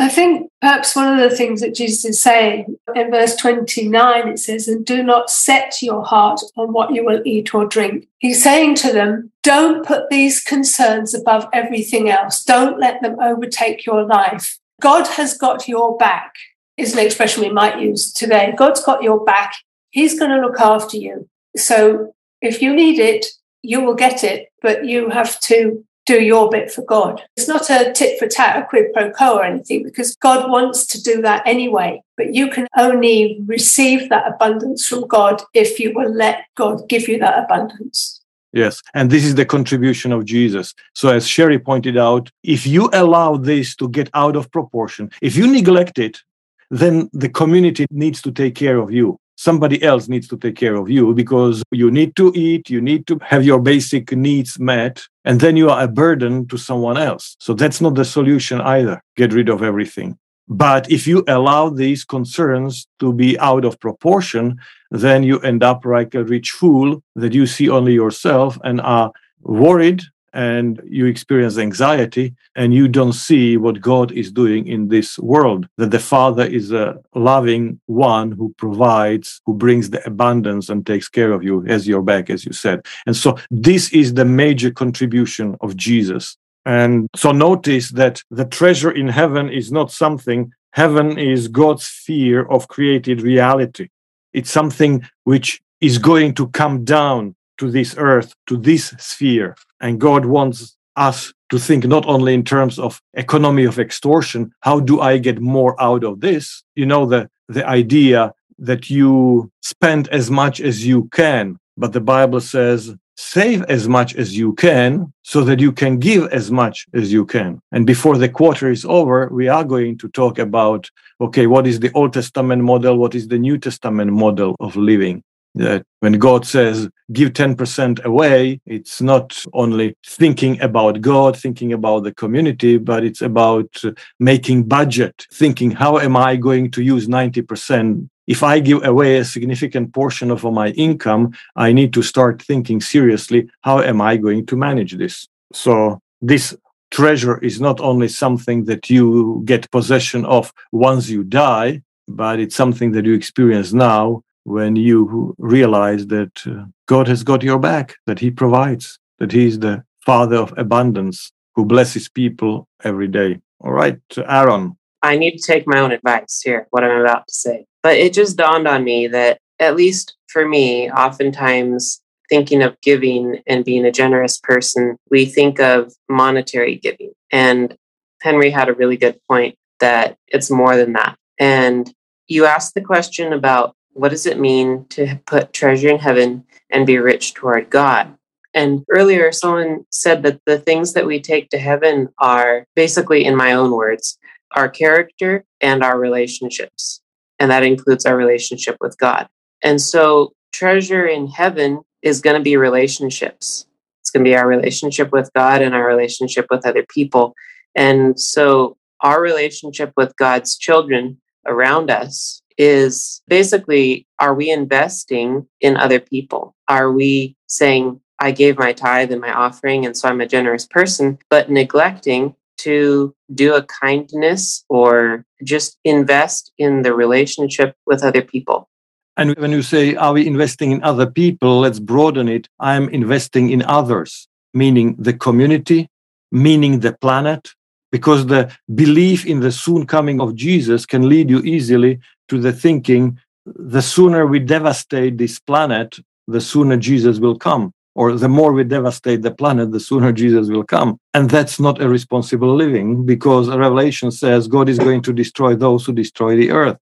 I 0.00 0.08
think 0.08 0.48
perhaps 0.60 0.94
one 0.94 1.18
of 1.18 1.28
the 1.28 1.36
things 1.36 1.60
that 1.60 1.74
Jesus 1.74 2.04
is 2.04 2.22
saying 2.22 2.76
in 2.94 3.10
verse 3.10 3.34
29, 3.34 4.28
it 4.28 4.38
says, 4.38 4.68
And 4.68 4.86
do 4.86 5.02
not 5.02 5.28
set 5.28 5.82
your 5.82 6.04
heart 6.04 6.40
on 6.56 6.72
what 6.72 6.94
you 6.94 7.04
will 7.04 7.20
eat 7.24 7.52
or 7.52 7.66
drink. 7.66 8.06
He's 8.18 8.40
saying 8.40 8.76
to 8.76 8.92
them, 8.92 9.32
Don't 9.42 9.84
put 9.84 10.08
these 10.08 10.40
concerns 10.40 11.14
above 11.14 11.48
everything 11.52 12.08
else. 12.08 12.44
Don't 12.44 12.78
let 12.78 13.02
them 13.02 13.18
overtake 13.20 13.84
your 13.84 14.04
life. 14.04 14.58
God 14.80 15.08
has 15.08 15.36
got 15.36 15.66
your 15.66 15.96
back, 15.96 16.36
is 16.76 16.92
an 16.92 17.04
expression 17.04 17.42
we 17.42 17.50
might 17.50 17.80
use 17.80 18.12
today. 18.12 18.54
God's 18.56 18.84
got 18.84 19.02
your 19.02 19.24
back. 19.24 19.52
He's 19.90 20.16
going 20.16 20.30
to 20.30 20.40
look 20.40 20.60
after 20.60 20.96
you. 20.96 21.28
So 21.56 22.14
if 22.40 22.62
you 22.62 22.72
need 22.72 23.00
it, 23.00 23.26
you 23.62 23.80
will 23.80 23.94
get 23.94 24.22
it, 24.22 24.52
but 24.62 24.84
you 24.84 25.10
have 25.10 25.40
to 25.40 25.84
do 26.08 26.24
your 26.24 26.48
bit 26.48 26.72
for 26.72 26.82
God. 26.82 27.22
It's 27.36 27.46
not 27.46 27.68
a 27.68 27.92
tit 27.92 28.18
for 28.18 28.26
tat, 28.26 28.56
a 28.56 28.64
quid 28.66 28.94
pro 28.94 29.10
quo 29.10 29.36
or 29.36 29.44
anything, 29.44 29.82
because 29.82 30.16
God 30.16 30.50
wants 30.50 30.86
to 30.86 31.02
do 31.02 31.20
that 31.20 31.46
anyway. 31.46 32.02
But 32.16 32.34
you 32.34 32.48
can 32.48 32.66
only 32.78 33.38
receive 33.44 34.08
that 34.08 34.26
abundance 34.26 34.88
from 34.88 35.06
God 35.06 35.42
if 35.52 35.78
you 35.78 35.92
will 35.94 36.10
let 36.10 36.46
God 36.56 36.88
give 36.88 37.08
you 37.08 37.18
that 37.18 37.44
abundance. 37.44 38.22
Yes, 38.54 38.80
and 38.94 39.10
this 39.10 39.24
is 39.26 39.34
the 39.34 39.44
contribution 39.44 40.10
of 40.10 40.24
Jesus. 40.24 40.74
So, 40.94 41.10
as 41.10 41.28
Sherry 41.28 41.58
pointed 41.58 41.98
out, 41.98 42.30
if 42.42 42.66
you 42.66 42.88
allow 42.94 43.36
this 43.36 43.76
to 43.76 43.90
get 43.90 44.08
out 44.14 44.34
of 44.34 44.50
proportion, 44.50 45.10
if 45.20 45.36
you 45.36 45.46
neglect 45.46 45.98
it, 45.98 46.22
then 46.70 47.10
the 47.12 47.28
community 47.28 47.86
needs 47.90 48.22
to 48.22 48.32
take 48.32 48.54
care 48.54 48.78
of 48.78 48.90
you 48.90 49.18
somebody 49.38 49.80
else 49.84 50.08
needs 50.08 50.26
to 50.26 50.36
take 50.36 50.56
care 50.56 50.74
of 50.74 50.90
you 50.90 51.14
because 51.14 51.62
you 51.70 51.92
need 51.92 52.16
to 52.16 52.32
eat, 52.34 52.68
you 52.68 52.80
need 52.80 53.06
to 53.06 53.16
have 53.22 53.44
your 53.44 53.60
basic 53.60 54.10
needs 54.10 54.58
met, 54.58 55.06
and 55.28 55.40
then 55.40 55.58
you 55.58 55.68
are 55.68 55.84
a 55.84 55.88
burden 55.88 56.48
to 56.48 56.56
someone 56.56 56.96
else. 56.96 57.36
So 57.38 57.52
that's 57.52 57.82
not 57.82 57.94
the 57.94 58.04
solution 58.06 58.62
either. 58.62 59.02
Get 59.14 59.34
rid 59.34 59.50
of 59.50 59.62
everything. 59.62 60.18
But 60.48 60.90
if 60.90 61.06
you 61.06 61.22
allow 61.28 61.68
these 61.68 62.02
concerns 62.02 62.88
to 63.00 63.12
be 63.12 63.38
out 63.38 63.66
of 63.66 63.78
proportion, 63.78 64.56
then 64.90 65.22
you 65.22 65.38
end 65.40 65.62
up 65.62 65.84
like 65.84 66.14
a 66.14 66.24
rich 66.24 66.52
fool 66.52 67.02
that 67.14 67.34
you 67.34 67.46
see 67.46 67.68
only 67.68 67.92
yourself 67.92 68.58
and 68.64 68.80
are 68.80 69.12
worried 69.42 70.02
and 70.32 70.80
you 70.84 71.06
experience 71.06 71.58
anxiety 71.58 72.34
and 72.54 72.74
you 72.74 72.88
don't 72.88 73.12
see 73.12 73.56
what 73.56 73.80
God 73.80 74.12
is 74.12 74.30
doing 74.30 74.66
in 74.66 74.88
this 74.88 75.18
world. 75.18 75.68
That 75.76 75.90
the 75.90 75.98
Father 75.98 76.44
is 76.44 76.72
a 76.72 76.98
loving 77.14 77.80
one 77.86 78.32
who 78.32 78.54
provides, 78.58 79.40
who 79.46 79.54
brings 79.54 79.90
the 79.90 80.06
abundance 80.06 80.68
and 80.68 80.86
takes 80.86 81.08
care 81.08 81.32
of 81.32 81.42
you 81.42 81.66
as 81.66 81.88
your 81.88 82.02
back, 82.02 82.30
as 82.30 82.44
you 82.44 82.52
said. 82.52 82.84
And 83.06 83.16
so 83.16 83.38
this 83.50 83.92
is 83.92 84.14
the 84.14 84.24
major 84.24 84.70
contribution 84.70 85.56
of 85.60 85.76
Jesus. 85.76 86.36
And 86.64 87.08
so 87.16 87.32
notice 87.32 87.90
that 87.92 88.22
the 88.30 88.44
treasure 88.44 88.90
in 88.90 89.08
heaven 89.08 89.48
is 89.48 89.72
not 89.72 89.90
something, 89.90 90.52
heaven 90.72 91.18
is 91.18 91.48
God's 91.48 91.84
sphere 91.84 92.42
of 92.46 92.68
created 92.68 93.22
reality. 93.22 93.88
It's 94.32 94.50
something 94.50 95.02
which 95.24 95.60
is 95.80 95.98
going 95.98 96.34
to 96.34 96.48
come 96.48 96.84
down 96.84 97.34
to 97.58 97.70
this 97.70 97.94
earth, 97.98 98.34
to 98.46 98.56
this 98.56 98.94
sphere. 98.98 99.56
And 99.80 100.00
God 100.00 100.26
wants 100.26 100.76
us 100.96 101.32
to 101.50 101.58
think 101.58 101.84
not 101.84 102.04
only 102.06 102.34
in 102.34 102.44
terms 102.44 102.78
of 102.78 103.00
economy 103.14 103.64
of 103.64 103.78
extortion, 103.78 104.52
how 104.60 104.80
do 104.80 105.00
I 105.00 105.18
get 105.18 105.40
more 105.40 105.80
out 105.80 106.04
of 106.04 106.20
this? 106.20 106.62
You 106.74 106.86
know, 106.86 107.06
the, 107.06 107.30
the 107.48 107.66
idea 107.66 108.32
that 108.58 108.90
you 108.90 109.50
spend 109.62 110.08
as 110.08 110.30
much 110.30 110.60
as 110.60 110.86
you 110.86 111.08
can, 111.12 111.58
but 111.76 111.92
the 111.92 112.00
Bible 112.00 112.40
says 112.40 112.94
save 113.16 113.62
as 113.64 113.88
much 113.88 114.14
as 114.14 114.36
you 114.36 114.52
can 114.54 115.12
so 115.24 115.42
that 115.42 115.58
you 115.58 115.72
can 115.72 115.98
give 115.98 116.30
as 116.32 116.52
much 116.52 116.86
as 116.94 117.12
you 117.12 117.26
can. 117.26 117.60
And 117.72 117.84
before 117.84 118.16
the 118.16 118.28
quarter 118.28 118.70
is 118.70 118.84
over, 118.84 119.28
we 119.32 119.48
are 119.48 119.64
going 119.64 119.98
to 119.98 120.08
talk 120.10 120.38
about 120.38 120.88
okay, 121.20 121.48
what 121.48 121.66
is 121.66 121.80
the 121.80 121.90
Old 121.94 122.12
Testament 122.12 122.62
model? 122.62 122.96
What 122.96 123.16
is 123.16 123.26
the 123.26 123.38
New 123.38 123.58
Testament 123.58 124.12
model 124.12 124.54
of 124.60 124.76
living? 124.76 125.24
That 125.54 125.84
when 126.00 126.14
God 126.14 126.46
says 126.46 126.88
give 127.12 127.32
10% 127.32 128.04
away, 128.04 128.60
it's 128.66 129.00
not 129.00 129.42
only 129.52 129.96
thinking 130.06 130.60
about 130.60 131.00
God, 131.00 131.36
thinking 131.36 131.72
about 131.72 132.04
the 132.04 132.14
community, 132.14 132.76
but 132.76 133.04
it's 133.04 133.22
about 133.22 133.82
making 134.20 134.64
budget, 134.64 135.26
thinking 135.32 135.70
how 135.70 135.98
am 135.98 136.16
I 136.16 136.36
going 136.36 136.70
to 136.72 136.82
use 136.82 137.08
90%? 137.08 138.08
If 138.26 138.42
I 138.42 138.60
give 138.60 138.84
away 138.84 139.16
a 139.16 139.24
significant 139.24 139.94
portion 139.94 140.30
of 140.30 140.44
my 140.44 140.68
income, 140.70 141.32
I 141.56 141.72
need 141.72 141.92
to 141.94 142.02
start 142.02 142.42
thinking 142.42 142.80
seriously, 142.80 143.48
how 143.62 143.80
am 143.80 144.00
I 144.00 144.18
going 144.18 144.46
to 144.46 144.56
manage 144.56 144.96
this? 144.96 145.26
So 145.52 146.00
this 146.20 146.54
treasure 146.90 147.38
is 147.38 147.60
not 147.60 147.80
only 147.80 148.08
something 148.08 148.64
that 148.64 148.90
you 148.90 149.42
get 149.44 149.70
possession 149.70 150.24
of 150.26 150.52
once 150.72 151.08
you 151.08 151.24
die, 151.24 151.82
but 152.06 152.38
it's 152.38 152.54
something 152.54 152.92
that 152.92 153.04
you 153.04 153.14
experience 153.14 153.72
now 153.72 154.22
when 154.48 154.76
you 154.76 155.34
realize 155.38 156.06
that 156.06 156.46
uh, 156.46 156.64
God 156.86 157.06
has 157.06 157.22
got 157.22 157.42
your 157.42 157.58
back, 157.58 157.96
that 158.06 158.18
He 158.18 158.30
provides, 158.30 158.98
that 159.18 159.30
He 159.32 159.46
is 159.46 159.58
the 159.58 159.84
Father 160.06 160.36
of 160.36 160.54
abundance 160.56 161.30
who 161.54 161.66
blesses 161.66 162.08
people 162.08 162.66
every 162.82 163.08
day. 163.08 163.40
All 163.60 163.72
right, 163.72 164.00
Aaron. 164.16 164.76
I 165.02 165.18
need 165.18 165.36
to 165.36 165.46
take 165.46 165.66
my 165.66 165.80
own 165.80 165.92
advice 165.92 166.40
here, 166.42 166.66
what 166.70 166.82
I'm 166.82 167.00
about 167.00 167.28
to 167.28 167.34
say. 167.34 167.66
But 167.82 167.98
it 167.98 168.14
just 168.14 168.36
dawned 168.38 168.66
on 168.66 168.84
me 168.84 169.06
that, 169.08 169.38
at 169.60 169.76
least 169.76 170.16
for 170.28 170.48
me, 170.48 170.90
oftentimes 170.90 172.00
thinking 172.30 172.62
of 172.62 172.80
giving 172.80 173.42
and 173.46 173.64
being 173.64 173.84
a 173.84 173.92
generous 173.92 174.38
person, 174.38 174.96
we 175.10 175.26
think 175.26 175.60
of 175.60 175.92
monetary 176.08 176.76
giving. 176.76 177.12
And 177.30 177.76
Henry 178.22 178.50
had 178.50 178.68
a 178.68 178.74
really 178.74 178.96
good 178.96 179.18
point 179.28 179.56
that 179.80 180.16
it's 180.28 180.50
more 180.50 180.76
than 180.76 180.94
that. 180.94 181.16
And 181.38 181.92
you 182.28 182.44
asked 182.44 182.74
the 182.74 182.80
question 182.80 183.32
about 183.32 183.74
what 183.98 184.10
does 184.10 184.26
it 184.26 184.38
mean 184.38 184.86
to 184.90 185.18
put 185.26 185.52
treasure 185.52 185.88
in 185.88 185.98
heaven 185.98 186.44
and 186.70 186.86
be 186.86 186.98
rich 186.98 187.34
toward 187.34 187.68
God? 187.68 188.16
And 188.54 188.84
earlier, 188.90 189.32
someone 189.32 189.84
said 189.90 190.22
that 190.22 190.40
the 190.46 190.58
things 190.58 190.92
that 190.92 191.04
we 191.04 191.20
take 191.20 191.48
to 191.50 191.58
heaven 191.58 192.08
are 192.18 192.64
basically, 192.76 193.24
in 193.24 193.36
my 193.36 193.52
own 193.52 193.72
words, 193.72 194.16
our 194.52 194.68
character 194.68 195.44
and 195.60 195.82
our 195.82 195.98
relationships. 195.98 197.00
And 197.40 197.50
that 197.50 197.64
includes 197.64 198.06
our 198.06 198.16
relationship 198.16 198.76
with 198.80 198.96
God. 198.98 199.28
And 199.62 199.80
so, 199.80 200.32
treasure 200.52 201.04
in 201.04 201.26
heaven 201.26 201.80
is 202.00 202.20
going 202.20 202.36
to 202.36 202.42
be 202.42 202.56
relationships. 202.56 203.66
It's 204.00 204.10
going 204.10 204.24
to 204.24 204.30
be 204.30 204.36
our 204.36 204.46
relationship 204.46 205.10
with 205.12 205.28
God 205.34 205.60
and 205.60 205.74
our 205.74 205.86
relationship 205.86 206.46
with 206.50 206.64
other 206.64 206.86
people. 206.88 207.34
And 207.74 208.18
so, 208.18 208.76
our 209.00 209.20
relationship 209.20 209.92
with 209.96 210.16
God's 210.16 210.56
children 210.56 211.20
around 211.46 211.90
us 211.90 212.42
is 212.58 213.22
basically 213.28 214.06
are 214.20 214.34
we 214.34 214.50
investing 214.50 215.46
in 215.60 215.76
other 215.76 216.00
people? 216.00 216.54
Are 216.68 216.92
we 216.92 217.36
saying, 217.46 218.00
I 218.18 218.32
gave 218.32 218.58
my 218.58 218.72
tithe 218.72 219.12
and 219.12 219.20
my 219.20 219.32
offering, 219.32 219.86
and 219.86 219.96
so 219.96 220.08
I'm 220.08 220.20
a 220.20 220.26
generous 220.26 220.66
person, 220.66 221.18
but 221.30 221.50
neglecting 221.50 222.34
to 222.58 223.14
do 223.32 223.54
a 223.54 223.62
kindness 223.62 224.64
or 224.68 225.24
just 225.44 225.78
invest 225.84 226.52
in 226.58 226.82
the 226.82 226.92
relationship 226.92 227.76
with 227.86 228.02
other 228.02 228.22
people? 228.22 228.68
And 229.16 229.36
when 229.36 229.52
you 229.52 229.62
say, 229.62 229.94
are 229.94 230.12
we 230.12 230.26
investing 230.26 230.72
in 230.72 230.82
other 230.82 231.06
people? 231.06 231.60
Let's 231.60 231.80
broaden 231.80 232.28
it. 232.28 232.48
I'm 232.60 232.88
investing 232.88 233.50
in 233.50 233.62
others, 233.62 234.28
meaning 234.54 234.96
the 234.98 235.12
community, 235.12 235.88
meaning 236.30 236.80
the 236.80 236.92
planet, 236.92 237.54
because 237.90 238.26
the 238.26 238.54
belief 238.74 239.26
in 239.26 239.40
the 239.40 239.52
soon 239.52 239.86
coming 239.86 240.20
of 240.20 240.34
Jesus 240.34 240.86
can 240.86 241.08
lead 241.08 241.30
you 241.30 241.40
easily 241.40 242.00
to 242.28 242.40
the 242.40 242.52
thinking 242.52 243.18
the 243.56 243.82
sooner 243.82 244.26
we 244.26 244.38
devastate 244.38 245.18
this 245.18 245.38
planet, 245.38 245.98
the 246.26 246.40
sooner 246.40 246.76
Jesus 246.76 247.18
will 247.18 247.38
come. 247.38 247.72
Or 247.94 248.12
the 248.12 248.28
more 248.28 248.52
we 248.52 248.62
devastate 248.62 249.22
the 249.22 249.32
planet, 249.32 249.72
the 249.72 249.80
sooner 249.80 250.12
Jesus 250.12 250.48
will 250.48 250.62
come. 250.62 250.98
And 251.14 251.28
that's 251.30 251.58
not 251.58 251.82
a 251.82 251.88
responsible 251.88 252.54
living 252.54 253.04
because 253.04 253.48
Revelation 253.48 254.12
says 254.12 254.46
God 254.46 254.68
is 254.68 254.78
going 254.78 255.02
to 255.02 255.12
destroy 255.12 255.56
those 255.56 255.84
who 255.84 255.92
destroy 255.92 256.36
the 256.36 256.52
earth. 256.52 256.76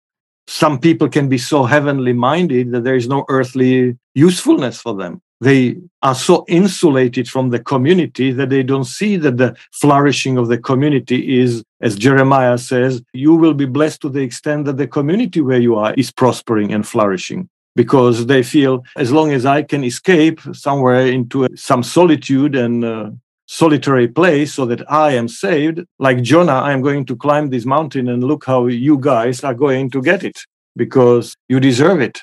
Some 0.46 0.78
people 0.78 1.08
can 1.08 1.28
be 1.28 1.38
so 1.38 1.64
heavenly 1.64 2.12
minded 2.12 2.72
that 2.72 2.84
there 2.84 2.96
is 2.96 3.08
no 3.08 3.24
earthly 3.28 3.96
usefulness 4.14 4.80
for 4.80 4.94
them 4.94 5.22
they 5.40 5.76
are 6.02 6.14
so 6.14 6.44
insulated 6.48 7.28
from 7.28 7.50
the 7.50 7.58
community 7.58 8.32
that 8.32 8.48
they 8.48 8.62
don't 8.62 8.84
see 8.84 9.16
that 9.18 9.36
the 9.36 9.56
flourishing 9.72 10.38
of 10.38 10.48
the 10.48 10.58
community 10.58 11.38
is, 11.38 11.62
as 11.80 11.96
Jeremiah 11.96 12.58
says, 12.58 13.02
you 13.12 13.34
will 13.34 13.54
be 13.54 13.66
blessed 13.66 14.00
to 14.02 14.08
the 14.08 14.20
extent 14.20 14.64
that 14.64 14.78
the 14.78 14.86
community 14.86 15.40
where 15.40 15.60
you 15.60 15.76
are 15.76 15.92
is 15.94 16.10
prospering 16.10 16.72
and 16.72 16.86
flourishing. 16.86 17.48
Because 17.74 18.24
they 18.26 18.42
feel 18.42 18.84
as 18.96 19.12
long 19.12 19.32
as 19.32 19.44
I 19.44 19.62
can 19.62 19.84
escape 19.84 20.40
somewhere 20.52 21.06
into 21.06 21.46
some 21.54 21.82
solitude 21.82 22.56
and 22.56 22.82
uh, 22.82 23.10
solitary 23.46 24.08
place 24.08 24.54
so 24.54 24.64
that 24.64 24.90
I 24.90 25.12
am 25.12 25.28
saved, 25.28 25.80
like 25.98 26.22
Jonah, 26.22 26.52
I 26.52 26.72
am 26.72 26.80
going 26.80 27.04
to 27.04 27.16
climb 27.16 27.50
this 27.50 27.66
mountain 27.66 28.08
and 28.08 28.24
look 28.24 28.46
how 28.46 28.66
you 28.66 28.98
guys 28.98 29.44
are 29.44 29.52
going 29.52 29.90
to 29.90 30.00
get 30.00 30.24
it 30.24 30.38
because 30.74 31.36
you 31.48 31.60
deserve 31.60 32.00
it. 32.00 32.20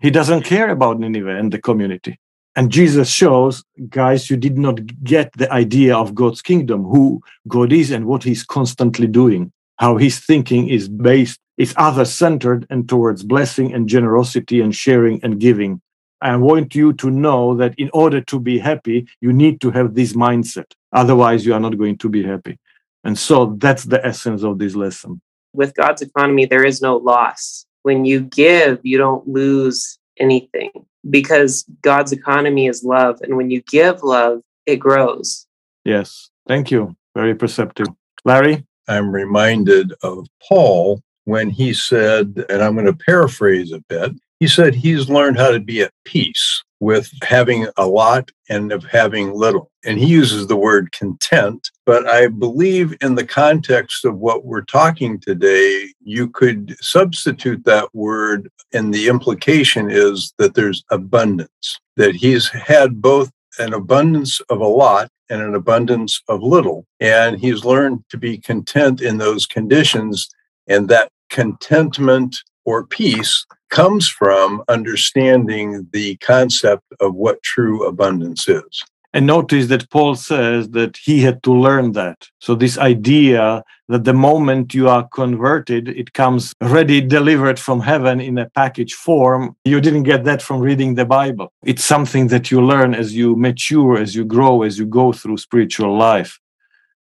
He 0.00 0.10
doesn't 0.10 0.42
care 0.42 0.68
about 0.68 0.98
Nineveh 0.98 1.36
and 1.36 1.50
the 1.50 1.60
community. 1.60 2.18
And 2.56 2.70
Jesus 2.70 3.08
shows, 3.08 3.62
guys, 3.88 4.28
you 4.28 4.36
did 4.36 4.58
not 4.58 4.80
get 5.04 5.32
the 5.34 5.50
idea 5.52 5.96
of 5.96 6.14
God's 6.14 6.42
kingdom, 6.42 6.84
who 6.84 7.22
God 7.46 7.72
is 7.72 7.90
and 7.90 8.06
what 8.06 8.24
he's 8.24 8.44
constantly 8.44 9.06
doing, 9.06 9.52
how 9.76 9.96
his 9.96 10.18
thinking 10.18 10.68
is 10.68 10.88
based, 10.88 11.38
is 11.58 11.74
other 11.76 12.04
centered 12.04 12.66
and 12.68 12.88
towards 12.88 13.22
blessing 13.22 13.72
and 13.72 13.88
generosity 13.88 14.60
and 14.60 14.74
sharing 14.74 15.22
and 15.22 15.38
giving. 15.38 15.80
I 16.20 16.36
want 16.36 16.74
you 16.74 16.92
to 16.94 17.10
know 17.10 17.54
that 17.56 17.74
in 17.78 17.88
order 17.94 18.20
to 18.22 18.40
be 18.40 18.58
happy, 18.58 19.06
you 19.20 19.32
need 19.32 19.60
to 19.60 19.70
have 19.70 19.94
this 19.94 20.14
mindset. 20.14 20.72
Otherwise, 20.92 21.46
you 21.46 21.54
are 21.54 21.60
not 21.60 21.78
going 21.78 21.98
to 21.98 22.08
be 22.08 22.22
happy. 22.22 22.58
And 23.04 23.18
so 23.18 23.54
that's 23.58 23.84
the 23.84 24.04
essence 24.04 24.42
of 24.42 24.58
this 24.58 24.74
lesson. 24.74 25.20
With 25.54 25.74
God's 25.74 26.02
economy, 26.02 26.46
there 26.46 26.64
is 26.64 26.82
no 26.82 26.96
loss. 26.96 27.64
When 27.82 28.04
you 28.04 28.20
give, 28.20 28.80
you 28.82 28.98
don't 28.98 29.26
lose 29.26 29.98
anything 30.20 30.70
because 31.08 31.64
God's 31.82 32.12
economy 32.12 32.66
is 32.66 32.84
love. 32.84 33.20
And 33.22 33.36
when 33.36 33.50
you 33.50 33.62
give 33.62 34.02
love, 34.02 34.42
it 34.66 34.76
grows. 34.76 35.46
Yes. 35.84 36.30
Thank 36.46 36.70
you. 36.70 36.94
Very 37.14 37.34
perceptive. 37.34 37.86
Larry? 38.24 38.64
I'm 38.88 39.10
reminded 39.10 39.92
of 40.02 40.26
Paul 40.46 41.02
when 41.24 41.50
he 41.50 41.72
said, 41.72 42.44
and 42.48 42.62
I'm 42.62 42.74
going 42.74 42.86
to 42.86 42.92
paraphrase 42.92 43.72
a 43.72 43.80
bit, 43.88 44.12
he 44.40 44.48
said 44.48 44.74
he's 44.74 45.08
learned 45.08 45.38
how 45.38 45.50
to 45.50 45.60
be 45.60 45.82
at 45.82 45.92
peace 46.04 46.62
with 46.80 47.12
having 47.22 47.68
a 47.76 47.86
lot 47.86 48.30
and 48.48 48.72
of 48.72 48.84
having 48.84 49.34
little. 49.34 49.70
And 49.84 49.98
he 49.98 50.06
uses 50.06 50.46
the 50.46 50.56
word 50.56 50.92
content, 50.92 51.70
but 51.86 52.06
I 52.06 52.28
believe 52.28 52.96
in 53.02 53.14
the 53.14 53.26
context 53.26 54.04
of 54.04 54.18
what 54.18 54.44
we're 54.44 54.62
talking 54.62 55.20
today, 55.20 55.88
you 56.00 56.28
could 56.28 56.76
substitute 56.80 57.64
that 57.64 57.94
word, 57.94 58.50
and 58.72 58.92
the 58.92 59.08
implication 59.08 59.90
is 59.90 60.32
that 60.38 60.54
there's 60.54 60.82
abundance, 60.90 61.80
that 61.96 62.14
he's 62.14 62.48
had 62.48 63.02
both 63.02 63.30
an 63.58 63.74
abundance 63.74 64.40
of 64.48 64.60
a 64.60 64.66
lot 64.66 65.10
and 65.28 65.42
an 65.42 65.54
abundance 65.54 66.22
of 66.28 66.42
little. 66.42 66.86
And 66.98 67.38
he's 67.38 67.64
learned 67.64 68.04
to 68.08 68.16
be 68.16 68.38
content 68.38 69.00
in 69.00 69.18
those 69.18 69.46
conditions. 69.46 70.28
And 70.66 70.88
that 70.88 71.10
contentment 71.30 72.36
or 72.64 72.86
peace 72.86 73.46
comes 73.70 74.08
from 74.08 74.62
understanding 74.68 75.88
the 75.92 76.16
concept 76.16 76.84
of 77.00 77.14
what 77.14 77.42
true 77.42 77.86
abundance 77.86 78.48
is. 78.48 78.82
And 79.12 79.26
notice 79.26 79.66
that 79.68 79.90
Paul 79.90 80.14
says 80.14 80.68
that 80.70 80.96
he 80.96 81.20
had 81.20 81.42
to 81.42 81.52
learn 81.52 81.92
that. 81.92 82.28
So, 82.38 82.54
this 82.54 82.78
idea 82.78 83.64
that 83.88 84.04
the 84.04 84.14
moment 84.14 84.72
you 84.72 84.88
are 84.88 85.08
converted, 85.08 85.88
it 85.88 86.12
comes 86.12 86.54
ready, 86.60 87.00
delivered 87.00 87.58
from 87.58 87.80
heaven 87.80 88.20
in 88.20 88.38
a 88.38 88.48
package 88.50 88.94
form, 88.94 89.56
you 89.64 89.80
didn't 89.80 90.04
get 90.04 90.22
that 90.24 90.40
from 90.40 90.60
reading 90.60 90.94
the 90.94 91.04
Bible. 91.04 91.52
It's 91.64 91.84
something 91.84 92.28
that 92.28 92.52
you 92.52 92.64
learn 92.64 92.94
as 92.94 93.12
you 93.12 93.34
mature, 93.34 93.98
as 93.98 94.14
you 94.14 94.24
grow, 94.24 94.62
as 94.62 94.78
you 94.78 94.86
go 94.86 95.12
through 95.12 95.38
spiritual 95.38 95.98
life 95.98 96.38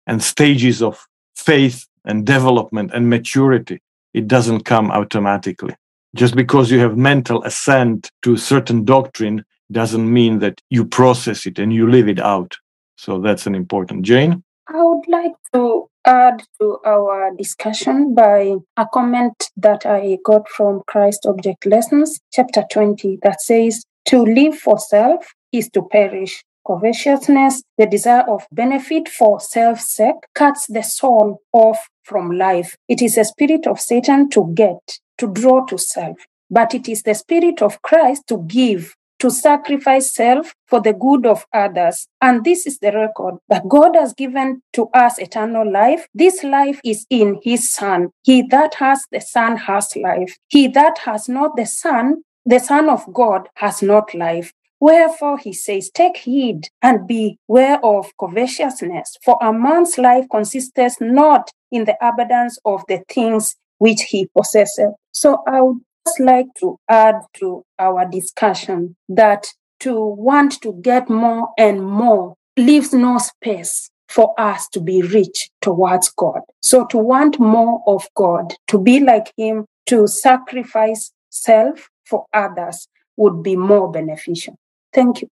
and 0.05 0.23
stages 0.23 0.81
of 0.81 1.05
faith 1.35 1.85
and 2.05 2.25
development 2.25 2.91
and 2.93 3.09
maturity. 3.09 3.81
It 4.13 4.29
doesn't 4.29 4.61
come 4.61 4.91
automatically. 4.91 5.75
Just 6.15 6.35
because 6.35 6.71
you 6.71 6.79
have 6.79 6.97
mental 6.97 7.43
assent 7.43 8.11
to 8.23 8.33
a 8.33 8.37
certain 8.37 8.85
doctrine 8.85 9.43
doesn't 9.71 10.11
mean 10.11 10.39
that 10.39 10.61
you 10.69 10.85
process 10.85 11.45
it 11.45 11.59
and 11.59 11.73
you 11.73 11.89
live 11.89 12.07
it 12.07 12.19
out. 12.19 12.55
So 12.97 13.19
that's 13.19 13.45
an 13.45 13.55
important. 13.55 14.03
Jane? 14.03 14.43
I 14.67 14.81
would 14.81 15.07
like 15.07 15.33
to 15.53 15.89
add 16.05 16.43
to 16.59 16.79
our 16.85 17.33
discussion 17.35 18.15
by 18.15 18.55
a 18.77 18.85
comment 18.93 19.49
that 19.57 19.85
I 19.85 20.17
got 20.25 20.49
from 20.49 20.81
Christ 20.87 21.25
Object 21.25 21.65
Lessons, 21.65 22.19
chapter 22.31 22.63
20, 22.71 23.19
that 23.23 23.41
says, 23.41 23.83
To 24.07 24.23
live 24.23 24.57
for 24.57 24.79
self 24.79 25.25
is 25.51 25.69
to 25.71 25.83
perish. 25.83 26.43
Covetousness, 26.65 27.63
the 27.77 27.85
desire 27.85 28.23
of 28.27 28.45
benefit 28.51 29.07
for 29.07 29.39
self's 29.39 29.93
sake, 29.95 30.15
cuts 30.35 30.65
the 30.67 30.81
soul 30.83 31.41
off 31.53 31.87
from 32.03 32.31
life. 32.31 32.75
It 32.89 33.01
is 33.01 33.17
a 33.17 33.23
spirit 33.23 33.65
of 33.67 33.79
Satan 33.79 34.29
to 34.31 34.51
get, 34.53 34.99
to 35.17 35.27
draw 35.27 35.65
to 35.65 35.77
self. 35.77 36.17
But 36.49 36.73
it 36.73 36.87
is 36.87 37.03
the 37.03 37.13
spirit 37.13 37.61
of 37.61 37.81
Christ 37.81 38.23
to 38.27 38.43
give, 38.47 38.95
to 39.19 39.29
sacrifice 39.29 40.13
self 40.13 40.53
for 40.67 40.79
the 40.81 40.93
good 40.93 41.25
of 41.25 41.45
others. 41.53 42.07
And 42.21 42.43
this 42.43 42.65
is 42.65 42.79
the 42.79 42.91
record 42.91 43.35
that 43.49 43.67
God 43.67 43.95
has 43.95 44.13
given 44.13 44.61
to 44.73 44.87
us 44.93 45.17
eternal 45.19 45.69
life. 45.69 46.07
This 46.13 46.43
life 46.43 46.79
is 46.85 47.05
in 47.09 47.39
his 47.43 47.69
Son. 47.71 48.09
He 48.23 48.43
that 48.49 48.75
has 48.75 49.03
the 49.11 49.19
Son 49.19 49.57
has 49.57 49.95
life. 49.95 50.37
He 50.47 50.67
that 50.69 50.99
has 50.99 51.27
not 51.27 51.57
the 51.57 51.65
Son, 51.65 52.23
the 52.45 52.59
Son 52.59 52.89
of 52.89 53.11
God, 53.13 53.49
has 53.55 53.81
not 53.81 54.13
life. 54.13 54.53
Wherefore 54.79 55.39
he 55.39 55.53
says, 55.53 55.89
Take 55.89 56.17
heed 56.17 56.69
and 56.81 57.07
beware 57.07 57.83
of 57.83 58.11
covetousness, 58.19 59.17
for 59.23 59.37
a 59.41 59.51
man's 59.51 59.97
life 59.97 60.25
consisteth 60.29 61.01
not 61.01 61.49
in 61.71 61.85
the 61.85 61.97
abundance 61.99 62.59
of 62.63 62.83
the 62.87 63.03
things 63.09 63.55
which 63.77 64.01
he 64.03 64.27
possesses. 64.37 64.93
So 65.11 65.43
I 65.47 65.61
would 65.61 65.79
just 66.05 66.19
like 66.19 66.47
to 66.59 66.77
add 66.89 67.15
to 67.35 67.63
our 67.79 68.07
discussion 68.09 68.95
that 69.09 69.47
to 69.81 69.95
want 69.99 70.61
to 70.61 70.73
get 70.81 71.09
more 71.09 71.49
and 71.57 71.85
more 71.85 72.35
leaves 72.57 72.93
no 72.93 73.17
space 73.19 73.89
for 74.09 74.33
us 74.39 74.67
to 74.69 74.79
be 74.79 75.01
rich 75.01 75.49
towards 75.61 76.09
God. 76.09 76.41
So 76.61 76.85
to 76.87 76.97
want 76.97 77.39
more 77.39 77.81
of 77.87 78.07
God, 78.15 78.53
to 78.67 78.79
be 78.79 78.99
like 78.99 79.33
Him, 79.37 79.65
to 79.87 80.07
sacrifice 80.07 81.11
self 81.29 81.89
for 82.05 82.25
others 82.33 82.87
would 83.17 83.43
be 83.43 83.55
more 83.55 83.91
beneficial. 83.91 84.57
Thank 84.93 85.21
you. 85.21 85.29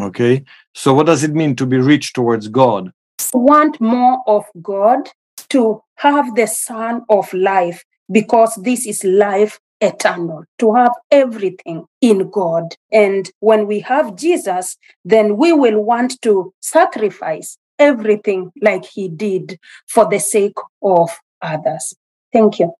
Okay. 0.00 0.44
So, 0.74 0.94
what 0.94 1.06
does 1.06 1.24
it 1.24 1.32
mean 1.32 1.56
to 1.56 1.66
be 1.66 1.78
rich 1.78 2.12
towards 2.12 2.48
God? 2.48 2.92
To 3.18 3.38
want 3.38 3.80
more 3.80 4.22
of 4.26 4.44
God 4.62 5.08
to 5.50 5.82
have 5.96 6.34
the 6.34 6.46
Son 6.46 7.02
of 7.08 7.32
life 7.32 7.84
because 8.10 8.56
this 8.56 8.86
is 8.86 9.04
life 9.04 9.60
eternal, 9.80 10.44
to 10.58 10.74
have 10.74 10.92
everything 11.10 11.84
in 12.00 12.30
God. 12.30 12.74
And 12.92 13.30
when 13.40 13.66
we 13.66 13.80
have 13.80 14.16
Jesus, 14.16 14.76
then 15.04 15.36
we 15.36 15.52
will 15.52 15.82
want 15.82 16.20
to 16.22 16.52
sacrifice 16.60 17.56
everything 17.78 18.52
like 18.60 18.84
he 18.84 19.08
did 19.08 19.58
for 19.88 20.08
the 20.08 20.20
sake 20.20 20.56
of 20.82 21.10
others. 21.40 21.94
Thank 22.32 22.58
you. 22.58 22.74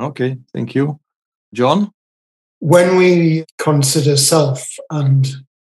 Okay, 0.00 0.38
thank 0.52 0.74
you. 0.74 1.00
John? 1.52 1.90
When 2.60 2.96
we 2.96 3.44
consider 3.58 4.16
self 4.16 4.66
and 4.90 5.26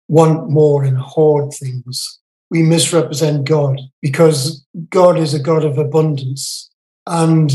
want 0.09 0.50
more 0.50 0.84
and 0.84 0.96
hoard 0.96 1.52
things, 1.52 2.20
we 2.55 2.62
misrepresent 2.62 3.48
God 3.48 3.80
because 4.00 4.64
God 4.88 5.18
is 5.18 5.34
a 5.34 5.40
God 5.40 5.64
of 5.64 5.76
abundance. 5.76 6.70
And 7.05 7.52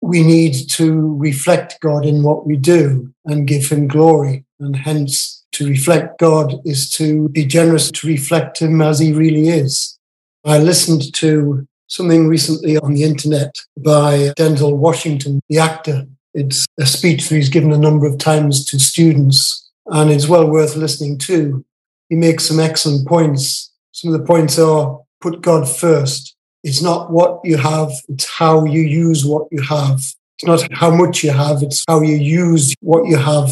we 0.00 0.22
need 0.22 0.68
to 0.70 1.16
reflect 1.16 1.80
God 1.80 2.06
in 2.06 2.22
what 2.22 2.46
we 2.46 2.56
do 2.56 3.12
and 3.24 3.48
give 3.48 3.68
Him 3.68 3.88
glory. 3.88 4.44
And 4.60 4.76
hence, 4.76 5.44
to 5.50 5.68
reflect 5.68 6.20
God 6.20 6.60
is 6.64 6.88
to 6.90 7.28
be 7.30 7.44
generous, 7.44 7.90
to 7.90 8.06
reflect 8.06 8.62
Him 8.62 8.80
as 8.80 9.00
He 9.00 9.12
really 9.12 9.48
is. 9.48 9.98
I 10.44 10.58
listened 10.58 11.12
to 11.14 11.66
something 11.88 12.28
recently 12.28 12.78
on 12.78 12.94
the 12.94 13.02
internet 13.02 13.58
by 13.76 14.32
Denzel 14.38 14.76
Washington, 14.76 15.40
the 15.48 15.58
actor. 15.58 16.06
It's 16.34 16.66
a 16.78 16.86
speech 16.86 17.28
that 17.28 17.34
he's 17.34 17.48
given 17.48 17.72
a 17.72 17.78
number 17.78 18.06
of 18.06 18.18
times 18.18 18.64
to 18.66 18.78
students, 18.78 19.68
and 19.86 20.08
it's 20.08 20.28
well 20.28 20.48
worth 20.48 20.76
listening 20.76 21.18
to. 21.30 21.64
He 22.08 22.14
makes 22.14 22.44
some 22.44 22.60
excellent 22.60 23.08
points. 23.08 23.72
Some 23.96 24.12
of 24.12 24.20
the 24.20 24.26
points 24.26 24.58
are 24.58 25.00
put 25.22 25.40
God 25.40 25.66
first, 25.66 26.36
it's 26.62 26.82
not 26.82 27.10
what 27.10 27.40
you 27.44 27.56
have, 27.56 27.90
it's 28.10 28.28
how 28.28 28.66
you 28.66 28.82
use 28.82 29.24
what 29.24 29.48
you 29.50 29.62
have. 29.62 30.00
It's 30.38 30.44
not 30.44 30.68
how 30.70 30.94
much 30.94 31.24
you 31.24 31.30
have, 31.30 31.62
it's 31.62 31.82
how 31.88 32.02
you 32.02 32.14
use 32.14 32.74
what 32.80 33.06
you 33.06 33.16
have 33.16 33.50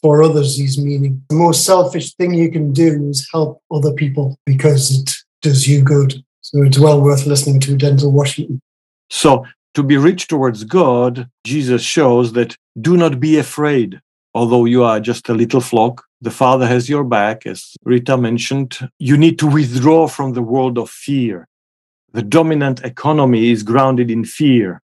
for 0.00 0.22
others, 0.22 0.56
he's 0.56 0.78
meaning. 0.78 1.24
The 1.28 1.34
most 1.34 1.64
selfish 1.64 2.14
thing 2.14 2.34
you 2.34 2.52
can 2.52 2.72
do 2.72 3.08
is 3.08 3.28
help 3.32 3.62
other 3.72 3.92
people 3.92 4.38
because 4.46 4.96
it 4.96 5.12
does 5.42 5.66
you 5.66 5.82
good. 5.82 6.22
So 6.40 6.62
it's 6.62 6.78
well 6.78 7.00
worth 7.00 7.26
listening 7.26 7.58
to 7.62 7.76
Denzel 7.76 8.12
Washington. 8.12 8.60
So, 9.10 9.44
to 9.74 9.82
be 9.82 9.96
rich 9.96 10.28
towards 10.28 10.62
God, 10.62 11.28
Jesus 11.44 11.82
shows 11.82 12.34
that 12.34 12.54
do 12.80 12.96
not 12.96 13.18
be 13.18 13.38
afraid. 13.38 14.00
Although 14.36 14.66
you 14.66 14.84
are 14.84 15.00
just 15.00 15.28
a 15.28 15.34
little 15.34 15.60
flock, 15.60 16.04
the 16.20 16.30
Father 16.30 16.66
has 16.66 16.88
your 16.88 17.04
back, 17.04 17.46
as 17.46 17.74
Rita 17.84 18.16
mentioned. 18.16 18.78
You 18.98 19.16
need 19.16 19.38
to 19.38 19.46
withdraw 19.46 20.06
from 20.08 20.32
the 20.32 20.42
world 20.42 20.78
of 20.78 20.90
fear 20.90 21.48
the 22.12 22.22
dominant 22.22 22.84
economy 22.84 23.50
is 23.50 23.62
grounded 23.62 24.10
in 24.10 24.24
fear. 24.24 24.82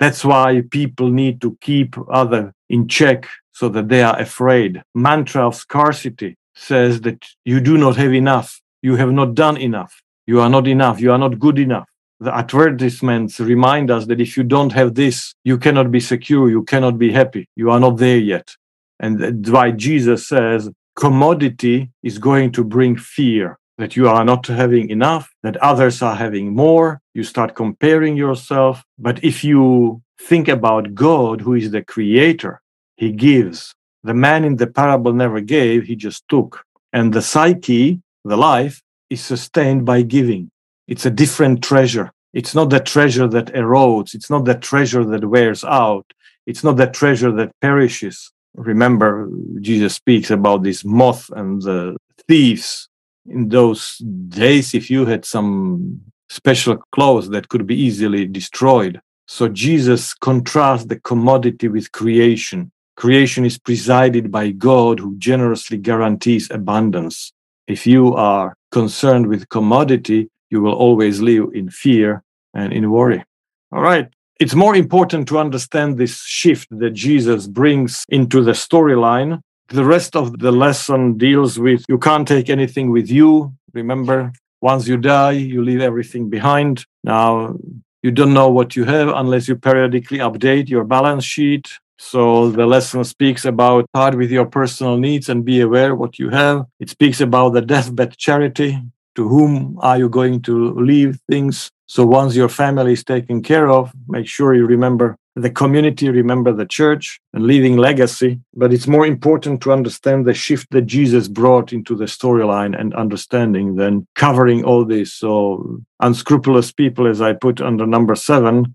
That's 0.00 0.24
why 0.24 0.62
people 0.70 1.08
need 1.08 1.40
to 1.42 1.56
keep 1.60 1.96
other 2.10 2.52
in 2.68 2.88
check 2.88 3.28
so 3.52 3.68
that 3.68 3.88
they 3.88 4.02
are 4.02 4.18
afraid. 4.18 4.82
Mantra 4.94 5.46
of 5.46 5.54
scarcity 5.54 6.36
says 6.56 7.00
that 7.02 7.24
you 7.44 7.60
do 7.60 7.78
not 7.78 7.96
have 7.96 8.12
enough. 8.12 8.60
You 8.82 8.96
have 8.96 9.12
not 9.12 9.34
done 9.34 9.56
enough. 9.56 10.02
You 10.26 10.40
are 10.40 10.50
not 10.50 10.66
enough. 10.66 11.00
You 11.00 11.12
are 11.12 11.18
not 11.18 11.38
good 11.38 11.58
enough. 11.58 11.88
The 12.20 12.34
advertisements 12.34 13.38
remind 13.38 13.90
us 13.90 14.06
that 14.06 14.20
if 14.20 14.36
you 14.36 14.42
don't 14.42 14.72
have 14.72 14.94
this, 14.94 15.34
you 15.44 15.58
cannot 15.58 15.90
be 15.90 16.00
secure. 16.00 16.50
You 16.50 16.64
cannot 16.64 16.98
be 16.98 17.12
happy. 17.12 17.48
You 17.54 17.70
are 17.70 17.80
not 17.80 17.98
there 17.98 18.18
yet. 18.18 18.56
And 19.00 19.18
that's 19.18 19.50
why 19.50 19.70
Jesus 19.72 20.26
says 20.26 20.70
commodity 20.96 21.90
is 22.02 22.18
going 22.18 22.52
to 22.52 22.64
bring 22.64 22.96
fear 22.96 23.58
that 23.78 23.96
you 23.96 24.08
are 24.08 24.24
not 24.24 24.46
having 24.46 24.88
enough, 24.90 25.32
that 25.42 25.56
others 25.56 26.00
are 26.00 26.14
having 26.14 26.54
more. 26.54 27.00
You 27.12 27.24
start 27.24 27.56
comparing 27.56 28.16
yourself. 28.16 28.84
But 28.98 29.22
if 29.24 29.42
you 29.42 30.02
think 30.20 30.48
about 30.48 30.94
God, 30.94 31.40
who 31.40 31.54
is 31.54 31.70
the 31.70 31.82
creator, 31.82 32.60
he 32.96 33.10
gives. 33.10 33.74
The 34.04 34.14
man 34.14 34.44
in 34.44 34.56
the 34.56 34.66
parable 34.66 35.12
never 35.12 35.40
gave, 35.40 35.84
he 35.84 35.96
just 35.96 36.28
took. 36.28 36.62
And 36.92 37.12
the 37.12 37.22
psyche, 37.22 38.00
the 38.24 38.36
life, 38.36 38.80
is 39.10 39.20
sustained 39.22 39.84
by 39.84 40.02
giving. 40.02 40.50
It's 40.86 41.06
a 41.06 41.10
different 41.10 41.64
treasure. 41.64 42.12
It's 42.32 42.54
not 42.54 42.70
the 42.70 42.80
treasure 42.80 43.26
that 43.28 43.46
erodes. 43.54 44.14
It's 44.14 44.30
not 44.30 44.44
the 44.44 44.54
treasure 44.54 45.04
that 45.04 45.24
wears 45.24 45.64
out. 45.64 46.12
It's 46.46 46.62
not 46.62 46.76
the 46.76 46.86
treasure 46.86 47.32
that 47.32 47.52
perishes. 47.60 48.30
Remember, 48.54 49.28
Jesus 49.60 49.94
speaks 49.94 50.30
about 50.30 50.62
this 50.62 50.84
moth 50.84 51.30
and 51.34 51.60
the 51.62 51.96
thieves 52.28 52.88
in 53.26 53.48
those 53.48 53.98
days 54.28 54.74
if 54.74 54.90
you 54.90 55.06
had 55.06 55.24
some 55.24 56.00
special 56.28 56.76
clothes 56.92 57.30
that 57.30 57.48
could 57.48 57.66
be 57.66 57.74
easily 57.74 58.26
destroyed. 58.26 59.00
So 59.26 59.48
Jesus 59.48 60.14
contrasts 60.14 60.86
the 60.86 61.00
commodity 61.00 61.68
with 61.68 61.92
creation. 61.92 62.70
Creation 62.96 63.44
is 63.44 63.58
presided 63.58 64.30
by 64.30 64.50
God 64.50 65.00
who 65.00 65.16
generously 65.16 65.78
guarantees 65.78 66.50
abundance. 66.50 67.32
If 67.66 67.86
you 67.86 68.14
are 68.14 68.56
concerned 68.70 69.26
with 69.26 69.48
commodity, 69.48 70.28
you 70.50 70.60
will 70.60 70.74
always 70.74 71.20
live 71.20 71.48
in 71.54 71.70
fear 71.70 72.22
and 72.52 72.72
in 72.72 72.90
worry. 72.90 73.24
All 73.72 73.80
right. 73.80 74.08
It's 74.40 74.54
more 74.54 74.74
important 74.74 75.28
to 75.28 75.38
understand 75.38 75.96
this 75.96 76.22
shift 76.24 76.68
that 76.70 76.90
Jesus 76.90 77.46
brings 77.46 78.04
into 78.08 78.42
the 78.42 78.52
storyline 78.52 79.40
the 79.68 79.84
rest 79.84 80.14
of 80.14 80.38
the 80.38 80.52
lesson 80.52 81.16
deals 81.16 81.58
with 81.58 81.84
you 81.88 81.98
can't 81.98 82.28
take 82.28 82.50
anything 82.50 82.90
with 82.90 83.10
you. 83.10 83.52
Remember, 83.72 84.32
once 84.60 84.86
you 84.86 84.96
die, 84.96 85.32
you 85.32 85.62
leave 85.62 85.80
everything 85.80 86.28
behind. 86.28 86.84
Now, 87.02 87.56
you 88.02 88.10
don't 88.10 88.34
know 88.34 88.50
what 88.50 88.76
you 88.76 88.84
have 88.84 89.08
unless 89.08 89.48
you 89.48 89.56
periodically 89.56 90.18
update 90.18 90.68
your 90.68 90.84
balance 90.84 91.24
sheet. 91.24 91.78
So 91.98 92.50
the 92.50 92.66
lesson 92.66 93.04
speaks 93.04 93.44
about 93.44 93.90
part 93.92 94.16
with 94.16 94.30
your 94.30 94.46
personal 94.46 94.98
needs 94.98 95.28
and 95.28 95.44
be 95.44 95.60
aware 95.60 95.94
what 95.94 96.18
you 96.18 96.28
have. 96.30 96.66
It 96.78 96.90
speaks 96.90 97.20
about 97.20 97.50
the 97.54 97.62
deathbed 97.62 98.16
charity. 98.16 98.78
to 99.14 99.28
whom 99.28 99.78
are 99.80 99.96
you 99.96 100.08
going 100.08 100.42
to 100.42 100.74
leave 100.74 101.20
things. 101.28 101.70
So 101.94 102.04
once 102.04 102.34
your 102.34 102.48
family 102.48 102.94
is 102.94 103.04
taken 103.04 103.40
care 103.40 103.70
of, 103.70 103.92
make 104.08 104.26
sure 104.26 104.52
you 104.52 104.66
remember 104.66 105.16
the 105.36 105.48
community, 105.48 106.08
remember 106.10 106.52
the 106.52 106.66
church, 106.66 107.20
and 107.32 107.44
leaving 107.46 107.76
legacy. 107.76 108.40
But 108.52 108.72
it's 108.72 108.88
more 108.88 109.06
important 109.06 109.60
to 109.60 109.72
understand 109.72 110.26
the 110.26 110.34
shift 110.34 110.72
that 110.72 110.86
Jesus 110.86 111.28
brought 111.28 111.72
into 111.72 111.94
the 111.94 112.06
storyline 112.06 112.76
and 112.76 112.92
understanding 112.94 113.76
than 113.76 114.08
covering 114.16 114.64
all 114.64 114.84
this. 114.84 115.12
So 115.12 115.82
unscrupulous 116.00 116.72
people, 116.72 117.06
as 117.06 117.20
I 117.20 117.32
put 117.32 117.60
under 117.60 117.86
number 117.86 118.16
seven, 118.16 118.74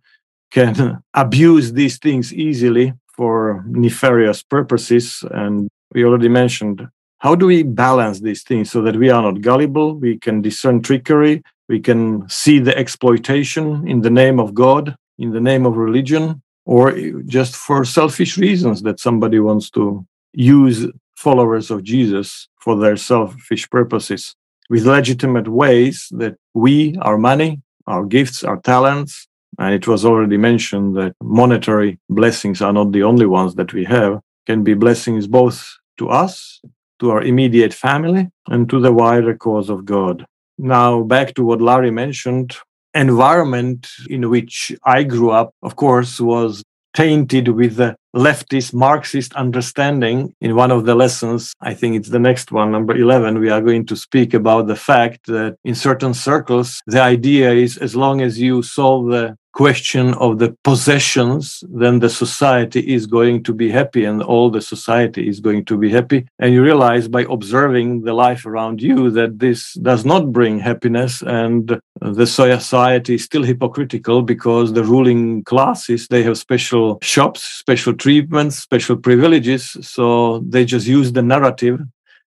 can 0.50 1.04
abuse 1.14 1.74
these 1.74 1.98
things 1.98 2.34
easily 2.34 2.94
for 3.18 3.66
nefarious 3.68 4.44
purposes. 4.44 5.26
And 5.32 5.68
we 5.94 6.06
already 6.06 6.30
mentioned 6.30 6.88
how 7.18 7.36
do 7.36 7.48
we 7.48 7.64
balance 7.64 8.22
these 8.22 8.44
things 8.44 8.72
so 8.72 8.82
that 8.84 8.96
we 8.96 9.10
are 9.10 9.22
not 9.22 9.42
gullible, 9.42 9.96
we 9.96 10.18
can 10.18 10.42
discern 10.42 10.82
trickery, 10.82 11.44
we 11.70 11.80
can 11.80 12.28
see 12.28 12.60
the 12.60 12.78
exploitation 12.78 13.88
in 13.88 14.02
the 14.02 14.10
name 14.10 14.40
of 14.40 14.54
God, 14.54 14.96
in 15.20 15.32
the 15.32 15.40
name 15.40 15.66
of 15.66 15.78
religion, 15.78 16.42
or 16.66 16.92
just 17.26 17.56
for 17.56 17.86
selfish 17.86 18.38
reasons 18.38 18.82
that 18.82 19.00
somebody 19.00 19.40
wants 19.40 19.70
to 19.72 20.06
use 20.34 20.88
followers 21.16 21.72
of 21.72 21.84
Jesus 21.84 22.50
for 22.60 22.76
their 22.76 22.98
selfish 22.98 23.70
purposes 23.70 24.36
with 24.70 24.86
legitimate 24.86 25.48
ways 25.48 26.08
that 26.12 26.36
we, 26.54 26.96
our 27.02 27.18
money, 27.18 27.62
our 27.88 28.06
gifts, 28.06 28.44
our 28.44 28.60
talents, 28.62 29.28
and 29.58 29.74
it 29.74 29.88
was 29.88 30.06
already 30.06 30.38
mentioned 30.38 30.96
that 30.96 31.14
monetary 31.22 32.00
blessings 32.10 32.62
are 32.62 32.74
not 32.74 32.92
the 32.92 33.04
only 33.04 33.26
ones 33.26 33.56
that 33.56 33.74
we 33.74 33.84
have, 33.86 34.20
can 34.46 34.64
be 34.64 34.74
blessings 34.74 35.28
both 35.28 35.68
to 35.98 36.10
us, 36.10 36.62
to 37.00 37.12
our 37.12 37.22
immediate 37.22 37.74
family, 37.74 38.28
and 38.48 38.70
to 38.70 38.80
the 38.80 38.94
wider 38.94 39.36
cause 39.36 39.70
of 39.70 39.86
God. 39.86 40.26
Now, 40.60 41.04
back 41.04 41.36
to 41.36 41.44
what 41.46 41.62
Larry 41.62 41.90
mentioned 41.90 42.58
environment 42.94 43.88
in 44.10 44.30
which 44.30 44.74
I 44.84 45.04
grew 45.04 45.32
up, 45.32 45.54
of 45.64 45.78
course, 45.78 46.20
was 46.20 46.64
tainted 46.94 47.48
with 47.48 47.78
the 47.78 47.96
leftist 48.14 48.74
Marxist 48.74 49.34
understanding. 49.36 50.34
In 50.42 50.58
one 50.58 50.72
of 50.72 50.86
the 50.86 50.96
lessons, 50.96 51.54
I 51.62 51.74
think 51.74 51.96
it's 51.96 52.10
the 52.10 52.20
next 52.20 52.52
one, 52.52 52.74
number 52.74 52.94
11, 52.94 53.40
we 53.40 53.50
are 53.50 53.62
going 53.62 53.86
to 53.86 53.96
speak 53.96 54.34
about 54.34 54.68
the 54.68 54.76
fact 54.76 55.28
that 55.28 55.56
in 55.64 55.76
certain 55.76 56.14
circles, 56.14 56.82
the 56.88 57.02
idea 57.02 57.54
is 57.54 57.78
as 57.78 57.96
long 57.96 58.20
as 58.20 58.38
you 58.38 58.62
solve 58.62 59.08
the 59.12 59.38
question 59.54 60.14
of 60.16 60.40
the 60.40 60.56
possessions, 60.64 61.64
then 61.70 62.00
the 62.00 62.10
society 62.10 62.82
is 62.94 63.06
going 63.06 63.44
to 63.44 63.54
be 63.54 63.70
happy 63.70 64.06
and 64.06 64.22
all 64.22 64.50
the 64.50 64.62
society 64.62 65.28
is 65.28 65.40
going 65.40 65.66
to 65.66 65.78
be 65.78 65.90
happy. 65.90 66.28
And 66.40 66.54
you 66.54 66.64
realize 66.64 67.08
by 67.08 67.26
observing 67.30 68.04
the 68.04 68.14
life 68.14 68.46
around 68.46 68.82
you 68.82 69.10
that 69.12 69.40
this 69.40 69.74
does 69.76 70.06
not 70.06 70.32
bring 70.32 70.60
happiness 70.60 71.22
and 71.24 71.80
the 72.02 72.26
society 72.26 73.16
is 73.16 73.24
still 73.24 73.44
hypocritical 73.44 74.22
because 74.22 74.74
the 74.74 74.84
ruling 74.84 75.44
classes, 75.44 76.08
they 76.08 76.24
have 76.24 76.38
special 76.38 77.00
shops, 77.02 77.44
special 77.44 77.94
treatments, 77.94 78.58
special 78.58 78.96
privileges. 78.98 79.76
So 79.82 80.40
they 80.40 80.66
just 80.66 80.88
use 80.88 81.12
the 81.12 81.22
narrative 81.22 81.80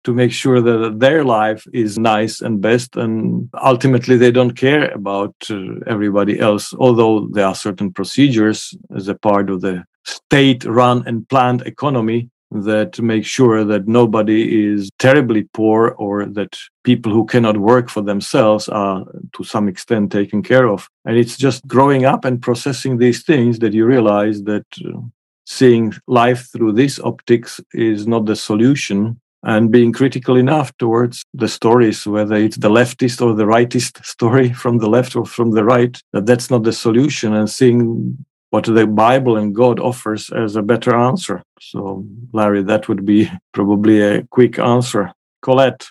to 0.03 0.13
make 0.13 0.31
sure 0.31 0.61
that 0.61 0.99
their 0.99 1.23
life 1.23 1.65
is 1.73 1.99
nice 1.99 2.41
and 2.41 2.61
best 2.61 2.95
and 2.95 3.49
ultimately 3.61 4.17
they 4.17 4.31
don't 4.31 4.55
care 4.55 4.89
about 4.91 5.35
uh, 5.49 5.57
everybody 5.87 6.39
else 6.39 6.73
although 6.75 7.27
there 7.31 7.45
are 7.45 7.55
certain 7.55 7.91
procedures 7.91 8.75
as 8.95 9.07
a 9.07 9.15
part 9.15 9.49
of 9.49 9.61
the 9.61 9.83
state 10.05 10.63
run 10.65 11.03
and 11.05 11.27
planned 11.29 11.61
economy 11.63 12.29
that 12.51 12.99
make 12.99 13.25
sure 13.25 13.63
that 13.63 13.87
nobody 13.87 14.71
is 14.71 14.89
terribly 14.97 15.43
poor 15.53 15.89
or 15.99 16.25
that 16.25 16.57
people 16.83 17.11
who 17.11 17.25
cannot 17.25 17.57
work 17.57 17.89
for 17.89 18.01
themselves 18.01 18.67
are 18.69 19.05
to 19.33 19.43
some 19.43 19.67
extent 19.67 20.11
taken 20.11 20.41
care 20.41 20.67
of. 20.67 20.89
And 21.05 21.15
it's 21.15 21.37
just 21.37 21.67
growing 21.67 22.05
up 22.05 22.25
and 22.25 22.41
processing 22.41 22.97
these 22.97 23.23
things 23.23 23.59
that 23.59 23.73
you 23.73 23.85
realize 23.85 24.43
that 24.43 24.65
uh, 24.83 24.99
seeing 25.45 25.93
life 26.07 26.49
through 26.51 26.73
these 26.73 26.99
optics 26.99 27.61
is 27.73 28.07
not 28.07 28.25
the 28.25 28.35
solution 28.35 29.19
and 29.43 29.71
being 29.71 29.93
critical 29.93 30.35
enough 30.35 30.75
towards 30.77 31.25
the 31.33 31.47
stories, 31.47 32.05
whether 32.05 32.35
it's 32.35 32.57
the 32.57 32.69
leftist 32.69 33.25
or 33.25 33.33
the 33.33 33.45
rightist 33.45 34.03
story 34.05 34.51
from 34.63 34.79
the 34.79 34.89
left 34.89 35.15
or 35.15 35.25
from 35.25 35.51
the 35.51 35.63
right, 35.63 36.01
that 36.13 36.25
that's 36.25 36.49
not 36.49 36.63
the 36.63 36.73
solution, 36.73 37.33
and 37.33 37.49
seeing 37.49 38.17
what 38.49 38.65
the 38.65 38.87
Bible 38.87 39.37
and 39.37 39.53
God 39.53 39.79
offers 39.79 40.31
as 40.31 40.55
a 40.55 40.61
better 40.61 40.95
answer. 40.95 41.43
So, 41.61 42.03
Larry, 42.33 42.63
that 42.63 42.87
would 42.87 43.05
be 43.05 43.29
probably 43.53 44.01
a 44.01 44.23
quick 44.23 44.59
answer. 44.59 45.11
Colette. 45.41 45.87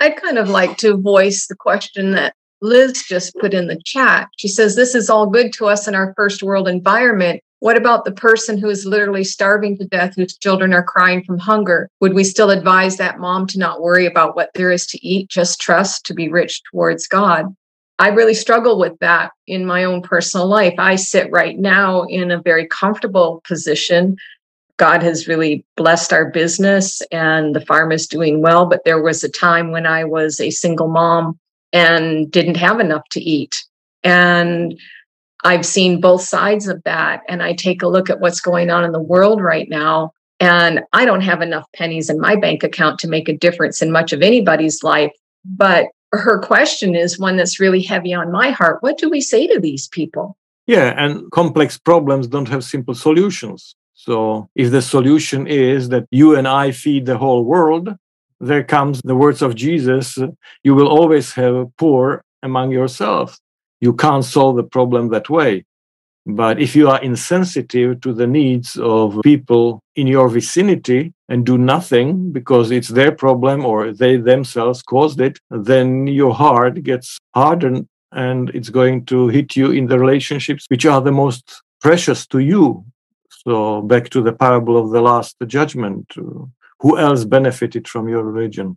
I'd 0.00 0.16
kind 0.16 0.38
of 0.38 0.48
like 0.48 0.76
to 0.78 0.96
voice 0.96 1.46
the 1.46 1.56
question 1.56 2.12
that 2.12 2.34
Liz 2.62 3.02
just 3.06 3.34
put 3.36 3.54
in 3.54 3.66
the 3.66 3.80
chat. 3.84 4.28
She 4.36 4.48
says, 4.48 4.76
This 4.76 4.94
is 4.94 5.10
all 5.10 5.26
good 5.26 5.52
to 5.54 5.66
us 5.66 5.86
in 5.86 5.94
our 5.94 6.14
first 6.16 6.42
world 6.42 6.68
environment, 6.68 7.42
what 7.60 7.76
about 7.76 8.04
the 8.04 8.12
person 8.12 8.58
who 8.58 8.68
is 8.68 8.84
literally 8.84 9.24
starving 9.24 9.78
to 9.78 9.86
death, 9.86 10.14
whose 10.14 10.36
children 10.36 10.74
are 10.74 10.82
crying 10.82 11.24
from 11.24 11.38
hunger? 11.38 11.88
Would 12.00 12.14
we 12.14 12.24
still 12.24 12.50
advise 12.50 12.96
that 12.96 13.18
mom 13.18 13.46
to 13.48 13.58
not 13.58 13.80
worry 13.80 14.06
about 14.06 14.36
what 14.36 14.50
there 14.54 14.70
is 14.70 14.86
to 14.88 15.06
eat, 15.06 15.28
just 15.28 15.60
trust 15.60 16.04
to 16.06 16.14
be 16.14 16.28
rich 16.28 16.62
towards 16.70 17.06
God? 17.06 17.54
I 17.98 18.08
really 18.08 18.34
struggle 18.34 18.78
with 18.78 18.98
that 19.00 19.30
in 19.46 19.64
my 19.64 19.84
own 19.84 20.02
personal 20.02 20.46
life. 20.46 20.74
I 20.78 20.96
sit 20.96 21.30
right 21.30 21.58
now 21.58 22.02
in 22.02 22.30
a 22.30 22.42
very 22.42 22.66
comfortable 22.66 23.42
position. 23.48 24.16
God 24.76 25.02
has 25.02 25.26
really 25.26 25.64
blessed 25.76 26.12
our 26.12 26.30
business 26.30 27.00
and 27.10 27.54
the 27.54 27.62
farm 27.62 27.92
is 27.92 28.06
doing 28.06 28.42
well. 28.42 28.66
But 28.66 28.84
there 28.84 29.00
was 29.00 29.24
a 29.24 29.30
time 29.30 29.72
when 29.72 29.86
I 29.86 30.04
was 30.04 30.40
a 30.40 30.50
single 30.50 30.88
mom 30.88 31.38
and 31.72 32.30
didn't 32.30 32.58
have 32.58 32.80
enough 32.80 33.08
to 33.12 33.20
eat. 33.20 33.64
And 34.04 34.78
I've 35.44 35.66
seen 35.66 36.00
both 36.00 36.22
sides 36.22 36.66
of 36.66 36.82
that. 36.84 37.22
And 37.28 37.42
I 37.42 37.52
take 37.52 37.82
a 37.82 37.88
look 37.88 38.10
at 38.10 38.20
what's 38.20 38.40
going 38.40 38.70
on 38.70 38.84
in 38.84 38.92
the 38.92 39.02
world 39.02 39.40
right 39.40 39.68
now. 39.68 40.12
And 40.40 40.82
I 40.92 41.04
don't 41.04 41.22
have 41.22 41.40
enough 41.40 41.66
pennies 41.74 42.10
in 42.10 42.20
my 42.20 42.36
bank 42.36 42.62
account 42.62 42.98
to 43.00 43.08
make 43.08 43.28
a 43.28 43.36
difference 43.36 43.80
in 43.80 43.90
much 43.92 44.12
of 44.12 44.22
anybody's 44.22 44.82
life. 44.82 45.12
But 45.44 45.86
her 46.12 46.40
question 46.40 46.94
is 46.94 47.18
one 47.18 47.36
that's 47.36 47.60
really 47.60 47.82
heavy 47.82 48.12
on 48.12 48.32
my 48.32 48.50
heart. 48.50 48.82
What 48.82 48.98
do 48.98 49.08
we 49.08 49.20
say 49.20 49.46
to 49.46 49.60
these 49.60 49.88
people? 49.88 50.36
Yeah, 50.66 50.94
and 50.96 51.30
complex 51.30 51.78
problems 51.78 52.26
don't 52.26 52.48
have 52.48 52.64
simple 52.64 52.94
solutions. 52.94 53.76
So 53.94 54.48
if 54.54 54.70
the 54.70 54.82
solution 54.82 55.46
is 55.46 55.88
that 55.90 56.06
you 56.10 56.36
and 56.36 56.46
I 56.46 56.72
feed 56.72 57.06
the 57.06 57.18
whole 57.18 57.44
world, 57.44 57.94
there 58.40 58.64
comes 58.64 59.00
the 59.02 59.16
words 59.16 59.42
of 59.42 59.54
Jesus 59.54 60.18
you 60.62 60.74
will 60.74 60.88
always 60.88 61.32
have 61.32 61.66
poor 61.78 62.22
among 62.42 62.70
yourselves 62.70 63.40
you 63.80 63.94
can't 63.94 64.24
solve 64.24 64.56
the 64.56 64.62
problem 64.62 65.08
that 65.08 65.30
way. 65.30 65.64
But 66.26 66.60
if 66.60 66.74
you 66.74 66.88
are 66.88 67.00
insensitive 67.02 68.00
to 68.00 68.12
the 68.12 68.26
needs 68.26 68.76
of 68.76 69.20
people 69.22 69.80
in 69.94 70.08
your 70.08 70.28
vicinity 70.28 71.14
and 71.28 71.46
do 71.46 71.56
nothing 71.56 72.32
because 72.32 72.72
it's 72.72 72.88
their 72.88 73.12
problem 73.12 73.64
or 73.64 73.92
they 73.92 74.16
themselves 74.16 74.82
caused 74.82 75.20
it, 75.20 75.38
then 75.50 76.08
your 76.08 76.34
heart 76.34 76.82
gets 76.82 77.18
hardened 77.32 77.86
and 78.10 78.50
it's 78.50 78.70
going 78.70 79.04
to 79.06 79.28
hit 79.28 79.54
you 79.54 79.70
in 79.70 79.86
the 79.86 79.98
relationships 79.98 80.64
which 80.68 80.84
are 80.84 81.00
the 81.00 81.12
most 81.12 81.62
precious 81.80 82.26
to 82.26 82.40
you. 82.40 82.84
So, 83.30 83.82
back 83.82 84.08
to 84.10 84.20
the 84.20 84.32
parable 84.32 84.76
of 84.76 84.90
the 84.90 85.00
last 85.00 85.36
judgment 85.46 86.12
who 86.80 86.98
else 86.98 87.24
benefited 87.24 87.86
from 87.86 88.08
your 88.08 88.24
religion? 88.24 88.76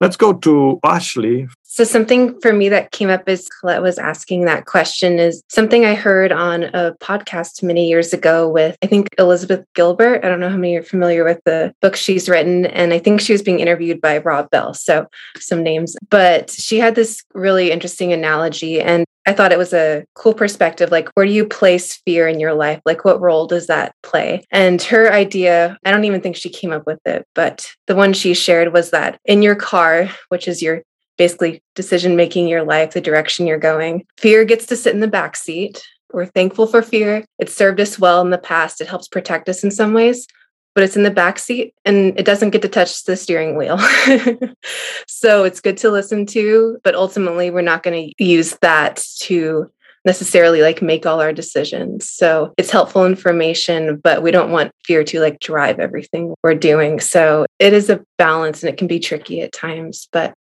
Let's 0.00 0.16
go 0.16 0.32
to 0.32 0.80
Ashley. 0.84 1.48
So, 1.62 1.82
something 1.82 2.40
for 2.40 2.52
me 2.52 2.68
that 2.68 2.92
came 2.92 3.10
up 3.10 3.28
as 3.28 3.48
Colette 3.48 3.82
was 3.82 3.98
asking 3.98 4.44
that 4.44 4.66
question 4.66 5.18
is 5.18 5.42
something 5.48 5.84
I 5.84 5.94
heard 5.94 6.30
on 6.30 6.64
a 6.64 6.94
podcast 7.00 7.64
many 7.64 7.88
years 7.88 8.12
ago 8.12 8.48
with, 8.48 8.76
I 8.80 8.86
think, 8.86 9.08
Elizabeth 9.18 9.64
Gilbert. 9.74 10.24
I 10.24 10.28
don't 10.28 10.38
know 10.38 10.50
how 10.50 10.56
many 10.56 10.76
are 10.76 10.84
familiar 10.84 11.24
with 11.24 11.40
the 11.44 11.74
book 11.82 11.96
she's 11.96 12.28
written. 12.28 12.66
And 12.66 12.92
I 12.92 13.00
think 13.00 13.20
she 13.20 13.32
was 13.32 13.42
being 13.42 13.58
interviewed 13.58 14.00
by 14.00 14.18
Rob 14.18 14.50
Bell. 14.50 14.72
So, 14.72 15.06
some 15.38 15.64
names. 15.64 15.96
But 16.10 16.50
she 16.50 16.78
had 16.78 16.94
this 16.94 17.24
really 17.34 17.72
interesting 17.72 18.12
analogy. 18.12 18.80
And 18.80 19.04
I 19.26 19.32
thought 19.32 19.52
it 19.52 19.58
was 19.58 19.72
a 19.72 20.04
cool 20.14 20.34
perspective. 20.34 20.90
Like, 20.90 21.08
where 21.14 21.26
do 21.26 21.32
you 21.32 21.46
place 21.46 21.96
fear 22.04 22.28
in 22.28 22.40
your 22.40 22.54
life? 22.54 22.80
Like, 22.84 23.04
what 23.04 23.20
role 23.20 23.46
does 23.46 23.66
that 23.68 23.94
play? 24.02 24.44
And 24.50 24.82
her 24.82 25.12
idea, 25.12 25.78
I 25.84 25.90
don't 25.90 26.04
even 26.04 26.20
think 26.20 26.36
she 26.36 26.50
came 26.50 26.72
up 26.72 26.86
with 26.86 27.00
it, 27.06 27.26
but 27.34 27.66
the 27.86 27.96
one 27.96 28.12
she 28.12 28.34
shared 28.34 28.72
was 28.72 28.90
that 28.90 29.18
in 29.24 29.42
your 29.42 29.54
car, 29.54 30.10
which 30.28 30.46
is 30.46 30.62
your 30.62 30.82
basically 31.16 31.62
decision 31.74 32.16
making 32.16 32.48
your 32.48 32.64
life, 32.64 32.92
the 32.92 33.00
direction 33.00 33.46
you're 33.46 33.58
going, 33.58 34.04
fear 34.18 34.44
gets 34.44 34.66
to 34.66 34.76
sit 34.76 34.94
in 34.94 35.00
the 35.00 35.08
back 35.08 35.36
seat. 35.36 35.82
We're 36.12 36.26
thankful 36.26 36.66
for 36.66 36.82
fear. 36.82 37.24
It 37.38 37.48
served 37.48 37.80
us 37.80 37.98
well 37.98 38.20
in 38.20 38.30
the 38.30 38.38
past. 38.38 38.80
It 38.80 38.88
helps 38.88 39.08
protect 39.08 39.48
us 39.48 39.64
in 39.64 39.70
some 39.70 39.94
ways 39.94 40.26
but 40.74 40.84
it's 40.84 40.96
in 40.96 41.02
the 41.02 41.10
back 41.10 41.38
seat 41.38 41.74
and 41.84 42.18
it 42.18 42.24
doesn't 42.24 42.50
get 42.50 42.62
to 42.62 42.68
touch 42.68 43.04
the 43.04 43.16
steering 43.16 43.56
wheel. 43.56 43.78
so 45.06 45.44
it's 45.44 45.60
good 45.60 45.76
to 45.78 45.90
listen 45.90 46.26
to, 46.26 46.78
but 46.82 46.94
ultimately 46.94 47.50
we're 47.50 47.62
not 47.62 47.82
going 47.82 48.08
to 48.08 48.24
use 48.24 48.56
that 48.60 49.02
to 49.20 49.70
necessarily 50.04 50.60
like 50.60 50.82
make 50.82 51.06
all 51.06 51.20
our 51.20 51.32
decisions. 51.32 52.10
So 52.10 52.52
it's 52.58 52.70
helpful 52.70 53.06
information, 53.06 53.96
but 53.96 54.22
we 54.22 54.30
don't 54.30 54.50
want 54.50 54.72
fear 54.84 55.02
to 55.04 55.20
like 55.20 55.40
drive 55.40 55.78
everything 55.78 56.34
we're 56.42 56.54
doing. 56.54 57.00
So 57.00 57.46
it 57.58 57.72
is 57.72 57.88
a 57.88 58.04
balance 58.18 58.62
and 58.62 58.70
it 58.70 58.76
can 58.76 58.86
be 58.86 59.00
tricky 59.00 59.40
at 59.40 59.52
times, 59.52 60.08
but 60.12 60.34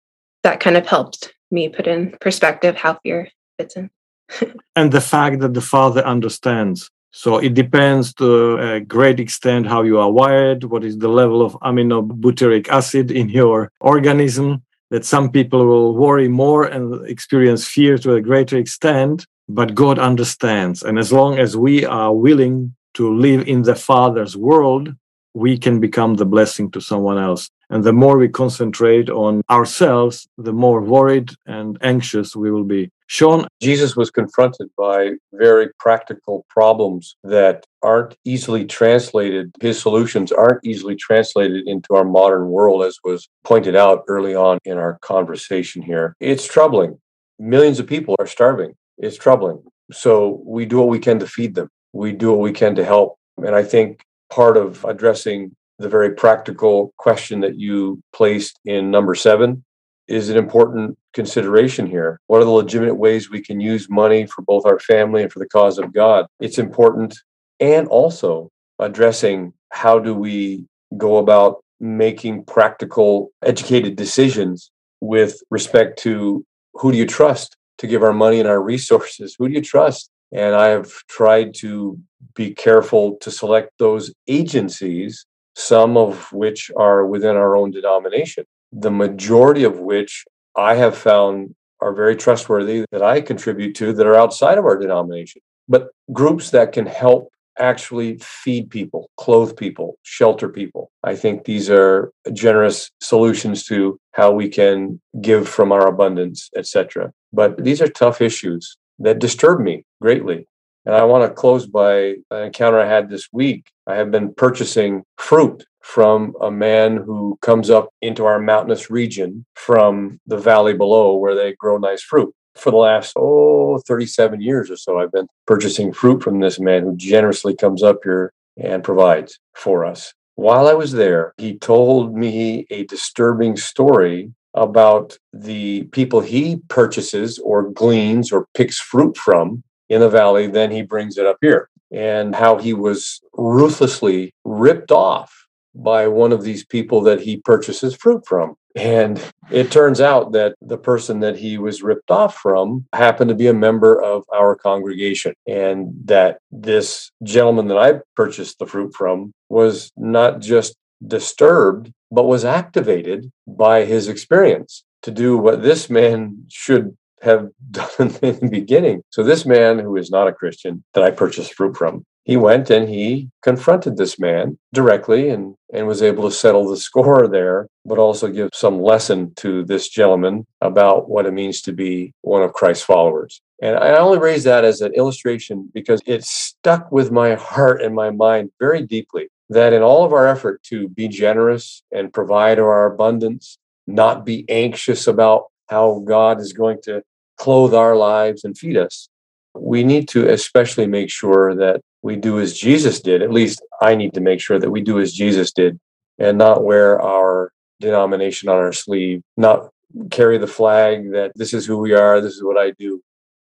that 0.44 0.60
kind 0.60 0.76
of 0.76 0.86
helped 0.86 1.34
me 1.50 1.70
put 1.70 1.88
in 1.88 2.16
perspective 2.20 2.76
how 2.76 3.00
fear 3.04 3.30
fits 3.58 3.78
in. 3.78 3.90
and 4.76 4.92
the 4.92 5.02
fact 5.02 5.40
that 5.40 5.54
the 5.54 5.62
father 5.62 6.02
understands. 6.02 6.90
So 7.16 7.38
it 7.38 7.54
depends 7.54 8.12
to 8.16 8.58
a 8.58 8.80
great 8.80 9.20
extent 9.20 9.68
how 9.68 9.84
you 9.84 10.00
are 10.00 10.12
wired, 10.12 10.64
what 10.64 10.84
is 10.84 10.98
the 10.98 11.10
level 11.10 11.44
of 11.44 11.54
aminobutyric 11.62 12.68
acid 12.70 13.12
in 13.12 13.30
your 13.30 13.72
organism, 13.80 14.64
that 14.90 15.06
some 15.06 15.30
people 15.32 15.64
will 15.64 15.96
worry 15.96 16.28
more 16.28 16.66
and 16.66 17.08
experience 17.08 17.68
fear 17.68 18.00
to 18.00 18.16
a 18.16 18.22
greater 18.22 18.58
extent, 18.58 19.28
but 19.48 19.76
God 19.76 20.00
understands. 20.00 20.82
And 20.82 20.98
as 20.98 21.14
long 21.14 21.38
as 21.38 21.56
we 21.56 21.86
are 21.86 22.12
willing 22.12 22.76
to 22.96 23.16
live 23.16 23.48
in 23.48 23.62
the 23.62 23.76
Father's 23.76 24.36
world, 24.36 24.90
we 25.36 25.56
can 25.56 25.80
become 25.80 26.16
the 26.16 26.26
blessing 26.26 26.72
to 26.72 26.82
someone 26.82 27.20
else. 27.20 27.48
And 27.74 27.84
the 27.84 27.92
more 27.92 28.20
we 28.20 28.30
concentrate 28.30 29.10
on 29.10 29.42
ourselves, 29.50 30.28
the 30.38 30.54
more 30.54 30.80
worried 30.80 31.32
and 31.48 31.76
anxious 31.82 32.36
we 32.36 32.52
will 32.52 32.64
be. 32.64 32.92
Sean? 33.08 33.48
Jesus 33.62 33.96
was 33.96 34.12
confronted 34.12 34.70
by 34.78 35.14
very 35.34 35.70
practical 35.80 36.46
problems 36.50 37.16
that 37.24 37.66
aren't 37.82 38.16
easily 38.26 38.66
translated. 38.66 39.52
His 39.60 39.82
solutions 39.82 40.32
aren't 40.32 40.64
easily 40.64 40.96
translated 40.96 41.68
into 41.68 41.96
our 41.96 42.04
modern 42.04 42.50
world, 42.50 42.84
as 42.84 43.00
was 43.04 43.28
pointed 43.44 43.76
out 43.76 44.04
early 44.08 44.36
on 44.36 44.60
in 44.66 44.78
our 44.78 45.00
conversation 45.02 45.82
here. 45.82 46.16
It's 46.20 46.46
troubling. 46.46 47.00
Millions 47.40 47.80
of 47.80 47.88
people 47.88 48.16
are 48.20 48.28
starving. 48.28 48.76
It's 49.00 49.18
troubling. 49.18 49.64
So 49.92 50.44
we 50.46 50.66
do 50.66 50.78
what 50.78 50.90
we 50.90 51.00
can 51.00 51.18
to 51.20 51.28
feed 51.28 51.56
them, 51.56 51.70
we 51.92 52.12
do 52.12 52.30
what 52.30 52.40
we 52.40 52.52
can 52.52 52.76
to 52.76 52.86
help. 52.86 53.18
And 53.38 53.56
I 53.56 53.64
think 53.64 54.04
part 54.30 54.58
of 54.58 54.86
addressing 54.86 55.56
the 55.84 55.90
very 55.90 56.12
practical 56.12 56.94
question 56.98 57.42
that 57.42 57.58
you 57.60 58.02
placed 58.14 58.58
in 58.66 58.90
number 58.90 59.14
seven 59.14 59.64
is 60.08 60.30
an 60.30 60.38
important 60.38 60.98
consideration 61.14 61.86
here. 61.86 62.20
What 62.28 62.42
are 62.42 62.46
the 62.46 62.52
legitimate 62.52 62.96
ways 62.96 63.30
we 63.30 63.42
can 63.42 63.60
use 63.60 63.90
money 63.90 64.26
for 64.26 64.42
both 64.44 64.66
our 64.66 64.80
family 64.80 65.24
and 65.24 65.32
for 65.32 65.40
the 65.40 65.48
cause 65.48 65.78
of 65.78 65.94
God? 65.94 66.26
It's 66.40 66.58
important. 66.58 67.20
And 67.60 67.88
also 67.90 68.50
addressing 68.80 69.54
how 69.72 70.00
do 70.00 70.16
we 70.16 70.66
go 70.98 71.18
about 71.18 71.64
making 71.80 72.46
practical, 72.46 73.32
educated 73.44 73.98
decisions 73.98 74.72
with 75.02 75.42
respect 75.50 76.00
to 76.00 76.46
who 76.76 76.92
do 76.94 76.98
you 76.98 77.06
trust 77.06 77.58
to 77.80 77.88
give 77.88 78.04
our 78.04 78.14
money 78.14 78.40
and 78.40 78.48
our 78.48 78.62
resources? 78.62 79.36
Who 79.38 79.50
do 79.50 79.54
you 79.54 79.62
trust? 79.62 80.10
And 80.32 80.56
I 80.56 80.68
have 80.70 80.92
tried 81.10 81.54
to 81.56 82.00
be 82.36 82.54
careful 82.54 83.18
to 83.18 83.30
select 83.30 83.72
those 83.80 84.14
agencies, 84.28 85.26
some 85.56 85.98
of 85.98 86.32
which 86.32 86.72
are 86.76 87.06
within 87.06 87.36
our 87.36 87.56
own 87.56 87.72
denomination, 87.72 88.46
the 88.72 88.92
majority 88.92 89.64
of 89.64 89.80
which 89.80 90.26
I 90.56 90.76
have 90.76 90.98
found 90.98 91.56
are 91.82 91.94
very 91.94 92.16
trustworthy 92.16 92.86
that 92.92 93.04
I 93.04 93.22
contribute 93.22 93.76
to 93.76 93.94
that 93.94 94.08
are 94.08 94.16
outside 94.16 94.58
of 94.58 94.66
our 94.66 94.78
denomination, 94.78 95.42
but 95.68 95.90
groups 96.12 96.52
that 96.52 96.72
can 96.72 96.86
help 96.86 97.30
actually 97.60 98.18
feed 98.18 98.70
people, 98.70 99.10
clothe 99.18 99.56
people, 99.56 99.98
shelter 100.04 100.50
people. 100.50 100.92
I 101.04 101.16
think 101.16 101.46
these 101.46 101.70
are 101.70 102.12
generous 102.34 102.90
solutions 103.00 103.66
to 103.66 104.00
how 104.14 104.32
we 104.32 104.50
can 104.50 105.00
give 105.22 105.48
from 105.48 105.72
our 105.72 105.88
abundance, 105.88 106.50
etc. 106.58 107.12
But 107.32 107.64
these 107.64 107.82
are 107.82 107.88
tough 107.88 108.22
issues 108.22 108.76
that 109.00 109.20
disturb 109.20 109.60
me 109.60 109.86
greatly. 110.02 110.48
And 110.86 110.96
I 110.96 111.04
want 111.04 111.30
to 111.30 111.34
close 111.34 111.66
by 111.66 112.16
an 112.32 112.44
encounter 112.44 112.80
I 112.80 112.88
had 112.88 113.10
this 113.10 113.30
week. 113.32 113.72
I 113.88 113.96
have 113.96 114.12
been 114.12 114.34
purchasing 114.34 115.04
fruit 115.18 115.66
from 115.82 116.34
a 116.42 116.52
man 116.52 116.98
who 116.98 117.38
comes 117.42 117.70
up 117.70 117.90
into 118.02 118.26
our 118.26 118.40
mountainous 118.40 118.90
region 118.90 119.46
from 119.56 120.20
the 120.28 120.38
valley 120.38 120.74
below 120.74 121.16
where 121.16 121.36
they 121.36 121.54
grow 121.54 121.78
nice 121.78 122.02
fruit. 122.02 122.34
For 122.56 122.72
the 122.72 122.78
last, 122.78 123.14
oh, 123.16 123.80
37 123.88 124.42
years 124.42 124.70
or 124.70 124.78
so, 124.78 125.00
I've 125.00 125.12
been 125.12 125.28
purchasing 125.48 125.92
fruit 125.92 126.22
from 126.22 126.40
this 126.40 126.60
man 126.60 126.84
who 126.84 126.96
generously 126.96 127.56
comes 127.56 127.82
up 127.82 128.00
here 128.04 128.32
and 128.58 128.84
provides 128.84 129.40
for 129.56 129.86
us. 129.86 130.14
While 130.36 130.68
I 130.68 130.74
was 130.74 130.92
there, 130.92 131.34
he 131.38 131.58
told 131.58 132.16
me 132.16 132.66
a 132.70 132.86
disturbing 132.86 133.58
story 133.58 134.32
about 134.54 135.18
the 135.32 135.84
people 135.86 136.22
he 136.22 136.58
purchases 136.68 137.40
or 137.40 137.70
gleans 137.70 138.32
or 138.32 138.48
picks 138.54 138.80
fruit 138.80 139.18
from 139.18 139.64
in 139.90 140.02
the 140.02 140.10
valley, 140.10 140.48
then 140.48 140.72
he 140.72 140.82
brings 140.82 141.18
it 141.18 141.26
up 141.26 141.38
here. 141.42 141.70
And 141.92 142.34
how 142.34 142.58
he 142.58 142.74
was 142.74 143.22
ruthlessly 143.34 144.34
ripped 144.44 144.92
off 144.92 145.46
by 145.76 146.08
one 146.08 146.32
of 146.32 146.44
these 146.44 146.66
people 146.66 147.02
that 147.02 147.22
he 147.22 147.38
purchases 147.38 147.96
fruit 147.96 148.26
from. 148.28 148.56
And 148.76 149.22
it 149.52 149.72
turns 149.72 150.02
out 150.02 150.32
that 150.32 150.56
the 150.62 150.78
person 150.78 151.20
that 151.20 151.38
he 151.38 151.60
was 151.60 151.84
ripped 151.84 152.10
off 152.10 152.38
from 152.38 152.88
happened 152.94 153.30
to 153.30 153.36
be 153.36 153.48
a 153.48 153.54
member 153.54 154.02
of 154.02 154.24
our 154.34 154.56
congregation. 154.56 155.36
And 155.48 155.94
that 156.06 156.40
this 156.52 157.12
gentleman 157.22 157.68
that 157.68 157.78
I 157.78 158.00
purchased 158.16 158.58
the 158.58 158.66
fruit 158.66 158.96
from 158.96 159.32
was 159.50 159.92
not 159.96 160.42
just 160.42 160.76
disturbed, 161.06 161.92
but 162.12 162.24
was 162.24 162.46
activated 162.46 163.32
by 163.46 163.86
his 163.86 164.08
experience 164.08 164.84
to 165.04 165.12
do 165.12 165.38
what 165.38 165.62
this 165.62 165.90
man 165.90 166.46
should 166.50 166.98
have 167.24 167.50
done 167.72 168.16
in 168.22 168.40
the 168.40 168.50
beginning. 168.50 169.04
So, 169.10 169.24
this 169.24 169.46
man 169.46 169.80
who 169.80 169.96
is 169.98 170.12
not 170.12 170.28
a 170.28 170.34
Christian 170.34 170.84
that 170.94 171.04
I 171.04 171.12
purchased 171.12 171.54
fruit 171.54 171.76
from, 171.76 172.06
he 172.26 172.38
went 172.38 172.70
and 172.70 172.88
he 172.88 173.30
confronted 173.42 173.98
this 173.98 174.18
man 174.18 174.58
directly 174.74 175.30
and, 175.30 175.56
and 175.74 175.88
was 175.88 176.02
able 176.02 176.24
to 176.30 176.36
settle 176.36 176.70
the 176.70 176.78
score 176.78 177.28
there, 177.28 177.68
but 177.86 177.98
also 177.98 178.30
give 178.30 178.50
some 178.54 178.82
lesson 178.82 179.34
to 179.36 179.66
this 179.66 179.90
gentleman 179.90 180.46
about 180.62 181.10
what 181.10 181.26
it 181.26 181.34
means 181.34 181.62
to 181.62 181.74
be 181.74 182.14
one 182.22 182.42
of 182.42 182.54
Christ's 182.54 182.86
followers. 182.86 183.42
And 183.62 183.78
I 183.78 183.98
only 183.98 184.20
raise 184.20 184.44
that 184.46 184.64
as 184.64 184.82
an 184.82 184.94
illustration 184.94 185.70
because 185.74 186.02
it 186.06 186.24
stuck 186.24 186.92
with 186.92 187.12
my 187.12 187.36
heart 187.36 187.82
and 187.82 187.94
my 187.94 188.10
mind 188.10 188.52
very 188.60 188.82
deeply 188.84 189.28
that 189.50 189.74
in 189.74 189.82
all 189.82 190.06
of 190.06 190.14
our 190.14 190.28
effort 190.28 190.64
to 190.64 190.88
be 190.90 191.08
generous 191.08 191.84
and 191.92 192.14
provide 192.14 192.60
our 192.60 192.86
abundance, 192.86 193.58
not 193.86 194.26
be 194.26 194.46
anxious 194.50 195.08
about 195.08 195.46
how 195.68 196.04
God 196.06 196.40
is 196.40 196.54
going 196.54 196.80
to 196.84 197.04
clothe 197.44 197.74
our 197.74 197.96
lives 197.98 198.46
and 198.46 198.58
feed 198.58 198.78
us, 198.78 199.10
we 199.54 199.84
need 199.84 200.08
to 200.08 200.30
especially 200.30 200.88
make 200.88 201.10
sure 201.10 201.54
that 201.54 201.82
we 202.02 202.16
do 202.16 202.40
as 202.40 202.58
Jesus 202.58 203.02
did. 203.02 203.22
At 203.22 203.34
least 203.34 203.62
I 203.82 203.96
need 203.96 204.14
to 204.14 204.22
make 204.22 204.40
sure 204.40 204.60
that 204.60 204.72
we 204.72 204.82
do 204.82 205.02
as 205.02 205.12
Jesus 205.12 205.52
did 205.52 205.78
and 206.18 206.38
not 206.38 206.64
wear 206.64 207.02
our 207.02 207.52
denomination 207.82 208.48
on 208.48 208.56
our 208.56 208.72
sleeve, 208.72 209.22
not 209.36 209.70
carry 210.10 210.38
the 210.38 210.48
flag 210.48 211.12
that 211.12 211.34
this 211.36 211.54
is 211.54 211.66
who 211.66 211.78
we 211.80 211.94
are, 211.94 212.22
this 212.22 212.36
is 212.36 212.44
what 212.44 212.58
I 212.58 212.72
do, 212.80 213.02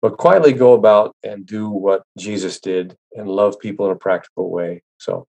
but 0.01 0.17
quietly 0.17 0.55
go 0.55 0.73
about 0.73 1.15
and 1.23 1.45
do 1.45 1.69
what 1.69 2.05
Jesus 2.17 2.61
did 2.61 2.97
and 3.13 3.29
love 3.29 3.61
people 3.61 3.85
in 3.85 3.93
a 3.93 3.97
practical 3.97 4.51
way. 4.51 4.83
So 4.97 5.27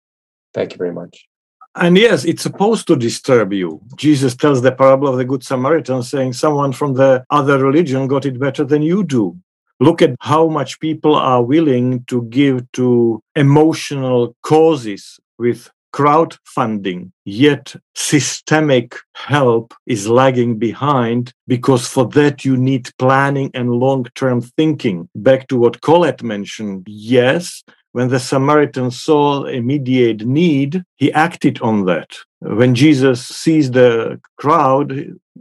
thank 0.54 0.74
you 0.74 0.78
very 0.78 0.94
much. 0.94 1.28
And 1.76 1.98
yes, 1.98 2.24
it's 2.24 2.44
supposed 2.44 2.86
to 2.88 2.96
disturb 2.96 3.52
you. 3.52 3.82
Jesus 3.96 4.36
tells 4.36 4.62
the 4.62 4.72
parable 4.72 5.08
of 5.08 5.18
the 5.18 5.26
Good 5.26 5.44
Samaritan, 5.44 6.04
saying, 6.04 6.34
Someone 6.34 6.72
from 6.72 6.94
the 6.94 7.26
other 7.32 7.58
religion 7.58 8.08
got 8.08 8.26
it 8.26 8.40
better 8.40 8.64
than 8.64 8.84
you 8.84 9.04
do. 9.04 9.38
Look 9.80 10.02
at 10.02 10.16
how 10.20 10.48
much 10.48 10.80
people 10.80 11.16
are 11.16 11.44
willing 11.44 12.04
to 12.06 12.24
give 12.24 12.72
to 12.74 13.22
emotional 13.36 14.36
causes 14.44 15.20
with 15.40 15.70
crowdfunding, 15.94 17.12
yet 17.24 17.76
systemic 17.96 18.96
help 19.16 19.74
is 19.86 20.08
lagging 20.08 20.58
behind 20.58 21.32
because 21.48 21.88
for 21.88 22.08
that 22.10 22.44
you 22.44 22.58
need 22.58 22.90
planning 22.98 23.52
and 23.54 23.72
long 23.72 24.06
term 24.16 24.42
thinking. 24.42 25.08
Back 25.16 25.48
to 25.48 25.58
what 25.58 25.82
Colette 25.82 26.24
mentioned, 26.24 26.86
yes, 26.88 27.64
when 27.94 28.10
the 28.10 28.20
Samaritan 28.20 28.92
saw 28.92 29.46
immediate 29.46 30.26
need, 30.26 30.84
he 30.98 31.14
acted 31.14 31.62
on 31.62 31.86
that. 31.86 32.18
When 32.40 32.76
Jesus 32.76 33.26
sees 33.26 33.72
the 33.72 34.20
crowd, 34.38 34.92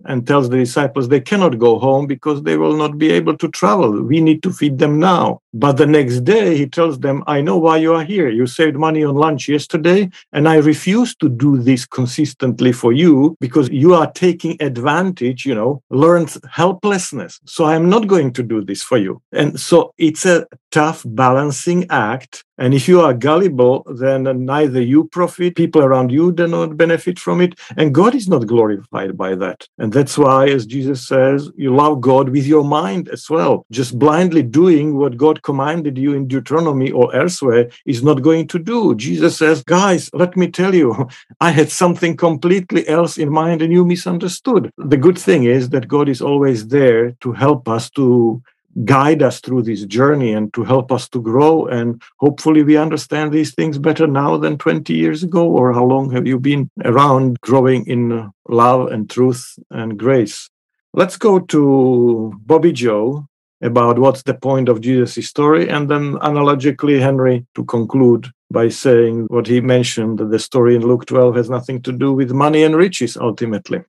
and 0.06 0.26
tells 0.26 0.48
the 0.48 0.56
disciples 0.56 1.08
they 1.08 1.20
cannot 1.20 1.58
go 1.58 1.78
home 1.78 2.06
because 2.06 2.42
they 2.42 2.56
will 2.56 2.76
not 2.76 2.98
be 2.98 3.10
able 3.10 3.36
to 3.38 3.48
travel. 3.48 4.02
We 4.02 4.20
need 4.20 4.42
to 4.44 4.52
feed 4.52 4.78
them 4.78 4.98
now. 4.98 5.40
But 5.54 5.76
the 5.76 5.86
next 5.86 6.20
day, 6.20 6.56
he 6.56 6.66
tells 6.66 7.00
them, 7.00 7.22
I 7.26 7.40
know 7.42 7.58
why 7.58 7.76
you 7.76 7.92
are 7.94 8.04
here. 8.04 8.28
You 8.28 8.46
saved 8.46 8.76
money 8.76 9.04
on 9.04 9.14
lunch 9.14 9.48
yesterday, 9.48 10.10
and 10.32 10.48
I 10.48 10.56
refuse 10.56 11.14
to 11.16 11.28
do 11.28 11.58
this 11.58 11.84
consistently 11.84 12.72
for 12.72 12.92
you 12.92 13.36
because 13.40 13.68
you 13.68 13.94
are 13.94 14.10
taking 14.12 14.56
advantage, 14.60 15.44
you 15.44 15.54
know, 15.54 15.82
learned 15.90 16.34
helplessness. 16.50 17.38
So 17.44 17.66
I'm 17.66 17.90
not 17.90 18.06
going 18.06 18.32
to 18.32 18.42
do 18.42 18.64
this 18.64 18.82
for 18.82 18.96
you. 18.96 19.20
And 19.32 19.60
so 19.60 19.92
it's 19.98 20.24
a 20.24 20.46
tough 20.70 21.02
balancing 21.06 21.86
act 21.90 22.44
And 22.58 22.74
if 22.74 22.86
you 22.86 23.00
are 23.00 23.14
gullible, 23.14 23.84
then 23.88 24.24
neither 24.44 24.80
you 24.80 25.04
profit, 25.04 25.56
people 25.56 25.82
around 25.82 26.12
you 26.12 26.32
do 26.32 26.46
not 26.46 26.76
benefit 26.76 27.18
from 27.18 27.40
it, 27.40 27.58
and 27.76 27.94
God 27.94 28.14
is 28.14 28.28
not 28.28 28.46
glorified 28.46 29.16
by 29.16 29.34
that. 29.36 29.66
And 29.78 29.92
that's 29.92 30.18
why, 30.18 30.48
as 30.48 30.66
Jesus 30.66 31.06
says, 31.06 31.50
you 31.56 31.74
love 31.74 32.00
God 32.00 32.28
with 32.28 32.46
your 32.46 32.64
mind 32.64 33.08
as 33.08 33.30
well. 33.30 33.64
Just 33.70 33.98
blindly 33.98 34.42
doing 34.42 34.96
what 34.96 35.16
God 35.16 35.42
commanded 35.42 35.96
you 35.96 36.12
in 36.12 36.28
Deuteronomy 36.28 36.90
or 36.90 37.14
elsewhere 37.16 37.70
is 37.86 38.02
not 38.02 38.22
going 38.22 38.48
to 38.48 38.58
do. 38.58 38.94
Jesus 38.96 39.36
says, 39.38 39.62
guys, 39.64 40.10
let 40.12 40.36
me 40.36 40.48
tell 40.50 40.74
you, 40.74 41.08
I 41.40 41.50
had 41.50 41.70
something 41.70 42.16
completely 42.16 42.86
else 42.86 43.16
in 43.16 43.30
mind 43.30 43.62
and 43.62 43.72
you 43.72 43.84
misunderstood. 43.84 44.70
The 44.76 44.96
good 44.96 45.18
thing 45.18 45.44
is 45.44 45.70
that 45.70 45.88
God 45.88 46.08
is 46.08 46.20
always 46.20 46.68
there 46.68 47.12
to 47.22 47.32
help 47.32 47.68
us 47.68 47.88
to 47.90 48.42
guide 48.84 49.22
us 49.22 49.40
through 49.40 49.62
this 49.62 49.84
journey 49.84 50.32
and 50.32 50.52
to 50.54 50.64
help 50.64 50.90
us 50.90 51.08
to 51.10 51.20
grow. 51.20 51.66
And 51.66 52.00
hopefully, 52.18 52.62
we 52.62 52.76
understand 52.76 53.32
these 53.32 53.54
things 53.54 53.78
better 53.78 54.06
now 54.06 54.36
than 54.36 54.58
20 54.58 54.94
years 54.94 55.22
ago. 55.22 55.48
Or 55.48 55.72
how 55.72 55.84
long 55.84 56.10
have 56.12 56.26
you 56.26 56.38
been 56.38 56.70
around 56.84 57.40
growing 57.40 57.86
in 57.86 58.30
love 58.48 58.90
and 58.90 59.08
truth 59.08 59.58
and 59.70 59.98
grace? 59.98 60.48
Let's 60.94 61.16
go 61.16 61.38
to 61.38 62.32
Bobby 62.44 62.72
Joe 62.72 63.26
about 63.62 63.98
what's 63.98 64.24
the 64.24 64.34
point 64.34 64.68
of 64.68 64.80
Jesus' 64.80 65.28
story, 65.28 65.68
and 65.68 65.88
then 65.88 66.18
analogically, 66.20 67.00
Henry, 67.00 67.46
to 67.54 67.64
conclude 67.64 68.28
by 68.50 68.68
saying 68.68 69.26
what 69.28 69.46
he 69.46 69.60
mentioned 69.60 70.18
that 70.18 70.30
the 70.30 70.38
story 70.38 70.74
in 70.74 70.82
Luke 70.82 71.06
12 71.06 71.36
has 71.36 71.48
nothing 71.48 71.80
to 71.82 71.92
do 71.92 72.12
with 72.12 72.32
money 72.32 72.64
and 72.64 72.76
riches 72.76 73.16
ultimately. 73.16 73.82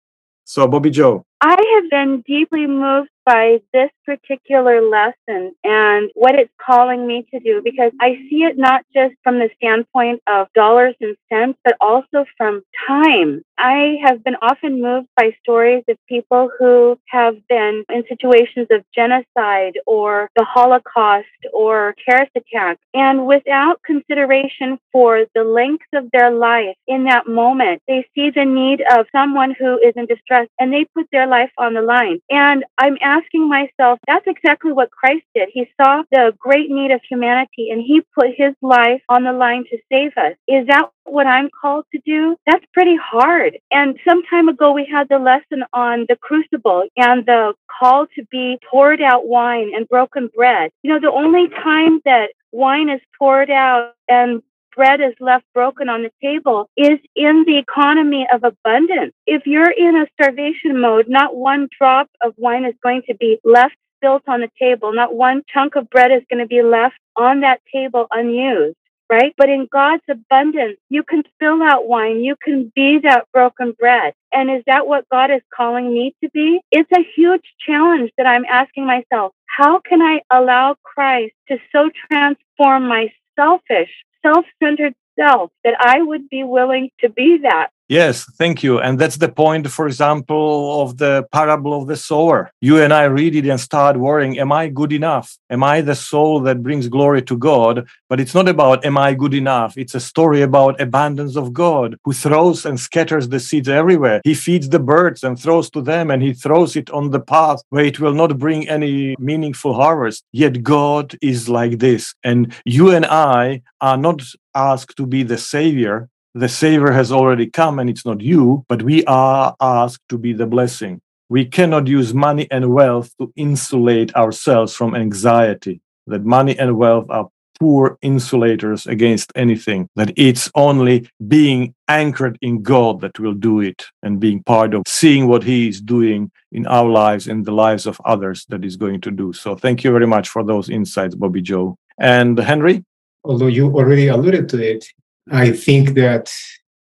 So, 0.46 0.68
Bobby 0.68 0.92
Joe. 0.92 1.26
I 1.46 1.58
have 1.76 1.90
been 1.90 2.24
deeply 2.26 2.68
moved 2.68 3.10
by 3.26 3.62
this 3.74 3.90
particular 4.06 4.82
lesson 4.82 5.54
and 5.64 6.10
what 6.14 6.36
it's 6.36 6.52
calling 6.64 7.08
me 7.08 7.26
to 7.34 7.40
do 7.40 7.62
because 7.64 7.92
I 8.00 8.16
see 8.30 8.44
it 8.44 8.58
not 8.58 8.86
just 8.94 9.16
from 9.24 9.40
the 9.40 9.50
standpoint 9.58 10.22
of 10.28 10.48
dollars 10.54 10.96
and 11.02 11.16
cents, 11.32 11.58
but 11.64 11.76
also 11.80 12.26
from 12.38 12.64
time. 12.88 13.44
I 13.58 13.98
have 14.04 14.24
been 14.24 14.36
often 14.42 14.82
moved 14.82 15.08
by 15.16 15.36
stories 15.42 15.84
of 15.88 15.98
people 16.08 16.50
who 16.58 16.98
have 17.08 17.36
been 17.48 17.86
in 17.90 18.04
situations 18.10 18.68
of 18.72 18.84
genocide 18.94 19.80
or 19.86 20.30
the 20.36 20.46
Holocaust 20.46 21.28
or 21.54 21.96
terrorist 22.06 22.32
attacks. 22.36 22.82
And 22.94 23.26
without 23.26 23.82
consideration 23.84 24.80
for 24.92 25.26
the 25.34 25.44
length 25.44 25.86
of 25.94 26.10
their 26.12 26.32
life 26.32 26.76
in 26.88 27.06
that 27.06 27.28
moment, 27.28 27.82
they 27.88 28.06
see 28.16 28.32
the 28.32 28.46
need 28.46 28.82
of 28.92 29.06
someone 29.12 29.56
who 29.58 29.78
is 29.78 29.94
in 29.96 30.08
distress 30.08 30.48
and 30.60 30.74
they 30.74 30.86
put 30.94 31.08
their 31.12 31.28
life 31.34 31.52
on 31.58 31.74
the 31.74 31.82
line. 31.82 32.20
And 32.30 32.64
I'm 32.78 32.98
asking 33.02 33.50
myself, 33.50 34.00
that's 34.08 34.28
exactly 34.28 34.72
what 34.72 34.92
Christ 34.92 35.26
did. 35.34 35.50
He 35.52 35.66
saw 35.80 36.04
the 36.12 36.34
great 36.38 36.70
need 36.70 36.92
of 36.92 37.02
humanity 37.10 37.70
and 37.72 37.82
he 37.82 38.02
put 38.18 38.28
his 38.44 38.54
life 38.62 39.02
on 39.10 39.24
the 39.24 39.34
line 39.34 39.64
to 39.72 39.78
save 39.92 40.12
us. 40.18 40.36
Is 40.48 40.68
that 40.68 40.90
what 41.06 41.28
I'm 41.28 41.50
called 41.60 41.86
to 41.94 42.00
do? 42.06 42.36
That's 42.46 42.66
pretty 42.74 42.98
hard. 43.02 43.58
And 43.72 43.98
some 44.08 44.22
time 44.30 44.48
ago, 44.48 44.72
we 44.72 44.88
had 44.90 45.10
the 45.10 45.20
lesson 45.20 45.64
on 45.74 46.06
the 46.08 46.18
crucible 46.28 46.84
and 46.98 47.26
the 47.26 47.54
call 47.80 48.06
to 48.16 48.26
be 48.30 48.60
poured 48.70 49.02
out 49.02 49.28
wine 49.28 49.72
and 49.76 49.88
broken 49.88 50.30
bread. 50.36 50.72
You 50.84 50.92
know, 50.92 51.00
the 51.00 51.12
only 51.12 51.50
time 51.50 52.00
that 52.06 52.30
wine 52.52 52.90
is 52.90 53.02
poured 53.18 53.50
out 53.50 53.94
and 54.08 54.42
bread 54.76 55.02
is 55.02 55.14
left 55.20 55.46
broken 55.54 55.90
on 55.90 56.04
the 56.04 56.12
table 56.22 56.70
is 56.76 57.00
in 57.16 57.44
the 57.46 57.58
economy 57.58 58.28
of 58.32 58.44
abundance. 58.44 59.14
If 59.26 59.46
you're 59.46 59.72
in 59.72 59.96
a 59.96 60.08
starvation 60.14 60.80
mode, 60.80 61.08
not 61.08 61.36
one 61.36 61.68
drop 61.78 62.10
of 62.22 62.34
wine 62.38 62.66
is 62.66 62.76
going 62.84 63.04
to 63.08 63.16
be 63.16 63.40
left 63.44 63.76
spilt 63.98 64.24
on 64.28 64.42
the 64.42 64.50
table. 64.60 64.94
Not 64.94 65.16
one 65.16 65.44
chunk 65.54 65.76
of 65.76 65.90
bread 65.90 66.12
is 66.12 66.24
going 66.30 66.42
to 66.42 66.48
be 66.48 66.62
left 66.62 66.96
on 67.16 67.42
that 67.42 67.62
table 67.74 68.08
unused. 68.12 68.76
Right? 69.10 69.34
But 69.38 69.50
in 69.50 69.68
God's 69.72 70.02
abundance, 70.10 70.78
you 70.90 71.04
can 71.04 71.22
spill 71.36 71.62
out 71.62 71.88
wine. 71.88 72.24
You 72.24 72.36
can 72.42 72.72
be 72.74 73.00
that 73.04 73.28
broken 73.32 73.74
bread. 73.78 74.14
And 74.32 74.50
is 74.50 74.64
that 74.66 74.88
what 74.88 75.08
God 75.10 75.30
is 75.30 75.42
calling 75.56 75.94
me 75.94 76.16
to 76.24 76.30
be? 76.32 76.62
It's 76.72 76.90
a 76.92 77.06
huge 77.16 77.44
challenge 77.60 78.12
that 78.18 78.26
I'm 78.26 78.46
asking 78.46 78.88
myself. 78.88 79.34
How 79.46 79.80
can 79.82 80.02
I 80.02 80.22
allow 80.32 80.78
Christ 80.82 81.34
to 81.50 81.58
so 81.72 81.92
transform 82.10 82.88
my 82.88 83.12
selfish 83.36 83.92
self 84.26 84.46
centered 84.64 84.96
self 85.20 85.52
that 85.66 85.76
I 85.80 86.02
would 86.02 86.30
be 86.30 86.46
willing 86.46 86.92
to 87.02 87.10
be 87.10 87.40
that. 87.44 87.70
Yes, 87.90 88.26
thank 88.38 88.64
you. 88.64 88.80
And 88.80 88.98
that's 88.98 89.18
the 89.18 89.28
point, 89.28 89.70
for 89.70 89.88
example, 89.88 90.82
of 90.82 90.98
the 90.98 91.26
parable 91.34 91.82
of 91.82 91.88
the 91.88 91.98
sower. 91.98 92.50
You 92.62 92.82
and 92.82 92.94
I 92.94 93.04
read 93.04 93.36
it 93.36 93.46
and 93.46 93.60
start 93.60 93.98
worrying 93.98 94.40
Am 94.40 94.54
I 94.54 94.70
good 94.70 94.94
enough? 94.94 95.38
Am 95.50 95.64
I 95.64 95.82
the 95.82 95.96
soul 95.96 96.40
that 96.42 96.64
brings 96.64 96.88
glory 96.88 97.22
to 97.24 97.38
God? 97.38 97.86
But 98.10 98.22
it's 98.22 98.34
not 98.34 98.48
about 98.48 98.86
Am 98.86 98.98
I 98.98 99.14
good 99.14 99.34
enough? 99.34 99.78
It's 99.78 99.96
a 99.96 100.00
story 100.00 100.42
about 100.42 100.80
abundance 100.80 101.36
of 101.36 101.52
God 101.52 101.98
who 102.06 102.14
throws 102.14 102.66
and 102.66 102.80
scatters 102.80 103.28
the 103.28 103.40
seeds 103.40 103.68
everywhere. 103.68 104.22
He 104.24 104.34
feeds 104.34 104.70
the 104.70 104.80
birds 104.80 105.24
and 105.24 105.38
throws 105.38 105.70
to 105.72 105.82
them, 105.82 106.10
and 106.10 106.24
he 106.24 106.34
throws 106.34 106.78
it 106.78 106.90
on 106.92 107.10
the 107.10 107.20
path 107.20 107.62
where 107.70 107.86
it 107.86 108.00
will 108.00 108.14
not 108.14 108.40
bring 108.40 108.68
any 108.70 109.16
meaningful 109.20 109.74
harvest. 109.74 110.24
Yet 110.32 110.64
God 110.64 111.18
is 111.22 111.50
like 111.50 111.80
this. 111.80 112.16
And 112.24 112.54
you 112.64 112.92
and 112.92 113.06
I 113.06 113.62
are 113.82 113.98
not 113.98 114.24
asked 114.56 114.96
to 114.98 115.06
be 115.06 115.24
the 115.24 115.38
savior 115.38 116.10
the 116.36 116.50
Savior 116.50 116.92
has 116.92 117.12
already 117.12 117.48
come 117.48 117.80
and 117.80 117.90
it's 117.90 118.06
not 118.06 118.22
you, 118.22 118.66
but 118.68 118.82
we 118.82 119.04
are 119.06 119.56
asked 119.62 120.08
to 120.10 120.18
be 120.18 120.34
the 120.34 120.48
blessing. 120.48 121.00
We 121.30 121.46
cannot 121.46 121.88
use 121.88 122.14
money 122.14 122.48
and 122.52 122.74
wealth 122.74 123.12
to 123.20 123.32
insulate 123.36 124.16
ourselves 124.16 124.76
from 124.76 124.96
anxiety. 124.96 125.82
That 126.08 126.26
money 126.26 126.58
and 126.58 126.78
wealth 126.78 127.06
are 127.10 127.30
poor 127.60 127.98
insulators 128.02 128.88
against 128.88 129.32
anything, 129.36 129.88
that 129.96 130.12
it's 130.18 130.50
only 130.56 131.08
being 131.28 131.74
anchored 131.88 132.38
in 132.42 132.62
God 132.64 133.02
that 133.02 133.20
will 133.20 133.34
do 133.34 133.62
it 133.62 133.86
and 134.02 134.20
being 134.20 134.44
part 134.44 134.74
of 134.74 134.84
seeing 134.88 135.28
what 135.28 135.44
He 135.44 135.70
is 135.70 135.80
doing 135.80 136.32
in 136.52 136.66
our 136.68 136.90
lives 136.90 137.28
and 137.28 137.46
the 137.46 137.52
lives 137.52 137.86
of 137.86 138.02
others 138.06 138.46
that 138.50 138.66
is 138.66 138.76
going 138.76 139.02
to 139.02 139.12
do. 139.12 139.34
So 139.34 139.56
thank 139.56 139.84
you 139.84 139.92
very 139.92 140.08
much 140.08 140.30
for 140.30 140.44
those 140.44 140.70
insights, 140.70 141.16
Bobby 141.16 141.42
Joe. 141.42 141.78
And 142.00 142.38
Henry? 142.38 142.84
Although 143.24 143.48
you 143.48 143.68
already 143.68 144.08
alluded 144.08 144.50
to 144.50 144.58
it, 144.62 144.86
I 145.32 145.52
think 145.52 145.94
that 145.96 146.34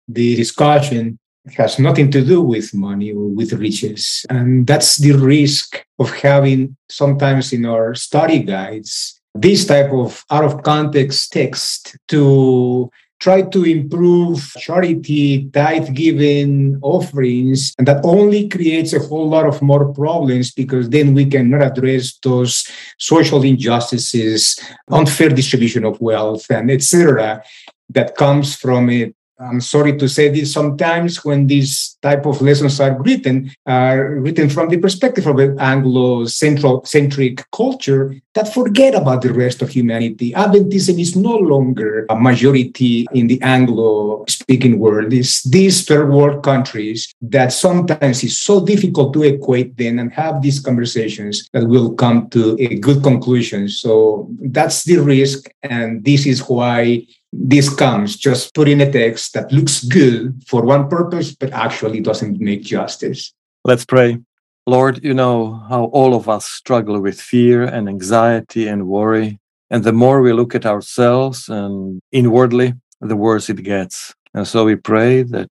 the 0.08 0.36
discussion 0.36 1.20
has 1.56 1.80
nothing 1.80 2.12
to 2.12 2.24
do 2.24 2.42
with 2.42 2.74
money 2.74 3.12
or 3.12 3.28
with 3.28 3.54
riches. 3.54 4.26
And 4.30 4.68
that's 4.68 4.98
the 4.98 5.14
risk 5.14 5.84
of 5.98 6.12
having 6.12 6.78
sometimes 6.90 7.54
in 7.54 7.66
our 7.66 7.96
study 7.96 8.44
guides 8.44 9.20
this 9.36 9.66
type 9.66 9.92
of 9.92 10.26
out 10.32 10.44
of 10.44 10.64
context 10.64 11.32
text 11.32 11.96
to 12.08 12.90
try 13.20 13.42
to 13.42 13.66
improve 13.66 14.52
charity, 14.58 15.50
tithe 15.52 15.94
giving, 15.94 16.80
offerings, 16.82 17.74
and 17.78 17.88
that 17.88 18.00
only 18.04 18.48
creates 18.48 18.94
a 18.94 19.00
whole 19.00 19.28
lot 19.28 19.46
of 19.46 19.62
more 19.62 19.94
problems 19.94 20.52
because 20.52 20.90
then 20.90 21.14
we 21.14 21.26
cannot 21.26 21.62
address 21.62 22.18
those 22.24 22.68
social 22.98 23.44
injustices, 23.44 24.60
unfair 24.90 25.30
distribution 25.30 25.84
of 25.84 26.00
wealth, 26.00 26.46
and 26.50 26.72
etc 26.72 27.44
that 27.90 28.16
comes 28.16 28.56
from 28.56 28.90
it. 28.90 29.16
I'm 29.42 29.62
sorry 29.62 29.96
to 29.98 30.10
say 30.10 30.28
this 30.28 30.52
sometimes 30.52 31.24
when 31.24 31.48
these 31.48 31.98
type 32.02 32.26
of 32.26 32.42
lessons 32.42 32.82
are 32.82 33.02
written, 33.02 33.52
are 33.66 34.16
written 34.16 34.50
from 34.50 34.68
the 34.68 34.78
perspective 34.78 35.28
of 35.28 35.40
an 35.40 35.58
Anglo-centric 35.58 37.46
culture 37.56 38.16
that 38.36 38.54
forget 38.54 38.96
about 38.96 39.22
the 39.22 39.32
rest 39.32 39.62
of 39.62 39.70
humanity. 39.70 40.34
Adventism 40.34 41.00
is 41.00 41.16
no 41.16 41.38
longer 41.38 42.06
a 42.10 42.18
majority 42.20 43.08
in 43.14 43.28
the 43.28 43.42
Anglo-speaking 43.42 44.78
world. 44.78 45.14
It's 45.14 45.42
these 45.44 45.86
third 45.86 46.12
world 46.12 46.44
countries 46.44 47.14
that 47.22 47.54
sometimes 47.54 48.22
is 48.26 48.38
so 48.38 48.66
difficult 48.66 49.14
to 49.14 49.24
equate 49.24 49.78
them 49.78 50.00
and 50.00 50.12
have 50.12 50.42
these 50.42 50.60
conversations 50.60 51.48
that 51.54 51.66
will 51.66 51.94
come 51.94 52.28
to 52.32 52.58
a 52.60 52.76
good 52.76 53.04
conclusion. 53.04 53.70
So 53.70 54.28
that's 54.42 54.84
the 54.84 54.98
risk. 54.98 55.50
And 55.64 56.04
this 56.04 56.26
is 56.26 56.42
why 56.42 57.08
this 57.32 57.74
comes 57.74 58.16
just 58.16 58.54
put 58.54 58.68
in 58.68 58.82
a 58.82 58.92
text 58.92 59.34
that 59.34 59.52
looks 59.52 59.84
good 59.84 60.44
for 60.48 60.64
one 60.64 60.90
purpose, 60.90 61.36
but 61.36 61.52
actually 61.52 62.02
doesn't 62.02 62.40
make 62.40 62.64
justice. 62.64 63.34
Let's 63.64 63.86
pray. 63.86 64.18
Lord, 64.66 65.04
you 65.04 65.14
know 65.14 65.64
how 65.70 65.86
all 65.86 66.14
of 66.14 66.30
us 66.30 66.46
struggle 66.46 67.00
with 67.00 67.20
fear 67.20 67.64
and 67.64 67.90
anxiety 67.90 68.68
and 68.68 68.88
worry. 68.88 69.40
And 69.70 69.84
the 69.84 69.94
more 69.94 70.22
we 70.22 70.34
look 70.34 70.56
at 70.56 70.66
ourselves 70.66 71.50
and 71.50 72.02
inwardly, 72.12 72.74
the 73.02 73.16
worse 73.16 73.50
it 73.50 73.64
gets. 73.64 74.14
And 74.34 74.48
so 74.48 74.66
we 74.66 74.76
pray 74.76 75.24
that 75.24 75.50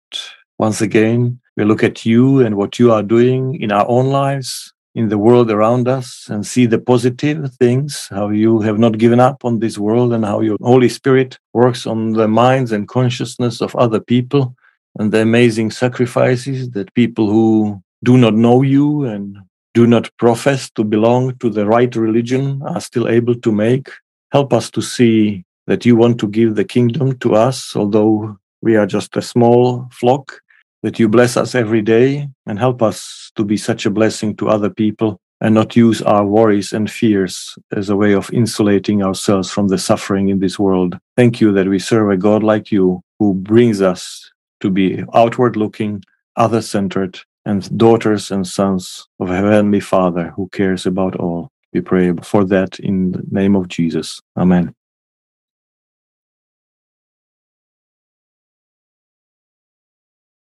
once 0.58 0.80
again, 0.80 1.40
we 1.56 1.64
look 1.64 1.82
at 1.82 2.04
you 2.04 2.40
and 2.40 2.56
what 2.56 2.78
you 2.78 2.92
are 2.92 3.02
doing 3.02 3.60
in 3.60 3.72
our 3.72 3.86
own 3.88 4.06
lives, 4.06 4.72
in 4.98 5.08
the 5.10 5.24
world 5.26 5.48
around 5.48 5.86
us 5.86 6.26
and 6.28 6.44
see 6.44 6.66
the 6.66 6.80
positive 6.92 7.54
things, 7.54 8.08
how 8.10 8.30
you 8.30 8.60
have 8.60 8.80
not 8.80 8.98
given 8.98 9.20
up 9.20 9.44
on 9.44 9.60
this 9.60 9.78
world 9.78 10.12
and 10.12 10.24
how 10.24 10.40
your 10.40 10.56
Holy 10.60 10.88
Spirit 10.88 11.38
works 11.52 11.86
on 11.86 12.14
the 12.14 12.26
minds 12.26 12.72
and 12.72 12.88
consciousness 12.88 13.62
of 13.62 13.76
other 13.76 14.00
people 14.00 14.56
and 14.98 15.12
the 15.12 15.20
amazing 15.20 15.70
sacrifices 15.70 16.70
that 16.70 16.92
people 16.94 17.30
who 17.30 17.80
do 18.02 18.18
not 18.18 18.34
know 18.34 18.62
you 18.62 19.04
and 19.04 19.38
do 19.72 19.86
not 19.86 20.10
profess 20.18 20.68
to 20.70 20.82
belong 20.82 21.36
to 21.36 21.48
the 21.48 21.64
right 21.64 21.94
religion 21.94 22.60
are 22.62 22.80
still 22.80 23.06
able 23.06 23.36
to 23.36 23.52
make. 23.52 23.88
Help 24.32 24.52
us 24.52 24.68
to 24.68 24.82
see 24.82 25.44
that 25.68 25.86
you 25.86 25.94
want 25.94 26.18
to 26.18 26.26
give 26.26 26.56
the 26.56 26.64
kingdom 26.64 27.16
to 27.20 27.36
us, 27.36 27.76
although 27.76 28.36
we 28.62 28.74
are 28.74 28.86
just 28.86 29.16
a 29.16 29.22
small 29.22 29.88
flock, 29.92 30.40
that 30.82 30.98
you 30.98 31.08
bless 31.08 31.36
us 31.36 31.54
every 31.54 31.82
day 31.82 32.28
and 32.46 32.58
help 32.58 32.82
us 32.82 33.32
to 33.36 33.44
be 33.44 33.56
such 33.56 33.86
a 33.86 33.90
blessing 33.90 34.36
to 34.36 34.48
other 34.48 34.70
people 34.70 35.20
and 35.40 35.54
not 35.54 35.76
use 35.76 36.02
our 36.02 36.24
worries 36.24 36.72
and 36.72 36.90
fears 36.90 37.56
as 37.72 37.88
a 37.88 37.96
way 37.96 38.12
of 38.12 38.32
insulating 38.32 39.02
ourselves 39.02 39.50
from 39.50 39.68
the 39.68 39.78
suffering 39.78 40.28
in 40.28 40.40
this 40.40 40.58
world. 40.58 40.98
Thank 41.16 41.40
you 41.40 41.52
that 41.52 41.68
we 41.68 41.78
serve 41.78 42.10
a 42.10 42.16
God 42.16 42.42
like 42.42 42.72
you 42.72 43.02
who 43.18 43.34
brings 43.34 43.80
us 43.80 44.30
to 44.60 44.70
be 44.70 45.04
outward 45.14 45.56
looking, 45.56 46.02
other 46.36 46.60
centered, 46.60 47.20
and 47.44 47.78
daughters 47.78 48.30
and 48.30 48.46
sons 48.46 49.06
of 49.20 49.30
a 49.30 49.36
Heavenly 49.36 49.80
Father 49.80 50.32
who 50.36 50.48
cares 50.48 50.86
about 50.86 51.16
all. 51.16 51.50
We 51.72 51.80
pray 51.80 52.12
for 52.22 52.44
that 52.46 52.78
in 52.80 53.12
the 53.12 53.22
name 53.30 53.54
of 53.54 53.68
Jesus. 53.68 54.20
Amen. 54.36 54.74